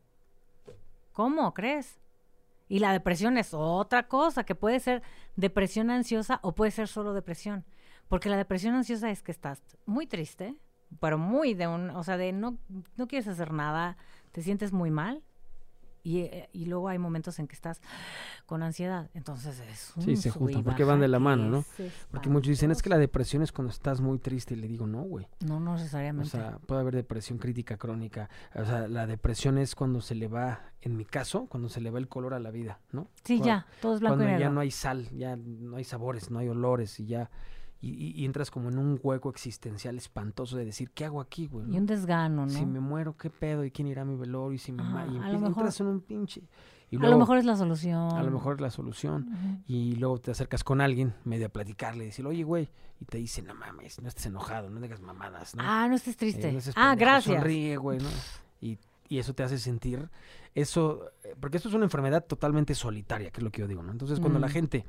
¿Cómo 1.12 1.54
crees? 1.54 2.00
Y 2.68 2.80
la 2.80 2.92
depresión 2.94 3.38
es 3.38 3.54
otra 3.54 4.08
cosa, 4.08 4.44
que 4.44 4.56
puede 4.56 4.80
ser 4.80 5.04
depresión 5.36 5.90
ansiosa 5.90 6.40
o 6.42 6.56
puede 6.56 6.72
ser 6.72 6.88
solo 6.88 7.14
depresión. 7.14 7.66
Porque 8.08 8.30
la 8.30 8.38
depresión 8.38 8.76
ansiosa 8.76 9.10
es 9.10 9.22
que 9.22 9.32
estás 9.32 9.62
muy 9.86 10.08
triste, 10.08 10.56
pero 11.00 11.18
muy 11.18 11.54
de 11.54 11.68
un, 11.68 11.90
o 11.92 12.04
sea, 12.04 12.18
de 12.18 12.32
no, 12.34 12.58
no 12.98 13.08
quieres 13.08 13.28
hacer 13.28 13.52
nada, 13.54 13.98
te 14.32 14.42
sientes 14.42 14.72
muy 14.74 14.92
mal. 14.92 15.22
Y, 16.04 16.20
eh, 16.20 16.50
y 16.54 16.66
luego 16.68 16.88
hay 16.88 17.00
momentos 17.00 17.40
en 17.40 17.48
que 17.48 17.56
estás 17.56 17.82
con 18.46 18.62
ansiedad. 18.62 19.10
Entonces 19.16 19.60
es 19.60 19.92
un 19.96 20.04
Sí, 20.04 20.16
se 20.18 20.30
juntan, 20.30 20.64
porque 20.64 20.84
van 20.84 21.00
de 21.00 21.08
la 21.08 21.18
mano, 21.18 21.50
¿no? 21.50 21.66
Porque 22.12 22.30
muchos 22.30 22.50
dicen, 22.50 22.70
es 22.70 22.84
que 22.84 22.92
la 22.92 23.00
depresión 23.00 23.42
es 23.42 23.52
cuando 23.52 23.72
estás 23.72 24.02
muy 24.02 24.20
triste 24.20 24.54
y 24.54 24.58
le 24.58 24.68
digo, 24.68 24.86
no, 24.86 25.02
güey. 25.02 25.28
No, 25.44 25.60
no 25.60 25.72
O 25.72 25.76
necesariamente. 25.78 26.30
sea, 26.30 26.60
puede 26.60 26.82
haber 26.82 26.94
depresión 26.94 27.40
crítica 27.40 27.78
crónica. 27.78 28.30
O 28.54 28.64
sea, 28.66 28.88
la 28.88 29.08
depresión 29.08 29.58
es 29.58 29.74
cuando 29.74 30.00
se 30.00 30.14
le 30.14 30.28
va, 30.28 30.60
en 30.82 30.96
mi 30.96 31.06
caso, 31.06 31.48
cuando 31.48 31.70
se 31.70 31.82
le 31.82 31.90
va 31.90 31.98
el 31.98 32.08
color 32.08 32.36
a 32.36 32.40
la 32.40 32.52
vida, 32.52 32.78
¿no? 32.92 33.08
sí, 33.24 33.38
Cuando- 33.40 33.46
ya, 33.48 33.66
todo 33.82 33.96
es 33.96 34.00
blanco 34.00 34.18
Cuando 34.18 34.26
y 34.26 34.28
negro. 34.34 34.42
ya 34.48 34.50
no 34.54 34.60
hay 34.62 34.70
sal, 34.70 35.10
ya 35.10 35.36
no 35.36 35.78
hay 35.78 35.84
sabores, 35.86 36.30
no 36.30 36.38
hay 36.38 36.50
olores 36.50 37.00
y 37.00 37.08
ya... 37.08 37.32
Y, 37.82 38.22
y- 38.22 38.26
entras 38.26 38.50
como 38.50 38.70
en 38.70 38.78
un 38.80 39.00
hueco 39.04 39.30
existencial 39.30 39.98
espantoso 39.98 40.58
de 40.58 40.66
decir, 40.66 40.90
¿qué 40.92 41.06
hago 41.06 41.22
aquí, 41.22 41.48
güey? 41.48 41.72
Y 41.72 41.78
un 41.78 41.86
desgano, 41.86 42.46
¿no? 42.46 42.50
Si 42.52 42.66
me 42.66 42.80
muero, 42.80 43.16
¿qué 43.16 43.30
pedo? 43.30 43.64
¿Y 43.64 43.70
quién 43.72 43.88
irá 43.88 44.02
a 44.02 44.06
mi 44.06 44.16
velorio? 44.16 44.54
Y 44.56 44.58
si 44.58 44.72
me 44.72 44.82
Ajá, 44.82 45.06
y 45.08 45.12
mejor- 45.20 45.48
entras 45.48 45.80
en 45.82 45.88
un 45.88 46.02
pinche... 46.02 46.42
Y 46.92 46.98
a 46.98 47.10
lo 47.10 47.18
mejor 47.18 47.38
es 47.40 47.46
la 47.46 47.56
solución. 47.58 48.14
a 48.14 48.24
lo 48.24 48.32
mejor 48.32 48.56
es 48.56 48.62
la 48.62 48.70
solución. 48.70 49.64
Y 49.68 49.96
luego 49.96 50.20
te 50.20 50.32
acercas 50.32 50.64
con 50.64 50.82
alguien, 50.82 51.14
medio 51.26 51.48
a 51.48 51.50
platicarle, 51.50 52.06
decirle, 52.06 52.30
oye, 52.30 52.44
güey, 52.44 52.70
y 53.02 53.06
te 53.06 53.18
dice, 53.18 53.42
no 53.42 53.54
mames, 53.56 54.00
no 54.02 54.08
estés 54.08 54.28
enojado, 54.28 54.70
no 54.70 54.80
digas 54.80 55.02
mamadas, 55.02 55.56
¿no? 55.56 55.64
Ah, 55.66 55.88
no 55.90 55.96
estés 55.96 56.14
Eh, 56.14 56.18
triste. 56.18 56.52
no 56.54 56.62
seas 56.62 56.76
ah, 56.78 56.92
pendejo, 56.92 57.10
gracias. 57.12 57.36
Sonríe, 57.38 57.76
güey, 57.78 58.00
¿no? 58.00 58.08
Y, 58.62 58.78
y 59.10 59.18
eso 59.18 59.34
te 59.34 59.44
hace 59.44 59.58
sentir, 59.58 60.10
eso, 60.54 61.12
eh, 61.24 61.36
porque 61.40 61.58
esto 61.58 61.70
es 61.70 61.76
una 61.76 61.86
enfermedad 61.86 62.24
totalmente 62.24 62.74
solitaria, 62.76 63.32
que 63.32 63.40
es 63.40 63.44
lo 63.44 63.52
que 63.52 63.62
yo 63.62 63.68
digo, 63.68 63.84
¿no? 63.84 63.92
Entonces, 63.92 64.20
cuando 64.20 64.40
la 64.40 64.48
gente 64.48 64.86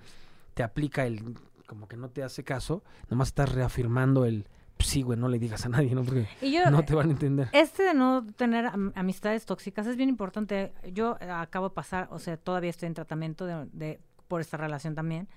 te 0.54 0.62
aplica 0.62 1.06
el, 1.06 1.34
como 1.66 1.88
que 1.88 1.96
no 1.96 2.08
te 2.08 2.22
hace 2.22 2.44
caso, 2.44 2.82
nomás 3.10 3.28
estás 3.28 3.52
reafirmando 3.52 4.24
el, 4.24 4.46
"Pues 4.76 4.88
sí, 4.88 5.02
güey, 5.02 5.18
no 5.18 5.28
le 5.28 5.38
digas 5.38 5.64
a 5.66 5.68
nadie, 5.68 5.94
¿no? 5.94 6.02
Porque 6.04 6.28
Y 6.42 6.52
yo, 6.52 6.70
no 6.70 6.84
te 6.84 6.94
van 6.94 7.08
a 7.08 7.12
entender. 7.12 7.48
Este 7.52 7.82
de 7.82 7.94
no 7.94 8.24
tener 8.36 8.66
am- 8.66 8.92
amistades 8.94 9.44
tóxicas 9.46 9.86
es 9.86 9.96
bien 9.96 10.08
importante. 10.08 10.72
Yo 10.92 11.16
eh, 11.20 11.30
acabo 11.30 11.68
de 11.70 11.74
pasar, 11.74 12.08
o 12.10 12.18
sea, 12.18 12.36
todavía 12.36 12.70
estoy 12.70 12.86
en 12.88 12.94
tratamiento 12.94 13.46
de, 13.46 13.66
de- 13.72 14.00
por 14.28 14.40
esta 14.40 14.56
relación 14.56 14.94
también, 14.94 15.28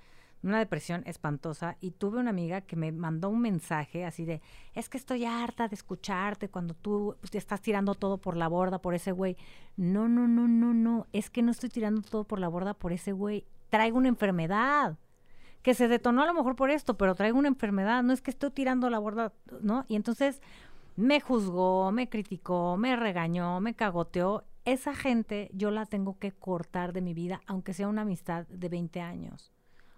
una 0.42 0.58
depresión 0.58 1.02
espantosa 1.06 1.76
y 1.82 1.90
tuve 1.90 2.18
una 2.18 2.30
amiga 2.30 2.62
que 2.62 2.74
me 2.74 2.92
mandó 2.92 3.28
un 3.28 3.42
mensaje 3.42 4.06
así 4.06 4.24
de, 4.24 4.40
es 4.74 4.88
que 4.88 4.96
estoy 4.96 5.26
harta 5.26 5.68
de 5.68 5.74
escucharte 5.74 6.48
cuando 6.48 6.72
tú 6.74 7.14
pues, 7.20 7.30
te 7.30 7.36
estás 7.38 7.60
tirando 7.60 7.94
todo 7.94 8.16
por 8.18 8.36
la 8.38 8.48
borda 8.48 8.78
por 8.78 8.94
ese 8.94 9.12
güey. 9.12 9.36
No, 9.76 10.08
no, 10.08 10.26
no, 10.28 10.48
no, 10.48 10.72
no, 10.72 11.06
es 11.12 11.28
que 11.28 11.42
no 11.42 11.50
estoy 11.50 11.68
tirando 11.68 12.00
todo 12.02 12.24
por 12.24 12.38
la 12.38 12.48
borda 12.48 12.72
por 12.74 12.92
ese 12.92 13.12
güey. 13.12 13.44
Traigo 13.68 13.98
una 13.98 14.08
enfermedad 14.08 14.96
que 15.62 15.74
se 15.74 15.88
detonó 15.88 16.22
a 16.22 16.26
lo 16.26 16.34
mejor 16.34 16.56
por 16.56 16.70
esto, 16.70 16.96
pero 16.96 17.14
traigo 17.14 17.38
una 17.38 17.48
enfermedad, 17.48 18.02
no 18.02 18.12
es 18.12 18.22
que 18.22 18.30
estoy 18.30 18.50
tirando 18.50 18.88
la 18.90 18.98
borda, 18.98 19.32
¿no? 19.60 19.84
Y 19.88 19.96
entonces 19.96 20.40
me 20.96 21.20
juzgó, 21.20 21.92
me 21.92 22.08
criticó, 22.08 22.76
me 22.76 22.96
regañó, 22.96 23.60
me 23.60 23.74
cagoteó. 23.74 24.44
Esa 24.64 24.94
gente 24.94 25.50
yo 25.52 25.70
la 25.70 25.86
tengo 25.86 26.18
que 26.18 26.32
cortar 26.32 26.92
de 26.92 27.00
mi 27.00 27.14
vida, 27.14 27.40
aunque 27.46 27.72
sea 27.74 27.88
una 27.88 28.02
amistad 28.02 28.46
de 28.48 28.68
20 28.68 29.00
años 29.00 29.52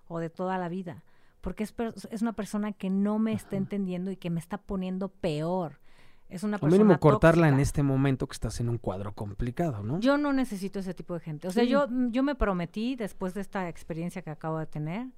o 0.08 0.18
de 0.18 0.30
toda 0.30 0.58
la 0.58 0.68
vida, 0.68 1.04
porque 1.40 1.64
es, 1.64 1.74
es 2.10 2.22
una 2.22 2.32
persona 2.32 2.72
que 2.72 2.90
no 2.90 3.18
me 3.18 3.32
está 3.32 3.56
entendiendo 3.56 4.10
y 4.10 4.16
que 4.16 4.30
me 4.30 4.40
está 4.40 4.58
poniendo 4.58 5.08
peor. 5.08 5.80
Es 6.28 6.44
una 6.44 6.58
persona 6.58 6.82
mínimo 6.82 6.98
cortarla 6.98 7.48
en 7.48 7.60
este 7.60 7.82
momento 7.82 8.26
que 8.26 8.32
estás 8.32 8.58
en 8.60 8.68
un 8.70 8.78
cuadro 8.78 9.14
complicado, 9.14 9.82
¿no? 9.82 10.00
Yo 10.00 10.16
no 10.16 10.32
necesito 10.32 10.78
ese 10.78 10.94
tipo 10.94 11.12
de 11.14 11.20
gente. 11.20 11.46
O 11.48 11.50
sea, 11.50 11.64
Sí. 11.64 11.68
yo, 11.68 11.86
yo 12.10 12.22
me 12.22 12.34
prometí 12.34 12.96
después 12.96 13.34
de 13.34 13.42
esta 13.42 13.68
experiencia 13.68 14.22
que 14.22 14.30
acabo 14.30 14.58
de 14.58 14.66
tener 14.66 15.08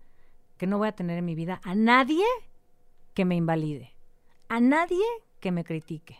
que 0.57 0.67
no 0.67 0.79
voy 0.79 0.89
a 0.89 0.93
tener 0.93 1.19
en 1.19 1.25
mi 1.25 1.35
vida 1.35 1.61
a 1.65 1.75
nadie 1.75 2.25
que 3.15 3.25
me 3.25 3.37
invalide, 3.37 3.93
a 4.49 4.61
nadie 4.61 5.05
que 5.41 5.53
me 5.53 5.65
critique. 5.65 6.19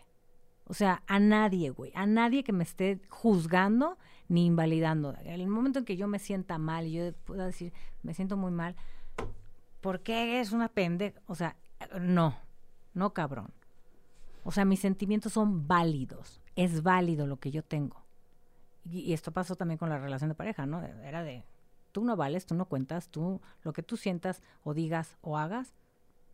O 0.67 0.73
sea, 0.73 1.03
a 1.07 1.19
nadie, 1.19 1.69
güey, 1.69 1.91
a 1.95 2.05
nadie 2.05 2.43
que 2.43 2.53
me 2.53 2.63
esté 2.63 2.99
juzgando 3.09 3.97
ni 4.27 4.45
invalidando. 4.45 5.15
En 5.21 5.39
el 5.41 5.47
momento 5.47 5.79
en 5.79 5.85
que 5.85 5.97
yo 5.97 6.07
me 6.07 6.19
sienta 6.19 6.57
mal 6.57 6.87
yo 6.87 7.13
pueda 7.25 7.45
decir, 7.45 7.71
me 8.01 8.13
siento 8.13 8.35
muy 8.35 8.51
mal, 8.51 8.75
¿por 9.81 10.01
qué 10.01 10.39
es 10.39 10.51
una 10.51 10.69
pendeja? 10.69 11.21
O 11.27 11.35
sea, 11.35 11.55
no, 11.99 12.35
no 12.93 13.13
cabrón. 13.13 13.53
O 14.43 14.51
sea, 14.51 14.65
mis 14.65 14.79
sentimientos 14.79 15.33
son 15.33 15.67
válidos. 15.67 16.41
Es 16.55 16.81
válido 16.83 17.27
lo 17.27 17.37
que 17.37 17.51
yo 17.51 17.63
tengo. 17.63 18.03
Y, 18.83 18.99
y 18.99 19.13
esto 19.13 19.31
pasó 19.31 19.55
también 19.55 19.77
con 19.77 19.89
la 19.89 19.99
relación 19.99 20.29
de 20.29 20.35
pareja, 20.35 20.65
¿no? 20.65 20.83
Era 20.83 21.23
de, 21.23 21.43
tú 21.95 22.03
no 22.03 22.17
vales, 22.17 22.45
tú 22.45 22.55
no 22.55 22.65
cuentas, 22.65 23.07
tú, 23.07 23.39
lo 23.63 23.71
que 23.71 23.81
tú 23.81 23.95
sientas 23.95 24.43
o 24.65 24.73
digas 24.73 25.17
o 25.21 25.37
hagas, 25.37 25.73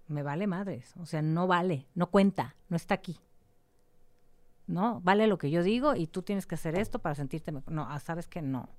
me 0.08 0.24
vale 0.24 0.48
madres. 0.48 0.96
O 1.00 1.06
sea, 1.06 1.22
no 1.22 1.46
vale, 1.46 1.86
no 1.94 2.10
cuenta, 2.10 2.56
no 2.68 2.76
está 2.76 2.96
aquí. 2.96 3.20
¿No? 4.66 5.02
Vale 5.02 5.28
lo 5.28 5.38
que 5.38 5.52
yo 5.52 5.62
digo 5.62 5.96
y 5.96 6.08
tú 6.08 6.24
tienes 6.24 6.48
que 6.48 6.56
hacer 6.56 6.74
esto 6.74 6.98
para 6.98 7.14
sentirte 7.14 7.52
mejor. 7.52 7.72
No, 7.72 7.86
ah, 7.88 8.00
sabes 8.00 8.28
que 8.28 8.42
no. 8.42 8.70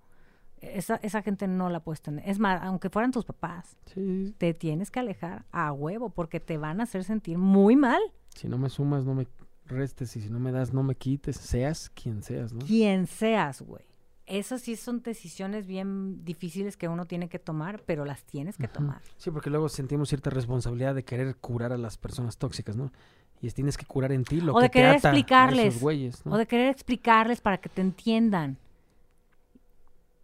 Esa, 0.61 0.97
esa 0.97 1.23
gente 1.23 1.47
no 1.47 1.71
la 1.71 1.85
puedes 1.85 2.03
tener. 2.03 2.29
Es 2.29 2.40
más, 2.40 2.61
aunque 2.64 2.90
fueran 2.90 3.12
tus 3.12 3.25
papás, 3.25 3.77
Sí, 3.95 4.35
te 4.37 4.53
tienes 4.53 4.90
que 4.90 4.99
alejar 4.99 5.45
a 5.53 5.73
huevo 5.73 6.11
porque 6.11 6.40
te 6.40 6.59
van 6.59 6.81
a 6.81 6.83
hacer 6.83 7.05
sentir 7.05 7.38
muy 7.38 7.77
mal. 7.77 8.03
si 8.35 8.49
no 8.49 8.59
me 8.59 8.68
sumas, 8.68 9.05
no 9.05 9.14
me 9.14 9.29
restes, 9.66 10.16
y 10.16 10.21
si 10.21 10.31
no 10.31 10.40
me 10.40 10.51
das, 10.51 10.73
no 10.73 10.83
me 10.83 10.97
quites, 10.97 11.37
seas 11.37 11.90
quien 11.90 12.25
seas, 12.25 12.53
¿no? 12.53 12.66
Quien 12.66 13.07
seas, 13.07 13.62
güey. 13.62 13.85
Esas 14.26 14.62
sí 14.62 14.76
son 14.76 15.02
decisiones 15.02 15.66
bien 15.66 16.24
difíciles 16.24 16.76
que 16.76 16.87
uno 16.88 17.06
tiene 17.06 17.28
que 17.28 17.38
tomar, 17.40 17.82
pero 17.85 18.04
las 18.04 18.22
tienes 18.24 18.56
que 18.56 18.68
tomar. 18.68 19.02
Sí, 19.16 19.30
porque 19.30 19.50
luego 19.50 19.68
sentimos 19.68 20.08
cierta 20.08 20.30
responsabilidad 20.30 20.94
de 20.94 21.04
querer 21.04 21.37
curar 21.37 21.72
a 21.72 21.76
las 21.78 21.98
personas 21.98 22.37
tóxicas, 22.38 22.76
¿no? 22.76 22.92
Y 23.40 23.48
es- 23.48 23.54
tienes 23.54 23.76
que 23.76 23.85
curar 23.85 24.12
en 24.12 24.24
ti 24.24 24.40
lo 24.40 24.52
O 24.54 24.58
que 24.58 24.64
de 24.66 24.70
querer 24.70 24.92
te 24.92 24.98
ata 24.98 25.08
a 25.08 25.12
explicarles, 25.12 25.66
esos 25.66 25.80
güeyes, 25.82 26.24
¿no? 26.24 26.32
O 26.35 26.37
de 26.38 26.46
querer 26.46 26.68
explicarles 26.68 27.40
para 27.40 27.58
que 27.58 27.68
te 27.68 27.80
entiendan. 27.80 28.56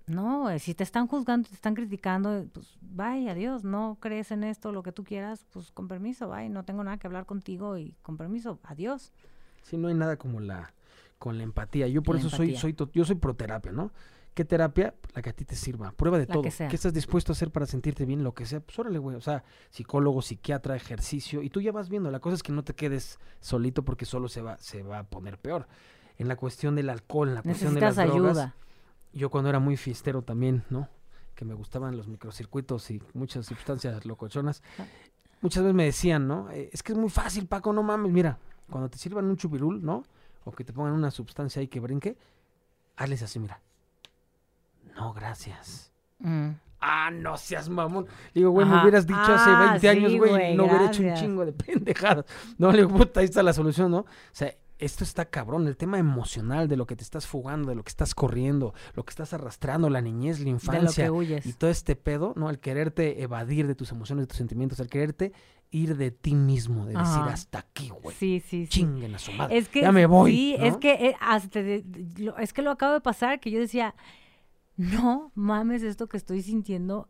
No, 0.07 0.49
eh, 0.49 0.59
si 0.59 0.73
te 0.75 0.85
están 0.85 1.07
juzgando, 1.07 1.49
te 1.49 1.55
están 1.55 1.75
criticando, 1.75 2.39
eh, 2.39 2.49
pues 2.51 2.79
vaya, 2.81 3.33
adiós, 3.33 3.63
no 3.63 3.99
crees 4.01 4.31
en 4.31 4.43
esto, 4.43 4.73
lo 4.73 4.83
que 4.83 4.91
tú 4.93 5.05
quieras, 5.05 5.45
pues 5.53 5.71
con 5.71 5.87
permiso, 5.87 6.29
vaya, 6.29 6.49
no 6.49 6.63
tengo 6.65 6.83
nada 6.83 6.97
que 6.97 7.07
hablar 7.07 7.27
contigo 7.27 7.77
y 7.77 7.95
con 8.01 8.17
permiso, 8.17 8.59
adiós. 8.63 9.13
Sí, 9.63 9.77
no 9.77 9.89
hay 9.89 9.95
nada 9.95 10.17
como 10.17 10.41
la 10.41 10.73
con 11.19 11.37
la 11.39 11.45
empatía. 11.45 11.87
Yo 11.89 12.03
por 12.03 12.15
La 12.17 12.21
eso 12.21 12.31
soy 12.31 12.55
empatía. 12.55 12.61
soy 12.61 12.91
yo 12.93 13.05
soy 13.05 13.17
proterapia, 13.17 13.73
¿no? 13.73 13.93
¿Qué 14.35 14.45
terapia? 14.45 14.95
La 15.15 15.23
que 15.23 15.31
a 15.31 15.33
ti 15.33 15.45
te 15.45 15.57
sirva. 15.57 15.91
Prueba 15.93 16.17
de 16.19 16.27
La 16.27 16.33
todo. 16.35 16.43
que 16.45 16.51
sea. 16.53 16.69
¿Qué 16.69 16.77
estás 16.77 16.95
dispuesto 16.95 17.33
a 17.33 17.35
hacer 17.35 17.51
para 17.51 17.67
sentirte 17.67 18.05
bien? 18.05 18.23
Lo 18.23 18.35
que 18.35 18.47
sea. 18.47 18.61
Pues 18.61 18.79
órale, 18.79 18.99
güey. 19.01 19.17
O 19.17 19.21
sea, 19.21 19.43
psicólogo, 19.71 20.23
psiquiatra, 20.23 20.77
ejercicio. 20.77 21.43
Y 21.43 21.51
tú 21.51 21.61
ya 21.61 21.73
vas 21.73 21.89
viendo. 21.89 22.11
La 22.13 22.21
cosa 22.21 22.37
es 22.37 22.43
que 22.45 22.53
no 22.53 22.63
te 22.63 22.75
quedes 22.75 23.19
solito 23.41 23.85
porque 23.85 24.05
solo 24.05 24.29
se 24.29 24.41
va, 24.41 24.57
se 24.59 24.83
va 24.85 25.01
a 25.01 25.05
poner 25.05 25.39
peor. 25.39 25.67
En 26.19 26.29
la 26.29 26.37
cuestión 26.37 26.77
del 26.77 26.89
alcohol, 26.89 27.29
en 27.31 27.35
la 27.35 27.43
cuestión 27.43 27.75
de 27.75 27.81
las 27.81 27.97
Necesitas 27.97 28.15
drogas. 28.17 28.39
ayuda. 28.39 28.55
Yo 29.13 29.31
cuando 29.31 29.51
era 29.51 29.59
muy 29.59 29.77
fiestero 29.77 30.23
también, 30.23 30.63
¿no? 30.71 30.89
Que 31.35 31.45
me 31.45 31.55
gustaban 31.55 31.97
los 31.97 32.07
microcircuitos 32.07 32.91
y 32.93 33.03
muchas 33.15 33.47
sustancias 33.47 34.05
locochonas. 34.05 34.63
Ah. 34.79 34.85
Muchas 35.41 35.63
veces 35.65 35.75
me 35.75 35.85
decían, 35.85 36.29
¿no? 36.29 36.49
Eh, 36.51 36.71
es 36.73 36.83
que 36.85 36.93
es 36.93 36.99
muy 36.99 37.11
fácil, 37.11 37.47
Paco, 37.47 37.73
no 37.73 37.83
mames. 37.83 38.13
Mira, 38.13 38.39
cuando 38.71 38.89
te 38.89 38.99
sirvan 38.99 39.25
un 39.27 39.37
chupirul, 39.37 39.85
¿no? 39.85 40.05
O 40.49 40.53
que 40.53 40.65
te 40.65 40.73
pongan 40.73 40.95
una 40.95 41.11
sustancia 41.11 41.61
ahí 41.61 41.69
que 41.69 41.79
brinque, 41.81 42.17
hazles 42.97 43.23
así, 43.23 43.39
mira. 43.39 43.61
No, 44.97 45.13
gracias. 45.13 45.93
Mm. 46.19 46.51
Ah, 46.81 47.11
no 47.13 47.37
seas 47.37 47.69
mamón. 47.69 48.07
Le 48.33 48.41
digo, 48.41 48.51
güey, 48.51 48.67
me 48.67 48.81
hubieras 48.81 49.07
dicho 49.07 49.19
hace 49.21 49.51
Ah, 49.51 49.69
20 49.73 49.89
años, 49.89 50.13
sí, 50.13 50.19
güey, 50.19 50.31
güey, 50.31 50.57
no 50.57 50.65
hubiera 50.65 50.87
hecho 50.87 51.03
un 51.03 51.15
chingo 51.15 51.45
de 51.45 51.53
pendejadas. 51.53 52.25
No, 52.57 52.71
le 52.73 52.79
digo, 52.79 52.97
puta, 52.97 53.21
ahí 53.21 53.27
está 53.27 53.43
la 53.43 53.53
solución, 53.53 53.91
¿no? 53.91 53.99
O 53.99 54.07
sea, 54.33 54.55
esto 54.79 55.03
está 55.03 55.25
cabrón, 55.25 55.67
el 55.67 55.77
tema 55.77 55.99
emocional 55.99 56.69
de 56.69 56.77
lo 56.77 56.87
que 56.87 56.95
te 56.95 57.03
estás 57.03 57.27
fugando, 57.27 57.69
de 57.71 57.75
lo 57.75 57.83
que 57.83 57.89
estás 57.89 58.15
corriendo, 58.15 58.75
lo 58.95 59.05
que 59.05 59.11
estás 59.11 59.33
arrastrando, 59.35 59.91
la 59.91 60.01
niñez, 60.01 60.39
la 60.39 60.45
De 60.45 60.51
lo 60.51 60.57
infancia 60.57 61.05
que 61.05 61.11
huyes. 61.11 61.47
y 61.47 61.53
todo 61.53 61.69
este 61.69 61.97
pedo, 61.97 62.33
¿no? 62.37 62.49
El 62.49 62.61
quererte 62.61 63.23
evadir 63.23 63.67
de 63.67 63.75
tus 63.75 63.91
emociones, 63.91 64.23
de 64.23 64.27
tus 64.29 64.37
sentimientos, 64.39 64.79
el 64.79 64.89
quererte 64.89 65.33
ir 65.71 65.97
de 65.97 66.11
ti 66.11 66.35
mismo, 66.35 66.87
de 66.87 66.95
decir 66.95 67.23
hasta 67.31 67.59
aquí, 67.59 67.91
güey. 67.91 68.17
Sí, 68.17 68.41
sí, 68.41 68.65
sí. 68.67 68.69
Chinguen 68.69 69.15
a 69.15 69.19
su 69.19 69.33
madre. 69.33 69.59
Es 69.59 69.69
que 69.69 69.83
ya 69.83 69.93
me 69.93 70.07
voy. 70.07 70.33
Sí, 70.33 70.57
¿no? 70.59 70.65
es 70.65 70.77
que 70.79 70.93
eh, 70.93 71.17
hasta 71.21 71.63
de- 71.63 71.85
lo- 72.19 72.39
es 72.39 72.53
que 72.53 72.63
lo 72.63 72.71
acabo 72.71 72.95
de 72.95 73.01
pasar 73.01 73.39
que 73.41 73.51
yo 73.51 73.61
decía, 73.61 73.95
no 74.77 75.33
mames 75.35 75.83
esto 75.83 76.09
que 76.09 76.17
estoy 76.17 76.43
sintiendo, 76.43 77.09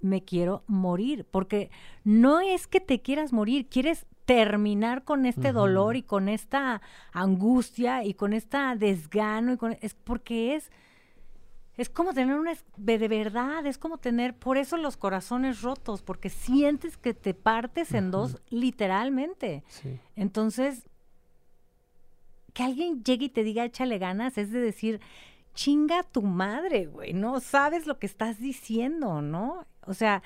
me 0.00 0.24
quiero 0.24 0.64
morir, 0.66 1.26
porque 1.30 1.70
no 2.04 2.40
es 2.40 2.66
que 2.66 2.80
te 2.80 3.00
quieras 3.02 3.32
morir, 3.32 3.68
quieres 3.68 4.06
terminar 4.24 5.04
con 5.04 5.26
este 5.26 5.52
dolor 5.52 5.96
y 5.96 6.02
con 6.02 6.28
esta 6.28 6.80
angustia 7.12 8.04
y 8.04 8.14
con 8.14 8.32
esta 8.32 8.74
desgano 8.76 9.52
y 9.52 9.56
con 9.56 9.76
es 9.80 9.94
porque 9.94 10.54
es 10.54 10.70
es 11.76 11.88
como 11.88 12.12
tener 12.12 12.38
una 12.38 12.52
de 12.76 13.08
verdad, 13.08 13.64
es 13.66 13.78
como 13.78 13.98
tener 13.98 14.36
por 14.36 14.58
eso 14.58 14.76
los 14.76 14.96
corazones 14.96 15.62
rotos, 15.62 16.02
porque 16.02 16.28
sientes 16.28 16.96
que 16.96 17.14
te 17.14 17.34
partes 17.34 17.92
en 17.94 18.10
dos 18.10 18.42
literalmente. 18.50 19.64
Sí. 19.68 19.98
Entonces, 20.14 20.84
que 22.52 22.62
alguien 22.62 23.02
llegue 23.02 23.26
y 23.26 23.30
te 23.30 23.42
diga 23.42 23.64
échale 23.64 23.98
ganas 23.98 24.36
es 24.36 24.50
de 24.50 24.60
decir, 24.60 25.00
chinga 25.54 26.02
tu 26.02 26.22
madre, 26.22 26.86
güey, 26.86 27.12
no 27.12 27.40
sabes 27.40 27.86
lo 27.86 27.98
que 27.98 28.06
estás 28.06 28.38
diciendo, 28.38 29.22
¿no? 29.22 29.66
O 29.86 29.94
sea, 29.94 30.22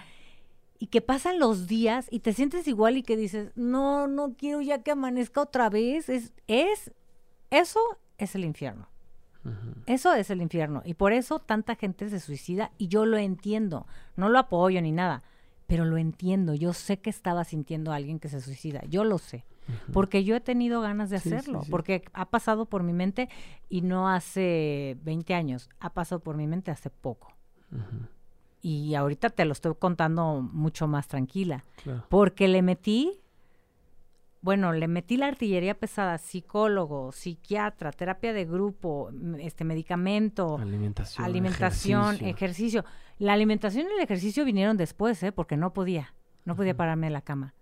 y 0.79 0.87
que 0.89 1.01
pasan 1.01 1.39
los 1.39 1.67
días 1.67 2.07
y 2.11 2.21
te 2.21 2.33
sientes 2.33 2.69
igual 2.69 2.97
y 2.97 3.03
que 3.03 3.17
dices, 3.17 3.53
no, 3.57 4.07
no 4.09 4.35
quiero 4.35 4.61
ya 4.61 4.83
que 4.83 4.91
amanezca 4.91 5.41
otra 5.41 5.71
vez, 5.71 6.09
es, 6.09 6.33
es, 6.47 6.93
eso 7.51 7.81
es 8.19 8.35
el 8.35 8.45
infierno. 8.45 8.89
Eso 9.87 10.13
es 10.15 10.31
el 10.31 10.43
infierno. 10.43 10.83
Y 10.85 10.95
por 10.95 11.13
eso 11.13 11.39
tanta 11.39 11.75
gente 11.77 12.09
se 12.11 12.21
suicida 12.21 12.71
y 12.79 12.89
yo 12.89 13.07
lo 13.07 13.17
entiendo. 13.19 13.87
No 14.17 14.29
lo 14.29 14.39
apoyo 14.39 14.81
ni 14.83 14.93
nada, 14.93 15.23
pero 15.67 15.85
lo 15.85 15.97
entiendo. 15.99 16.55
Yo 16.55 16.73
sé 16.73 16.99
que 16.99 17.11
estaba 17.11 17.45
sintiendo 17.45 17.93
a 17.93 17.97
alguien 17.97 18.19
que 18.19 18.29
se 18.29 18.41
suicida. 18.41 18.83
Yo 18.89 19.05
lo 19.05 19.19
sé. 19.19 19.45
Porque 19.93 20.23
yo 20.23 20.37
he 20.37 20.41
tenido 20.41 20.81
ganas 20.81 21.11
de 21.11 21.19
Sí, 21.19 21.33
hacerlo. 21.33 21.63
sí. 21.65 21.71
Porque 21.73 22.05
ha 22.13 22.27
pasado 22.31 22.67
por 22.67 22.85
mi 22.85 22.93
mente 22.93 23.29
y 23.69 23.81
no 23.83 24.09
hace 24.09 24.97
20 25.03 25.35
años. 25.35 25.69
Ha 25.81 25.91
pasado 25.91 26.21
por 26.21 26.37
mi 26.37 26.47
mente 26.47 26.71
hace 26.71 26.89
poco. 26.89 27.33
Y 28.63 28.95
ahorita 28.95 29.31
te 29.31 29.45
lo 29.45 29.53
estoy 29.53 29.75
contando 29.79 30.41
mucho 30.41 30.87
más 30.89 31.09
tranquila. 31.09 31.65
Claro. 31.83 32.05
Porque 32.09 32.49
le 32.49 32.63
metí, 32.63 33.21
bueno, 34.47 34.73
le 34.73 34.87
metí 34.87 35.17
la 35.17 35.27
artillería 35.27 35.75
pesada, 35.77 36.19
psicólogo, 36.19 37.11
psiquiatra, 37.11 37.91
terapia 37.91 38.33
de 38.33 38.45
grupo, 38.45 39.11
este 39.41 39.65
medicamento, 39.65 40.57
Alimentación. 40.57 41.25
alimentación, 41.25 42.15
ejercicio. 42.15 42.29
ejercicio. 42.29 42.85
La 43.19 43.33
alimentación 43.33 43.87
y 43.91 43.95
el 43.95 44.01
ejercicio 44.05 44.45
vinieron 44.45 44.77
después, 44.77 45.21
¿eh? 45.25 45.33
Porque 45.33 45.57
no 45.57 45.73
podía, 45.73 46.15
no 46.45 46.55
podía 46.55 46.77
pararme 46.77 47.09
de 47.09 47.13
la 47.13 47.23
cama. 47.23 47.55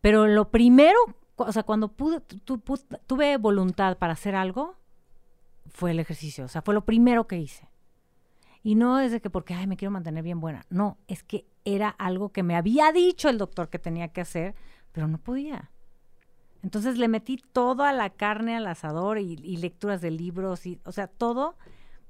Pero 0.00 0.26
lo 0.26 0.50
primero, 0.50 0.98
o 1.36 1.52
sea, 1.52 1.62
cuando 1.62 1.92
pude, 1.92 2.20
tu- 2.20 2.58
tu- 2.58 2.76
tuve 3.06 3.36
voluntad 3.36 3.96
para 3.96 4.14
hacer 4.14 4.34
algo, 4.34 4.74
fue 5.70 5.92
el 5.92 6.00
ejercicio. 6.00 6.44
O 6.44 6.48
sea, 6.48 6.60
fue 6.60 6.74
lo 6.74 6.84
primero 6.84 7.28
que 7.28 7.38
hice. 7.38 7.68
Y 8.64 8.74
no 8.74 8.98
es 8.98 9.12
de 9.12 9.20
que 9.20 9.30
porque, 9.30 9.54
ay, 9.54 9.68
me 9.68 9.76
quiero 9.76 9.92
mantener 9.92 10.24
bien 10.24 10.40
buena. 10.40 10.66
No, 10.70 10.98
es 11.06 11.22
que 11.22 11.46
era 11.64 11.88
algo 11.90 12.30
que 12.32 12.42
me 12.42 12.56
había 12.56 12.90
dicho 12.90 13.28
el 13.28 13.38
doctor 13.38 13.68
que 13.68 13.78
tenía 13.78 14.08
que 14.08 14.22
hacer, 14.22 14.56
pero 14.90 15.06
no 15.06 15.18
podía. 15.18 15.70
Entonces 16.64 16.98
le 16.98 17.06
metí 17.08 17.36
toda 17.52 17.92
la 17.92 18.10
carne 18.10 18.56
al 18.56 18.66
asador 18.66 19.18
y, 19.18 19.34
y 19.42 19.58
lecturas 19.58 20.00
de 20.00 20.10
libros, 20.10 20.64
y, 20.66 20.80
o 20.84 20.90
sea, 20.92 21.06
todo. 21.06 21.56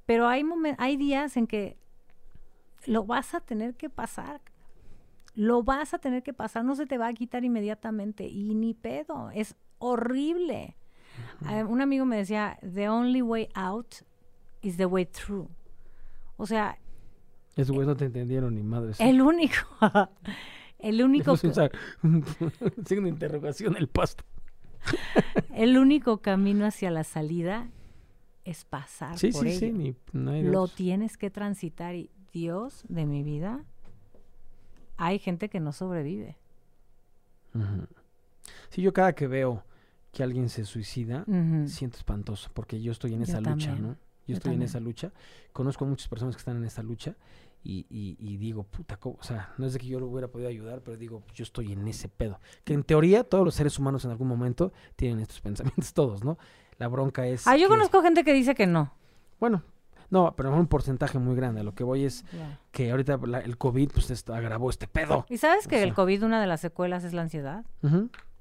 Pero 0.07 0.27
hay, 0.27 0.43
momen- 0.43 0.75
hay 0.79 0.95
días 0.97 1.35
en 1.37 1.45
que 1.45 1.77
lo 2.87 3.03
vas 3.05 3.35
a 3.35 3.41
tener 3.41 3.75
que 3.75 3.89
pasar. 3.89 4.41
Lo 5.35 5.61
vas 5.63 5.93
a 5.93 5.99
tener 5.99 6.23
que 6.23 6.31
pasar, 6.33 6.63
no 6.63 6.75
se 6.75 6.85
te 6.85 6.97
va 6.97 7.07
a 7.07 7.13
quitar 7.13 7.43
inmediatamente. 7.43 8.25
Y 8.27 8.55
ni 8.55 8.73
pedo, 8.73 9.29
es 9.33 9.55
horrible. 9.77 10.77
Eh, 11.49 11.63
un 11.65 11.81
amigo 11.81 12.05
me 12.05 12.15
decía, 12.15 12.57
the 12.61 12.87
only 12.87 13.21
way 13.21 13.49
out 13.55 13.95
is 14.61 14.77
the 14.77 14.85
way 14.85 15.05
through. 15.05 15.49
O 16.37 16.45
sea, 16.45 16.77
Esos 17.57 17.71
güeyes 17.75 17.87
no 17.87 17.95
te 17.97 18.05
entendieron 18.05 18.55
ni 18.55 18.63
madres. 18.63 18.99
el 19.01 19.21
único, 19.21 19.55
el 20.79 21.03
único, 21.03 21.31
un 22.03 22.23
signo 22.85 23.03
de 23.03 23.09
interrogación 23.09 23.75
el 23.75 23.87
pasto. 23.89 24.23
el 25.53 25.77
único 25.77 26.17
camino 26.17 26.65
hacia 26.65 26.91
la 26.91 27.03
salida 27.03 27.67
es 28.43 28.65
pasar 28.65 29.17
Sí, 29.17 29.31
por 29.31 29.45
sí, 29.45 29.49
ello. 29.51 29.59
sí. 29.59 29.71
Ni, 29.71 29.95
no 30.13 30.31
hay 30.31 30.43
de 30.43 30.51
Lo 30.51 30.67
tienes 30.67 31.17
que 31.17 31.29
transitar 31.29 31.95
y 31.95 32.09
Dios 32.31 32.83
de 32.89 33.05
mi 33.05 33.23
vida, 33.23 33.63
hay 34.97 35.19
gente 35.19 35.49
que 35.49 35.59
no 35.59 35.71
sobrevive. 35.71 36.37
Ujú. 37.53 37.87
Sí, 38.69 38.81
yo 38.81 38.93
cada 38.93 39.13
que 39.15 39.27
veo 39.27 39.63
que 40.11 40.23
alguien 40.23 40.49
se 40.49 40.63
suicida, 40.65 41.25
siento 41.65 41.97
espantoso, 41.97 42.49
porque 42.53 42.81
yo 42.81 42.91
estoy 42.91 43.13
en 43.13 43.19
Yo 43.19 43.23
esa 43.23 43.39
lucha, 43.39 43.49
también, 43.49 43.81
¿no? 43.81 43.89
Yo, 43.93 43.97
yo 44.27 44.33
estoy 44.35 44.53
en 44.55 44.61
esa 44.63 44.79
lucha. 44.79 45.11
Conozco 45.53 45.85
a 45.85 45.87
muchas 45.87 46.07
personas 46.07 46.35
que 46.35 46.39
están 46.39 46.57
en 46.57 46.65
esa 46.65 46.83
lucha 46.83 47.15
y, 47.65 47.85
y- 47.89 48.15
y 48.19 48.37
digo, 48.37 48.63
puta, 48.63 48.95
¿cómo? 48.97 49.17
o 49.19 49.23
sea, 49.23 49.53
no 49.57 49.65
es 49.65 49.73
de 49.73 49.79
que 49.79 49.87
yo 49.87 49.99
lo 49.99 50.05
hubiera 50.07 50.27
podido 50.29 50.47
ayudar, 50.49 50.81
pero 50.81 50.95
digo, 50.97 51.23
yo 51.33 51.43
estoy 51.43 51.71
en 51.73 51.87
ese 51.87 52.07
pedo. 52.07 52.39
Que 52.63 52.73
en 52.73 52.83
teoría 52.83 53.23
todos 53.23 53.43
los 53.43 53.55
seres 53.55 53.77
humanos 53.79 54.05
en 54.05 54.11
algún 54.11 54.27
momento 54.27 54.71
tienen 54.95 55.19
estos 55.19 55.41
pensamientos, 55.41 55.93
todos, 55.93 56.23
¿no? 56.23 56.37
La 56.77 56.87
bronca 56.87 57.25
es... 57.27 57.47
Ah, 57.47 57.57
yo 57.57 57.67
conozco 57.67 58.01
gente 58.01 58.23
que 58.23 58.33
dice 58.33 58.53
que 58.55 58.67
no. 58.67 58.93
Bueno, 59.39 59.63
no, 60.09 60.33
pero 60.35 60.53
un 60.55 60.67
porcentaje 60.67 61.17
muy 61.19 61.35
grande. 61.35 61.63
Lo 61.63 61.73
que 61.73 61.83
voy 61.83 62.03
es 62.05 62.23
que 62.71 62.91
ahorita 62.91 63.17
la- 63.25 63.39
el 63.39 63.57
COVID 63.57 63.91
pues 63.91 64.11
esto 64.11 64.33
agravó 64.35 64.69
este 64.69 64.87
pedo. 64.87 65.25
¿Y 65.29 65.37
sabes 65.37 65.67
que 65.67 65.77
O 65.79 65.83
el. 65.83 65.93
COVID, 65.93 66.23
una 66.23 66.39
de 66.39 66.47
las 66.47 66.61
secuelas 66.61 67.03
es 67.03 67.13
la 67.13 67.23
ansiedad? 67.23 67.65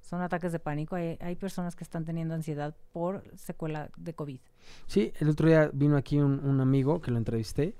Son 0.02 0.20
ataques 0.20 0.52
de 0.52 0.58
pánico. 0.58 0.96
Hay, 0.96 1.16
hay 1.20 1.34
personas 1.36 1.74
que 1.76 1.82
están 1.84 2.04
teniendo 2.04 2.34
ansiedad 2.34 2.76
por 2.92 3.24
secuela 3.36 3.88
de 3.96 4.12
COVID. 4.14 4.40
Sí, 4.86 5.12
el 5.18 5.30
otro 5.30 5.48
día 5.48 5.70
vino 5.72 5.96
aquí 5.96 6.18
un, 6.18 6.40
un 6.44 6.60
amigo 6.60 7.00
que 7.00 7.10
lo 7.10 7.16
entrevisté 7.16 7.74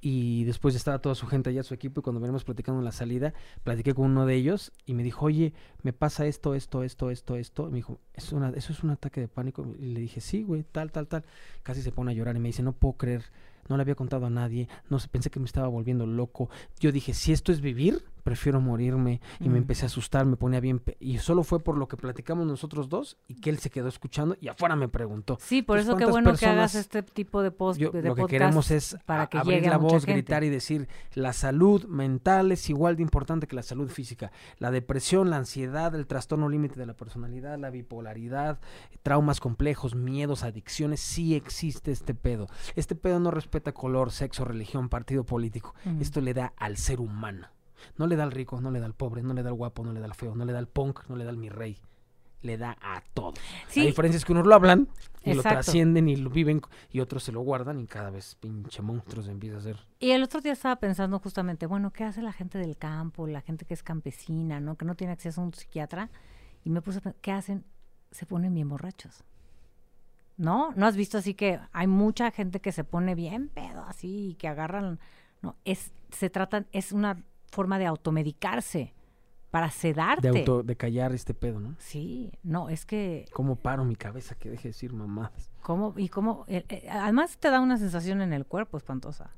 y 0.00 0.44
después 0.44 0.74
ya 0.74 0.78
estaba 0.78 1.00
toda 1.00 1.14
su 1.14 1.26
gente 1.26 1.50
allá, 1.50 1.62
su 1.62 1.74
equipo, 1.74 2.00
y 2.00 2.02
cuando 2.02 2.20
venimos 2.20 2.44
platicando 2.44 2.80
en 2.80 2.84
la 2.84 2.92
salida, 2.92 3.34
platiqué 3.64 3.94
con 3.94 4.06
uno 4.06 4.26
de 4.26 4.34
ellos 4.34 4.72
y 4.86 4.94
me 4.94 5.02
dijo, 5.02 5.26
oye, 5.26 5.52
me 5.82 5.92
pasa 5.92 6.26
esto, 6.26 6.54
esto, 6.54 6.84
esto, 6.84 7.10
esto, 7.10 7.36
esto. 7.36 7.68
Y 7.68 7.70
me 7.70 7.76
dijo, 7.76 7.98
¿Es 8.18 8.32
una, 8.32 8.50
¿eso 8.50 8.72
es 8.72 8.82
un 8.82 8.90
ataque 8.90 9.20
de 9.20 9.28
pánico? 9.28 9.64
Y 9.78 9.86
le 9.86 10.00
dije, 10.00 10.20
sí, 10.20 10.42
güey, 10.42 10.64
tal, 10.64 10.90
tal, 10.90 11.06
tal. 11.06 11.24
Casi 11.62 11.82
se 11.82 11.92
pone 11.92 12.10
a 12.10 12.14
llorar 12.14 12.34
y 12.34 12.40
me 12.40 12.48
dice, 12.48 12.64
no 12.64 12.72
puedo 12.72 12.94
creer, 12.94 13.22
no 13.68 13.76
le 13.76 13.82
había 13.82 13.94
contado 13.94 14.26
a 14.26 14.30
nadie, 14.30 14.68
no 14.90 14.98
sé, 14.98 15.08
pensé 15.08 15.30
que 15.30 15.38
me 15.38 15.46
estaba 15.46 15.68
volviendo 15.68 16.04
loco. 16.04 16.50
Yo 16.80 16.90
dije, 16.90 17.14
si 17.14 17.32
esto 17.32 17.52
es 17.52 17.60
vivir, 17.60 18.02
prefiero 18.28 18.60
morirme. 18.60 19.20
Y 19.40 19.48
me 19.48 19.56
empecé 19.58 19.84
a 19.84 19.86
asustar, 19.86 20.26
me 20.26 20.36
ponía 20.36 20.60
bien. 20.60 20.82
Y 21.00 21.18
solo 21.18 21.42
fue 21.42 21.60
por 21.60 21.78
lo 21.78 21.88
que 21.88 21.96
platicamos 21.96 22.46
nosotros 22.46 22.88
dos 22.88 23.16
y 23.26 23.40
que 23.40 23.48
él 23.48 23.58
se 23.58 23.70
quedó 23.70 23.88
escuchando 23.88 24.36
y 24.40 24.48
afuera 24.48 24.76
me 24.76 24.88
preguntó. 24.88 25.38
Sí, 25.40 25.62
por 25.62 25.76
Pues, 25.78 25.86
eso 25.86 25.96
qué 25.96 26.04
¿cuántas 26.04 26.22
bueno 26.24 26.38
que 26.38 26.46
hagas 26.46 26.74
este 26.74 27.02
tipo 27.02 27.42
de 27.42 27.50
post 27.50 27.80
Yo, 27.80 27.90
de 27.90 28.02
lo 28.02 28.14
que 28.14 28.26
queremos 28.26 28.70
es 28.70 28.96
para 29.06 29.28
que 29.28 29.38
abrir 29.38 29.56
llegue 29.56 29.70
la 29.70 29.78
voz, 29.78 30.04
gente. 30.04 30.12
gritar 30.12 30.44
y 30.44 30.50
decir, 30.50 30.88
la 31.14 31.32
salud 31.32 31.86
mental 31.86 32.52
es 32.52 32.68
igual 32.68 32.96
de 32.96 33.02
importante 33.02 33.46
que 33.46 33.56
la 33.56 33.62
salud 33.62 33.88
física. 33.88 34.30
La 34.58 34.70
depresión, 34.70 35.30
la 35.30 35.36
ansiedad, 35.38 35.94
el 35.94 36.06
trastorno 36.06 36.48
límite 36.48 36.78
de 36.78 36.86
la 36.86 36.94
personalidad, 36.94 37.58
la 37.58 37.70
bipolaridad, 37.70 38.60
traumas 39.02 39.40
complejos, 39.40 39.94
miedos, 39.94 40.42
adicciones, 40.42 41.00
sí 41.00 41.34
existe 41.34 41.92
este 41.92 42.14
pedo. 42.14 42.46
Este 42.76 42.94
pedo 42.94 43.20
no 43.20 43.30
respeta 43.30 43.72
color, 43.72 44.10
sexo, 44.10 44.44
religión, 44.44 44.88
partido 44.88 45.24
político. 45.24 45.74
Esto 46.00 46.20
le 46.20 46.34
da 46.34 46.52
al 46.58 46.76
ser 46.76 47.00
humano. 47.00 47.46
No 47.96 48.06
le 48.06 48.16
da 48.16 48.24
al 48.24 48.32
rico, 48.32 48.60
no 48.60 48.70
le 48.70 48.80
da 48.80 48.86
al 48.86 48.94
pobre, 48.94 49.22
no 49.22 49.34
le 49.34 49.42
da 49.42 49.50
al 49.50 49.54
guapo, 49.54 49.84
no 49.84 49.92
le 49.92 50.00
da 50.00 50.06
al 50.06 50.14
feo, 50.14 50.34
no 50.34 50.44
le 50.44 50.52
da 50.52 50.58
al 50.58 50.68
punk, 50.68 51.08
no 51.08 51.16
le 51.16 51.24
da 51.24 51.30
al 51.30 51.36
mi 51.36 51.48
rey. 51.48 51.78
Le 52.42 52.56
da 52.56 52.76
a 52.80 53.02
todo. 53.14 53.34
Sí, 53.68 53.80
La 53.80 53.86
diferencia 53.86 54.16
es 54.16 54.24
que 54.24 54.32
unos 54.32 54.46
lo 54.46 54.54
hablan 54.54 54.88
y 55.24 55.34
lo 55.34 55.42
trascienden 55.42 56.08
y 56.08 56.16
lo 56.16 56.30
viven 56.30 56.60
y 56.90 57.00
otros 57.00 57.24
se 57.24 57.32
lo 57.32 57.40
guardan 57.40 57.80
y 57.80 57.86
cada 57.86 58.10
vez 58.10 58.36
pinche 58.36 58.80
monstruos 58.80 59.26
empieza 59.28 59.58
a 59.58 59.60
ser. 59.60 59.76
Y 59.98 60.10
el 60.12 60.22
otro 60.22 60.40
día 60.40 60.52
estaba 60.52 60.76
pensando 60.76 61.18
justamente, 61.18 61.66
bueno, 61.66 61.92
¿qué 61.92 62.04
hace 62.04 62.22
la 62.22 62.32
gente 62.32 62.58
del 62.58 62.76
campo, 62.76 63.26
la 63.26 63.40
gente 63.40 63.64
que 63.64 63.74
es 63.74 63.82
campesina, 63.82 64.60
¿no? 64.60 64.76
Que 64.76 64.84
no 64.84 64.94
tiene 64.94 65.12
acceso 65.12 65.40
a 65.40 65.44
un 65.44 65.52
psiquiatra. 65.52 66.10
Y 66.64 66.70
me 66.70 66.80
puse 66.80 66.98
a 66.98 67.00
pensar, 67.00 67.20
¿qué 67.20 67.32
hacen? 67.32 67.64
Se 68.12 68.24
ponen 68.24 68.54
bien 68.54 68.68
borrachos. 68.68 69.24
¿No? 70.36 70.72
¿No 70.76 70.86
has 70.86 70.96
visto 70.96 71.18
así 71.18 71.34
que 71.34 71.58
hay 71.72 71.88
mucha 71.88 72.30
gente 72.30 72.60
que 72.60 72.70
se 72.70 72.84
pone 72.84 73.16
bien 73.16 73.48
pedo 73.48 73.82
así 73.82 74.28
y 74.28 74.34
que 74.34 74.46
agarran, 74.46 75.00
no, 75.42 75.56
es 75.64 75.90
se 76.10 76.30
tratan 76.30 76.66
es 76.72 76.92
una 76.92 77.22
forma 77.50 77.78
de 77.78 77.86
automedicarse 77.86 78.94
para 79.50 79.70
sedarte. 79.70 80.30
De 80.30 80.38
auto, 80.40 80.62
de 80.62 80.76
callar 80.76 81.12
este 81.14 81.32
pedo, 81.34 81.58
¿no? 81.60 81.74
Sí, 81.78 82.30
no, 82.42 82.68
es 82.68 82.84
que 82.84 83.24
¿Cómo 83.32 83.56
paro 83.56 83.84
mi 83.84 83.96
cabeza 83.96 84.34
que 84.34 84.50
deje 84.50 84.64
de 84.64 84.68
decir 84.70 84.92
mamadas? 84.92 85.50
cómo 85.62 85.94
y 85.96 86.08
cómo 86.08 86.44
eh, 86.48 86.64
eh, 86.68 86.86
además 86.90 87.36
te 87.38 87.50
da 87.50 87.60
una 87.60 87.76
sensación 87.78 88.20
en 88.22 88.32
el 88.32 88.44
cuerpo 88.46 88.76
espantosa. 88.76 89.30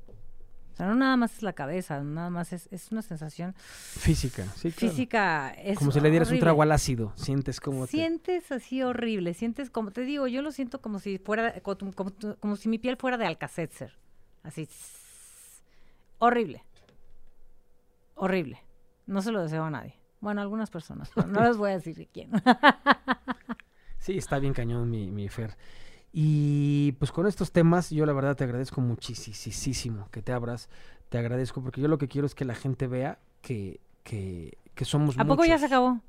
O 0.73 0.75
sea, 0.75 0.87
no 0.87 0.95
nada 0.95 1.17
más 1.17 1.35
es 1.35 1.43
la 1.43 1.51
cabeza, 1.53 2.01
nada 2.01 2.29
más 2.29 2.53
es, 2.53 2.67
es 2.71 2.91
una 2.93 3.01
sensación 3.01 3.53
Física, 3.57 4.45
sí, 4.55 4.71
claro. 4.71 4.93
física. 4.93 5.49
Es 5.51 5.77
Como 5.77 5.91
si 5.91 5.99
le 5.99 6.09
dieras 6.09 6.31
un 6.31 6.39
trago 6.39 6.61
al 6.61 6.71
ácido. 6.71 7.11
Sientes 7.15 7.59
como... 7.59 7.85
te- 7.85 7.91
Sientes 7.91 8.51
así 8.53 8.81
horrible, 8.81 9.33
sientes 9.33 9.69
como 9.69 9.91
te 9.91 10.01
digo, 10.01 10.27
yo 10.27 10.41
lo 10.41 10.51
siento 10.53 10.81
como 10.81 10.99
si 10.99 11.17
fuera, 11.19 11.59
como, 11.61 11.91
como- 11.93 12.11
como 12.39 12.55
si 12.55 12.69
mi 12.69 12.79
piel 12.79 12.95
fuera 12.97 13.17
de 13.17 13.25
Alcacetzer, 13.25 13.93
así, 14.43 14.67
horrible, 16.19 16.63
horrible, 18.21 18.63
no 19.07 19.21
se 19.21 19.31
lo 19.31 19.41
deseo 19.41 19.63
a 19.63 19.69
nadie. 19.69 19.95
Bueno, 20.19 20.41
a 20.41 20.43
algunas 20.43 20.69
personas, 20.69 21.09
pero 21.15 21.27
no 21.27 21.41
les 21.47 21.57
voy 21.57 21.71
a 21.71 21.73
decir 21.73 22.07
quién. 22.13 22.31
Sí, 23.97 24.17
está 24.17 24.39
bien 24.39 24.53
cañón 24.53 24.89
mi, 24.89 25.11
mi 25.11 25.29
Fer. 25.29 25.55
Y 26.11 26.93
pues 26.93 27.11
con 27.11 27.27
estos 27.27 27.51
temas, 27.51 27.91
yo 27.91 28.03
la 28.07 28.13
verdad 28.13 28.35
te 28.35 28.43
agradezco 28.43 28.81
muchísimo 28.81 30.07
que 30.09 30.23
te 30.23 30.31
abras. 30.33 30.69
Te 31.09 31.19
agradezco 31.19 31.61
porque 31.61 31.81
yo 31.81 31.87
lo 31.87 31.99
que 31.99 32.07
quiero 32.07 32.25
es 32.25 32.33
que 32.33 32.43
la 32.43 32.55
gente 32.55 32.87
vea 32.87 33.19
que, 33.43 33.79
que, 34.03 34.57
que 34.73 34.85
somos 34.85 35.19
¿A 35.19 35.25
poco 35.25 35.45
ya 35.45 35.59
se 35.59 35.65
muchos. 35.65 35.71
acabó? 35.71 35.99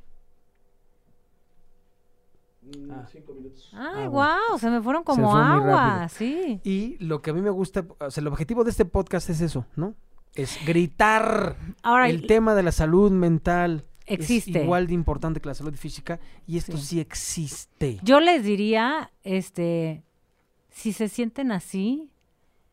Ah. 2.90 3.06
Cinco 3.10 3.34
minutos. 3.34 3.68
Ay, 3.74 4.04
Ah, 4.04 4.08
wow, 4.08 4.10
bueno. 4.10 4.58
se 4.58 4.70
me 4.70 4.80
fueron 4.80 5.04
como 5.04 5.30
fue 5.30 5.40
muy 5.42 5.50
agua, 5.52 6.08
sí. 6.08 6.60
Y 6.64 6.96
lo 7.04 7.20
que 7.20 7.30
a 7.30 7.34
mí 7.34 7.42
me 7.42 7.50
gusta, 7.50 7.84
o 7.98 8.10
sea, 8.10 8.20
el 8.22 8.28
objetivo 8.28 8.64
de 8.64 8.70
este 8.70 8.84
podcast 8.86 9.28
es 9.30 9.40
eso, 9.42 9.66
¿no? 9.76 9.94
Es 10.34 10.58
gritar 10.66 11.56
Ahora, 11.82 12.08
el 12.08 12.26
tema 12.26 12.54
de 12.54 12.62
la 12.62 12.72
salud 12.72 13.10
mental. 13.10 13.84
es 14.06 14.20
Existe. 14.20 14.62
igual 14.62 14.86
de 14.86 14.94
importante 14.94 15.40
que 15.40 15.48
la 15.48 15.54
salud 15.54 15.74
física 15.76 16.18
y 16.46 16.56
esto 16.58 16.76
Sí. 16.76 16.84
sí, 16.84 17.00
existe. 17.00 17.98
Yo 18.02 18.18
les 18.20 18.42
diría, 18.44 19.10
este, 19.22 20.02
si 20.70 20.92
se 20.92 21.08
sienten 21.08 21.52
así, 21.52 22.10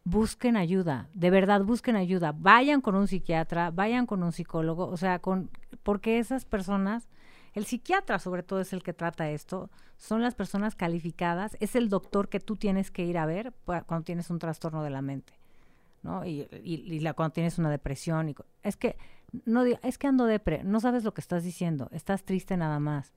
busquen 0.05 0.57
ayuda, 0.57 1.07
de 1.13 1.29
verdad 1.29 1.61
busquen 1.63 1.95
ayuda, 1.95 2.33
vayan 2.35 2.81
con 2.81 2.95
un 2.95 3.07
psiquiatra, 3.07 3.69
vayan 3.71 4.05
con 4.07 4.23
un 4.23 4.31
psicólogo, 4.31 4.87
o 4.87 4.97
sea, 4.97 5.19
con, 5.19 5.51
porque 5.83 6.17
esas 6.17 6.45
personas, 6.45 7.07
el 7.53 7.65
psiquiatra 7.65 8.17
sobre 8.19 8.41
todo 8.41 8.59
es 8.59 8.73
el 8.73 8.81
que 8.81 8.93
trata 8.93 9.29
esto, 9.29 9.69
son 9.97 10.21
las 10.21 10.33
personas 10.33 10.75
calificadas, 10.75 11.57
es 11.59 11.75
el 11.75 11.89
doctor 11.89 12.29
que 12.29 12.39
tú 12.39 12.55
tienes 12.55 12.89
que 12.89 13.03
ir 13.05 13.17
a 13.17 13.25
ver 13.27 13.53
cuando 13.65 14.03
tienes 14.03 14.29
un 14.31 14.39
trastorno 14.39 14.81
de 14.81 14.89
la 14.89 15.01
mente, 15.03 15.33
¿no? 16.03 16.25
Y, 16.25 16.47
y- 16.63 16.83
y 16.93 16.99
la, 16.99 17.13
cuando 17.13 17.33
tienes 17.33 17.57
una 17.59 17.69
depresión, 17.69 18.29
y, 18.29 18.35
es 18.63 18.77
que, 18.77 18.97
no 19.45 19.63
es 19.63 19.97
que 19.97 20.07
ando 20.07 20.25
depre, 20.25 20.63
no 20.63 20.79
sabes 20.79 21.03
lo 21.03 21.13
que 21.13 21.21
estás 21.21 21.43
diciendo, 21.43 21.89
estás 21.91 22.23
triste 22.23 22.57
nada 22.57 22.79
más. 22.79 23.13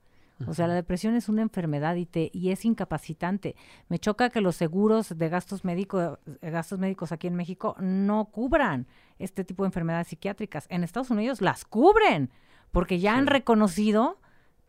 O 0.47 0.53
sea, 0.53 0.67
la 0.67 0.73
depresión 0.73 1.15
es 1.15 1.29
una 1.29 1.41
enfermedad 1.43 1.95
y, 1.95 2.05
te, 2.05 2.29
y 2.33 2.49
es 2.49 2.65
incapacitante. 2.65 3.55
Me 3.87 3.97
choca 3.99 4.29
que 4.29 4.41
los 4.41 4.55
seguros 4.57 5.17
de 5.17 5.29
gastos 5.29 5.63
médicos, 5.63 6.17
gastos 6.41 6.79
médicos 6.79 7.11
aquí 7.13 7.27
en 7.27 7.35
México 7.35 7.75
no 7.79 8.25
cubran 8.25 8.87
este 9.19 9.45
tipo 9.45 9.63
de 9.63 9.67
enfermedades 9.67 10.07
psiquiátricas. 10.07 10.65
En 10.69 10.83
Estados 10.83 11.11
Unidos 11.11 11.39
las 11.39 11.63
cubren, 11.63 12.29
porque 12.71 12.99
ya 12.99 13.15
han 13.15 13.27
reconocido 13.27 14.17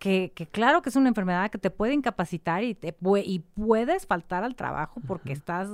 que, 0.04 0.32
que 0.34 0.46
claro 0.46 0.82
que 0.82 0.90
es 0.90 0.96
una 0.96 1.08
enfermedad 1.08 1.50
que 1.50 1.56
te 1.56 1.70
puede 1.70 1.94
incapacitar 1.94 2.62
y, 2.62 2.74
te 2.74 2.94
y 3.24 3.38
puedes 3.38 4.06
faltar 4.06 4.44
al 4.44 4.54
trabajo 4.54 5.00
porque 5.06 5.32
estás 5.32 5.70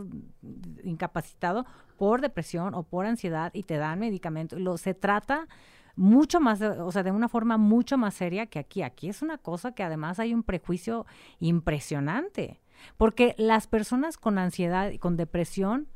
incapacitado 0.84 1.66
por 1.98 2.20
depresión 2.20 2.74
o 2.74 2.84
por 2.84 3.06
ansiedad 3.06 3.50
y 3.54 3.64
te 3.64 3.76
dan 3.76 3.98
medicamentos. 3.98 4.60
Lo, 4.60 4.78
se 4.78 4.94
trata 4.94 5.48
mucho 5.96 6.38
más, 6.38 6.60
de- 6.60 6.68
o 6.68 6.92
sea, 6.92 7.02
de 7.02 7.10
una 7.10 7.28
forma 7.28 7.56
mucho 7.58 7.98
más 7.98 8.14
seria 8.14 8.46
que 8.46 8.60
aquí. 8.60 8.82
Aquí 8.82 9.08
es 9.08 9.20
una 9.20 9.36
cosa 9.36 9.72
que 9.72 9.82
además 9.82 10.20
hay 10.20 10.32
un 10.32 10.44
prejuicio 10.44 11.06
impresionante, 11.40 12.60
porque 12.96 13.34
las 13.36 13.66
personas 13.66 14.16
con 14.16 14.38
ansiedad 14.38 14.90
y 14.90 14.98
con 14.98 15.16
depresión 15.16 15.88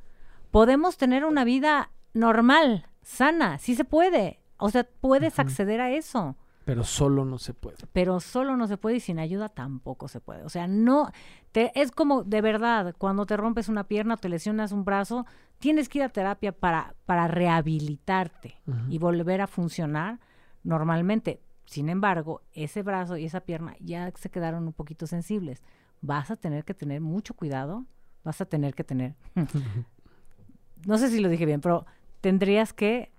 podemos 0.51 0.97
tener 0.97 1.25
una 1.25 1.45
vida 1.45 1.91
normal, 2.15 2.87
sana, 3.03 3.59
sí 3.59 3.77
se 3.77 3.85
puede. 3.85 4.41
O 4.57 4.71
sea, 4.71 4.89
puedes 5.01 5.39
acceder 5.39 5.81
a 5.81 5.91
eso 5.93 6.37
Pero 6.65 6.83
solo 6.85 7.25
no 7.25 7.39
se 7.39 7.53
puede. 7.53 7.77
pero 7.93 8.21
solo 8.21 8.57
no 8.57 8.67
se 8.67 8.79
puede 8.79 8.97
y 8.97 9.01
sin 9.01 9.19
ayuda 9.19 9.49
tampoco 9.49 10.09
se 10.09 10.21
puede. 10.21 10.43
O 10.45 10.49
sea, 10.49 10.67
no, 10.67 11.11
te, 11.53 11.79
es 11.79 11.91
como 11.91 12.25
de 12.25 12.41
verdad, 12.41 12.95
cuando 12.97 13.27
te 13.27 13.37
rompes 13.37 13.69
una 13.69 13.85
pierna, 13.85 14.17
te 14.17 14.29
lesionas 14.29 14.73
un 14.73 14.85
brazo, 14.85 15.27
tienes 15.59 15.89
que 15.89 15.99
ir 15.99 16.05
a 16.05 16.09
terapia 16.09 16.53
para, 16.53 16.95
para 17.07 17.29
rehabilitarte 17.29 18.61
y 18.89 18.99
volver 18.99 19.41
a 19.41 19.47
funcionar 19.47 20.21
normalmente. 20.63 21.41
Sin 21.67 21.89
embargo, 21.89 22.43
ese 22.53 22.83
brazo 22.83 23.17
y 23.17 23.25
esa 23.25 23.41
pierna 23.41 23.77
ya 23.81 24.13
se 24.17 24.31
quedaron 24.31 24.67
un 24.67 24.73
poquito 24.73 25.07
sensibles. 25.07 25.63
Vas 26.01 26.31
a 26.31 26.37
tener 26.37 26.65
que 26.65 26.75
tener 26.75 27.01
mucho 27.01 27.35
cuidado, 27.35 27.85
vas 28.23 28.41
a 28.41 28.47
tener 28.47 28.75
que 28.75 28.85
tener, 28.85 29.15
no 30.87 30.99
sé 30.99 31.11
si 31.11 31.21
lo 31.21 31.29
dije 31.29 31.47
bien, 31.47 31.61
pero 31.61 31.87
tendrías 32.21 32.73
que 32.73 33.14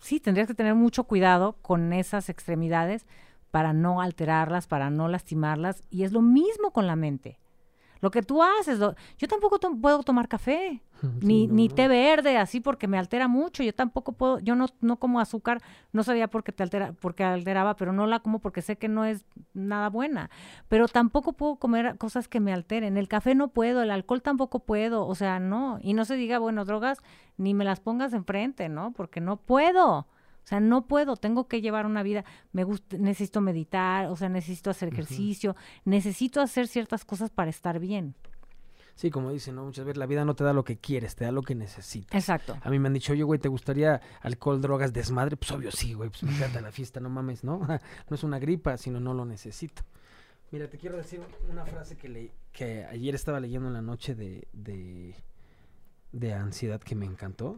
sí, 0.00 0.20
tendrías 0.20 0.48
que 0.48 0.54
tener 0.54 0.74
mucho 0.74 1.04
cuidado 1.04 1.56
con 1.62 1.92
esas 1.92 2.28
extremidades 2.28 3.06
para 3.50 3.72
no 3.72 4.00
alterarlas, 4.00 4.66
para 4.66 4.90
no 4.90 5.08
lastimarlas. 5.08 5.84
Y 5.90 6.04
es 6.04 6.12
lo 6.12 6.22
mismo 6.22 6.72
con 6.72 6.86
la 6.86 6.96
mente. 6.96 7.38
Lo 8.00 8.10
que 8.10 8.22
tú 8.22 8.42
haces, 8.42 8.78
lo- 8.78 8.94
yo 9.18 9.28
tampoco 9.28 9.58
to- 9.58 9.76
puedo 9.80 10.02
tomar 10.02 10.28
café, 10.28 10.82
ni, 11.20 11.46
no, 11.46 11.54
ni 11.54 11.68
té 11.68 11.88
verde, 11.88 12.36
así 12.38 12.60
porque 12.60 12.86
me 12.88 12.98
altera 12.98 13.28
mucho. 13.28 13.62
Yo 13.62 13.74
tampoco 13.74 14.12
puedo, 14.12 14.38
yo 14.40 14.54
no, 14.54 14.66
no 14.80 14.96
como 14.98 15.20
azúcar, 15.20 15.60
no 15.92 16.02
sabía 16.02 16.28
por 16.28 16.44
qué 16.44 16.52
te 16.52 16.62
altera, 16.62 16.92
porque 17.00 17.24
alteraba, 17.24 17.76
pero 17.76 17.92
no 17.92 18.06
la 18.06 18.20
como 18.20 18.38
porque 18.38 18.62
sé 18.62 18.76
que 18.76 18.88
no 18.88 19.04
es 19.04 19.24
nada 19.54 19.88
buena. 19.90 20.30
Pero 20.68 20.88
tampoco 20.88 21.32
puedo 21.34 21.56
comer 21.56 21.96
cosas 21.98 22.28
que 22.28 22.40
me 22.40 22.52
alteren. 22.52 22.96
El 22.96 23.08
café 23.08 23.34
no 23.34 23.48
puedo, 23.48 23.82
el 23.82 23.90
alcohol 23.90 24.22
tampoco 24.22 24.60
puedo, 24.60 25.06
o 25.06 25.14
sea, 25.14 25.38
no. 25.40 25.78
Y 25.82 25.94
no 25.94 26.04
se 26.04 26.16
diga, 26.16 26.38
bueno, 26.38 26.64
drogas, 26.64 26.98
ni 27.36 27.54
me 27.54 27.64
las 27.64 27.80
pongas 27.80 28.12
enfrente, 28.12 28.68
¿no? 28.68 28.92
Porque 28.92 29.20
no 29.20 29.36
puedo. 29.36 30.06
O 30.44 30.46
sea, 30.46 30.60
no 30.60 30.86
puedo, 30.86 31.16
tengo 31.16 31.48
que 31.48 31.62
llevar 31.62 31.86
una 31.86 32.02
vida, 32.02 32.24
me 32.52 32.64
gusta, 32.64 32.98
necesito 32.98 33.40
meditar, 33.40 34.06
o 34.06 34.16
sea, 34.16 34.28
necesito 34.28 34.68
hacer 34.68 34.90
ejercicio, 34.92 35.56
necesito 35.86 36.42
hacer 36.42 36.68
ciertas 36.68 37.06
cosas 37.06 37.30
para 37.30 37.48
estar 37.48 37.78
bien. 37.78 38.14
Sí, 38.94 39.10
como 39.10 39.32
dicen, 39.32 39.56
¿no? 39.56 39.64
Muchas 39.64 39.84
veces 39.86 39.96
la 39.96 40.06
vida 40.06 40.24
no 40.24 40.36
te 40.36 40.44
da 40.44 40.52
lo 40.52 40.62
que 40.62 40.76
quieres, 40.76 41.16
te 41.16 41.24
da 41.24 41.32
lo 41.32 41.42
que 41.42 41.54
necesitas. 41.54 42.14
Exacto. 42.14 42.56
A 42.62 42.70
mí 42.70 42.78
me 42.78 42.88
han 42.88 42.92
dicho, 42.92 43.12
oye, 43.12 43.22
güey, 43.22 43.40
¿te 43.40 43.48
gustaría 43.48 44.00
alcohol, 44.20 44.60
drogas, 44.60 44.92
desmadre? 44.92 45.36
Pues 45.36 45.50
obvio 45.50 45.72
sí, 45.72 45.94
güey, 45.94 46.10
pues 46.10 46.22
me 46.22 46.34
encanta 46.36 46.60
la 46.60 46.70
fiesta, 46.70 47.00
no 47.00 47.08
mames, 47.08 47.42
¿no? 47.42 47.58
No 48.08 48.14
es 48.14 48.22
una 48.22 48.38
gripa, 48.38 48.76
sino 48.76 49.00
no 49.00 49.14
lo 49.14 49.24
necesito. 49.24 49.82
Mira, 50.52 50.68
te 50.68 50.78
quiero 50.78 50.96
decir 50.96 51.20
una 51.50 51.64
frase 51.64 51.96
que, 51.96 52.08
le, 52.08 52.30
que 52.52 52.84
ayer 52.84 53.14
estaba 53.14 53.40
leyendo 53.40 53.66
en 53.66 53.74
la 53.74 53.82
noche 53.82 54.14
de, 54.14 54.46
de, 54.52 55.16
de 56.12 56.32
ansiedad 56.34 56.80
que 56.80 56.94
me 56.94 57.06
encantó. 57.06 57.56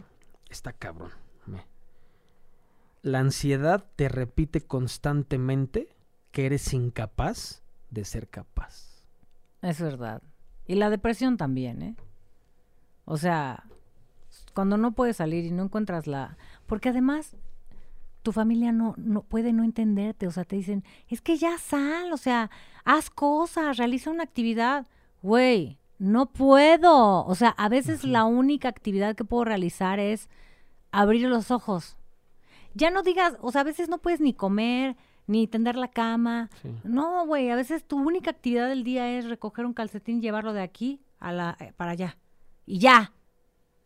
Está 0.49 0.73
cabrón. 0.73 1.11
me. 1.47 1.76
La 3.07 3.21
ansiedad 3.21 3.85
te 3.95 4.09
repite 4.09 4.63
constantemente 4.63 5.95
que 6.33 6.45
eres 6.45 6.73
incapaz 6.73 7.63
de 7.89 8.05
ser 8.05 8.27
capaz. 8.27 9.05
Es 9.63 9.81
verdad. 9.81 10.25
Y 10.67 10.75
la 10.75 10.91
depresión 10.91 11.37
también, 11.37 11.83
¿eh? 11.83 11.97
O 13.05 13.17
sea, 13.17 13.63
cuando 14.55 14.77
no 14.77 14.91
puedes 14.91 15.19
salir 15.19 15.45
y 15.45 15.53
no 15.53 15.63
encuentras 15.63 16.09
la... 16.09 16.37
Porque 16.67 16.89
además, 16.89 17.37
tu 18.25 18.33
familia 18.33 18.73
no, 18.73 18.97
no 18.97 19.23
puede 19.23 19.53
no 19.53 19.63
entenderte. 19.63 20.27
O 20.27 20.33
sea, 20.33 20.43
te 20.43 20.57
dicen, 20.57 20.83
es 21.07 21.21
que 21.21 21.37
ya 21.37 21.59
sal, 21.59 22.13
o 22.13 22.17
sea, 22.17 22.51
haz 22.85 23.09
cosas, 23.09 23.77
realiza 23.77 24.11
una 24.11 24.25
actividad. 24.25 24.85
Güey, 25.23 25.79
no 26.01 26.27
puedo. 26.27 27.25
O 27.25 27.35
sea, 27.37 27.51
a 27.51 27.69
veces 27.69 28.03
la 28.03 28.25
única 28.25 28.69
actividad 28.69 29.15
que 29.15 29.25
puedo 29.25 29.45
realizar 29.45 30.01
es 30.01 30.29
abrir 30.91 31.29
los 31.29 31.53
ojos. 31.53 31.97
Ya 32.77 32.91
no 32.91 33.03
digas, 33.03 33.37
o 33.41 33.51
sea, 33.53 33.63
a 33.63 33.65
veces 33.65 33.89
no 33.89 33.99
puedes 33.99 34.21
ni 34.21 34.35
comer, 34.35 34.97
ni 35.27 35.47
tender 35.47 35.77
la 35.77 35.89
cama, 35.89 36.51
Sí. 36.63 36.69
no, 36.85 37.27
güey, 37.27 37.51
a 37.51 37.57
veces 37.57 37.85
tu 37.85 37.97
única 37.97 38.31
actividad 38.31 38.69
del 38.69 38.85
día 38.85 39.11
es 39.19 39.25
recoger 39.29 39.65
un 39.67 39.73
calcetín 39.75 40.19
y 40.19 40.21
llevarlo 40.21 40.53
de 40.53 40.63
aquí 40.63 41.01
a 41.19 41.33
la, 41.33 41.57
eh, 41.59 41.73
para 41.77 41.93
allá. 41.93 42.17
Y 42.67 42.79
ya. 42.79 43.13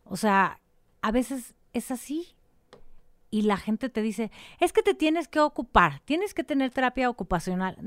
O 0.03 0.17
sea, 0.17 0.59
a 1.01 1.11
veces 1.11 1.55
es 1.73 1.89
así. 1.89 2.35
Y 3.29 3.43
la 3.43 3.55
gente 3.55 3.87
te 3.89 4.01
dice, 4.01 4.29
es 4.59 4.73
que 4.73 4.83
te 4.83 4.93
tienes 4.93 5.29
que 5.29 5.39
ocupar, 5.39 6.01
tienes 6.03 6.33
que 6.33 6.43
tener 6.43 6.69
terapia 6.71 7.09
ocupacional. 7.09 7.77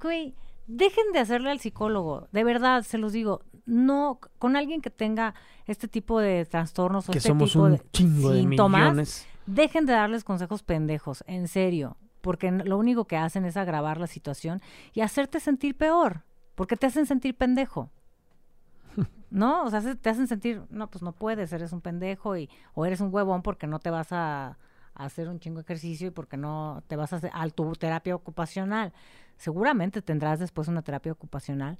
Güey, 0.00 0.36
dejen 0.68 1.10
de 1.12 1.18
hacerle 1.18 1.50
al 1.50 1.58
psicólogo. 1.58 2.28
De 2.30 2.44
verdad, 2.44 2.82
se 2.84 2.98
los 2.98 3.12
digo, 3.12 3.42
no, 3.66 4.18
con 4.38 4.56
alguien 4.56 4.80
que 4.82 4.90
tenga 4.90 5.34
este 5.66 5.88
tipo 5.88 6.18
de 6.20 6.44
trastornos 6.46 7.08
o 7.08 7.12
Que 7.12 7.18
este 7.18 7.28
somos 7.30 7.52
tipo 7.52 7.64
un 7.64 7.72
de 7.72 7.82
chingo 7.92 8.30
de 8.30 8.40
síntomas, 8.40 8.80
millones. 8.82 9.26
dejen 9.46 9.86
de 9.86 9.92
darles 9.92 10.24
consejos 10.24 10.62
pendejos, 10.62 11.22
en 11.26 11.46
serio, 11.48 11.96
porque 12.20 12.50
lo 12.50 12.78
único 12.78 13.06
que 13.06 13.16
hacen 13.16 13.44
es 13.44 13.56
agravar 13.56 13.98
la 13.98 14.06
situación 14.06 14.60
y 14.92 15.00
hacerte 15.00 15.38
sentir 15.40 15.76
peor, 15.76 16.22
porque 16.54 16.76
te 16.76 16.86
hacen 16.86 17.06
sentir 17.06 17.36
pendejo. 17.36 17.90
¿No? 19.30 19.64
O 19.64 19.70
sea, 19.70 19.80
se- 19.80 19.94
te 19.96 20.10
hacen 20.10 20.26
sentir, 20.26 20.62
no, 20.70 20.90
pues 20.90 21.02
no 21.02 21.12
puedes, 21.12 21.52
eres 21.52 21.72
un 21.72 21.80
pendejo 21.80 22.36
y 22.36 22.50
o 22.74 22.84
eres 22.84 23.00
un 23.00 23.12
huevón 23.14 23.42
porque 23.42 23.66
no 23.66 23.78
te 23.78 23.90
vas 23.90 24.12
a, 24.12 24.58
a 24.94 25.04
hacer 25.04 25.28
un 25.28 25.40
chingo 25.40 25.56
de 25.56 25.62
ejercicio 25.62 26.08
y 26.08 26.10
porque 26.10 26.36
no 26.36 26.82
te 26.88 26.96
vas 26.96 27.12
a 27.12 27.16
hacer 27.16 27.30
a 27.32 27.48
tu 27.48 27.72
terapia 27.72 28.14
ocupacional. 28.14 28.92
Seguramente 29.38 30.02
tendrás 30.02 30.38
después 30.38 30.68
una 30.68 30.82
terapia 30.82 31.12
ocupacional, 31.12 31.78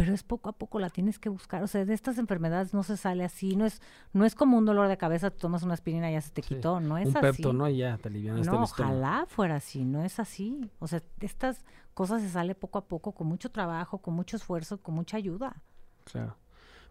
pero 0.00 0.14
es 0.14 0.22
poco 0.22 0.48
a 0.48 0.52
poco 0.52 0.78
la 0.78 0.88
tienes 0.88 1.18
que 1.18 1.28
buscar. 1.28 1.62
O 1.62 1.66
sea, 1.66 1.84
de 1.84 1.92
estas 1.92 2.16
enfermedades 2.18 2.72
no 2.72 2.82
se 2.82 2.96
sale 2.96 3.22
así, 3.24 3.54
no 3.54 3.66
es, 3.66 3.82
no 4.14 4.24
es 4.24 4.34
como 4.34 4.56
un 4.56 4.64
dolor 4.64 4.88
de 4.88 4.96
cabeza, 4.96 5.30
tomas 5.30 5.62
una 5.62 5.74
aspirina 5.74 6.10
y 6.10 6.14
ya 6.14 6.20
se 6.22 6.30
te 6.30 6.40
Sí. 6.42 6.54
quitó, 6.54 6.80
no 6.80 6.96
es 6.96 7.08
Un 7.08 7.16
así. 7.18 7.26
pepto, 7.42 7.52
¿no? 7.52 7.68
Ya 7.68 7.98
te 7.98 8.08
alivianaste 8.08 8.50
No, 8.50 8.62
ojalá 8.62 9.26
fuera 9.28 9.56
así, 9.56 9.84
no 9.84 10.02
es 10.04 10.18
así. 10.18 10.70
O 10.78 10.86
sea, 10.86 11.02
de 11.18 11.26
estas 11.26 11.64
cosas 11.92 12.22
se 12.22 12.30
sale 12.30 12.54
poco 12.54 12.78
a 12.78 12.86
poco, 12.88 13.12
con 13.12 13.26
mucho 13.26 13.50
trabajo, 13.50 13.98
con 13.98 14.14
mucho 14.14 14.36
esfuerzo, 14.36 14.78
con 14.80 14.94
mucha 14.94 15.16
ayuda. 15.18 15.62
Claro. 16.04 16.36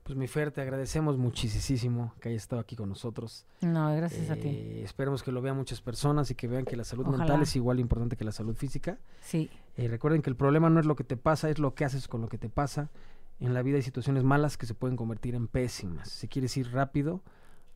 Pues 0.09 0.17
mi 0.17 0.25
Fer, 0.25 0.49
te 0.49 0.59
agradecemos 0.59 1.19
muchísimo 1.19 2.15
que 2.19 2.29
hayas 2.29 2.41
estado 2.41 2.59
aquí 2.59 2.75
con 2.75 2.89
nosotros. 2.89 3.45
No, 3.61 3.95
gracias 3.95 4.31
a 4.31 4.35
ti. 4.37 4.47
Eh, 4.47 4.81
Esperemos 4.83 5.21
que 5.21 5.31
lo 5.31 5.39
vean 5.39 5.55
muchas 5.55 5.81
personas 5.81 6.31
y 6.31 6.33
que 6.33 6.47
vean 6.47 6.65
que 6.65 6.75
la 6.75 6.83
salud 6.83 7.05
mental 7.05 7.43
es 7.43 7.55
igual 7.55 7.79
importante 7.79 8.15
que 8.17 8.23
la 8.23 8.31
salud 8.31 8.55
física. 8.55 8.97
Sí, 9.21 9.51
Eh, 9.77 9.87
recuerden 9.87 10.23
que 10.23 10.31
el 10.31 10.35
problema 10.35 10.67
no 10.71 10.79
es 10.79 10.87
lo 10.87 10.95
que 10.95 11.03
te 11.03 11.15
pasa, 11.15 11.51
es 11.51 11.59
lo 11.59 11.75
que 11.75 11.85
haces 11.85 12.07
con 12.07 12.21
lo 12.21 12.27
que 12.27 12.39
te 12.39 12.49
pasa. 12.49 12.89
En 13.39 13.53
la 13.53 13.61
vida 13.61 13.75
hay 13.75 13.83
situaciones 13.83 14.23
malas 14.23 14.57
que 14.57 14.65
se 14.65 14.73
pueden 14.73 14.97
convertir 14.97 15.35
en 15.35 15.47
pésimas. 15.47 16.09
Si 16.09 16.27
quieres 16.27 16.57
ir 16.57 16.71
rápido, 16.71 17.21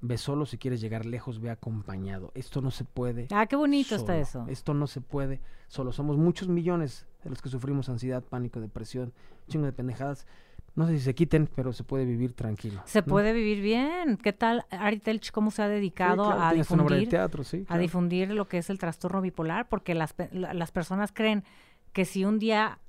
ve 0.01 0.17
solo. 0.17 0.47
Si 0.47 0.57
quieres 0.57 0.81
llegar 0.81 1.05
lejos, 1.05 1.39
ve 1.39 1.51
acompañado. 1.51 2.31
Esto 2.33 2.61
no 2.61 2.71
se 2.71 2.83
puede. 2.83 3.27
Ah, 3.29 3.45
qué 3.45 3.55
bonito 3.55 3.93
está 3.93 4.13
solo. 4.13 4.19
eso. 4.23 4.45
Esto 4.47 4.73
no 4.73 4.87
se 4.87 5.01
puede 5.01 5.39
solo. 5.67 5.91
Somos 5.91 6.17
muchos 6.17 6.47
millones 6.47 7.05
de 7.23 7.29
los 7.29 7.43
que 7.43 7.49
sufrimos 7.49 7.89
ansiedad, 7.89 8.23
pánico, 8.23 8.59
depresión, 8.59 9.13
chingo 9.47 9.67
de 9.67 9.71
pendejadas. 9.71 10.25
No 10.75 10.87
sé 10.87 10.97
si 10.97 11.03
se 11.03 11.13
quiten, 11.13 11.47
pero 11.55 11.71
se 11.71 11.83
puede 11.83 12.05
vivir 12.05 12.33
tranquilo. 12.33 12.81
Se 12.85 13.01
¿no? 13.01 13.05
puede 13.05 13.31
vivir 13.31 13.61
bien. 13.61 14.17
¿Qué 14.17 14.33
tal 14.33 14.65
Ari 14.71 14.99
Telch 14.99 15.31
cómo 15.31 15.51
se 15.51 15.61
ha 15.61 15.67
Sí, 15.67 15.73
dedicado 15.73 16.25
claro, 16.25 16.41
a 16.41 16.53
difundir 16.53 17.09
teatro, 17.09 17.43
sí. 17.43 17.65
a 17.67 17.77
difundir 17.77 18.31
lo 18.31 18.47
que 18.47 18.57
es 18.57 18.69
el 18.71 18.79
trastorno 18.79 19.21
bipolar, 19.21 19.69
porque 19.69 19.93
las, 19.93 20.15
las 20.31 20.71
personas 20.71 21.11
creen 21.11 21.43
que 21.91 22.05
si 22.05 22.25
un 22.25 22.39
día 22.39 22.79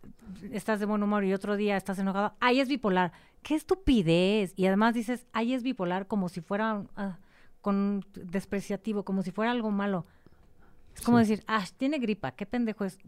estás 0.51 0.80
de 0.80 0.87
buen 0.87 1.03
humor 1.03 1.24
y 1.24 1.35
otro 1.35 1.57
día 1.57 1.76
estás 1.76 1.99
enojado, 1.99 2.32
ahí 2.41 2.61
es 2.61 2.68
bipolar. 2.68 3.12
¡Qué 3.43 3.55
estupidez! 3.55 4.55
Y 4.57 4.66
además 4.66 4.95
dices, 4.95 5.26
ahí 5.35 5.53
es 5.53 5.62
bipolar 5.62 6.07
como 6.07 6.30
si 6.30 6.41
fuera 6.41 6.85
ah, 6.97 7.18
con 7.61 8.03
despreciativo, 8.14 9.05
como 9.05 9.22
si 9.22 9.30
fuera 9.30 9.51
algo 9.51 9.70
malo. 9.70 10.07
Es 10.95 11.01
como 11.03 11.19
Sí. 11.19 11.25
decir, 11.31 11.45
ah, 11.49 11.65
tiene 11.77 11.99
gripa, 11.99 12.33
qué 12.33 12.47
pendejo 12.47 12.85
es. 12.85 12.99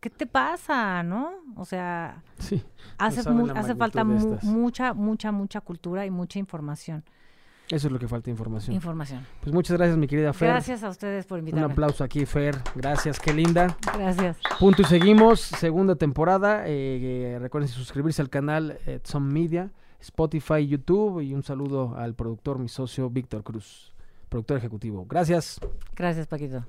¿Qué 0.00 0.10
te 0.10 0.26
pasa, 0.26 1.02
no? 1.02 1.32
O 1.56 1.64
sea, 1.64 2.22
Sí. 2.38 2.62
hace, 2.98 3.28
mu- 3.30 3.50
hace 3.54 3.74
falta 3.74 4.04
mu- 4.04 4.38
mucha, 4.42 4.92
mucha, 4.94 5.32
mucha 5.32 5.60
cultura 5.60 6.04
y 6.06 6.10
mucha 6.10 6.38
información. 6.38 7.02
Eso 7.70 7.86
es 7.86 7.92
lo 7.92 8.00
que 8.00 8.08
falta 8.08 8.28
información. 8.30 8.74
Información. 8.74 9.24
pues 9.42 9.54
muchas 9.54 9.76
gracias, 9.76 9.96
mi 9.96 10.08
querida 10.08 10.32
Fer. 10.32 10.48
Gracias 10.48 10.82
a 10.82 10.88
ustedes 10.88 11.24
por 11.24 11.36
Un 11.38 11.46
invitarme. 11.46 11.72
aplauso 11.72 12.02
aquí, 12.02 12.26
Fer. 12.26 12.56
Gracias, 12.74 13.20
qué 13.20 13.32
linda. 13.32 13.76
Gracias. 13.94 14.38
Punto 14.58 14.82
y 14.82 14.84
seguimos, 14.86 15.40
segunda 15.40 15.94
temporada. 15.94 16.66
Eh, 16.66 17.34
eh, 17.34 17.38
recuerden 17.38 17.68
suscribirse 17.68 18.20
al 18.22 18.28
canal 18.28 18.76
eh, 18.86 18.98
Some 19.04 19.32
Media, 19.32 19.70
Spotify, 20.00 20.66
YouTube 20.66 21.20
y 21.20 21.32
un 21.32 21.44
saludo 21.44 21.94
al 21.96 22.14
productor, 22.14 22.58
mi 22.58 22.68
socio 22.68 23.08
Víctor 23.08 23.44
Cruz, 23.44 23.94
productor 24.28 24.56
ejecutivo. 24.56 25.06
Gracias. 25.08 25.60
Gracias, 25.94 26.26
Paquito. 26.26 26.64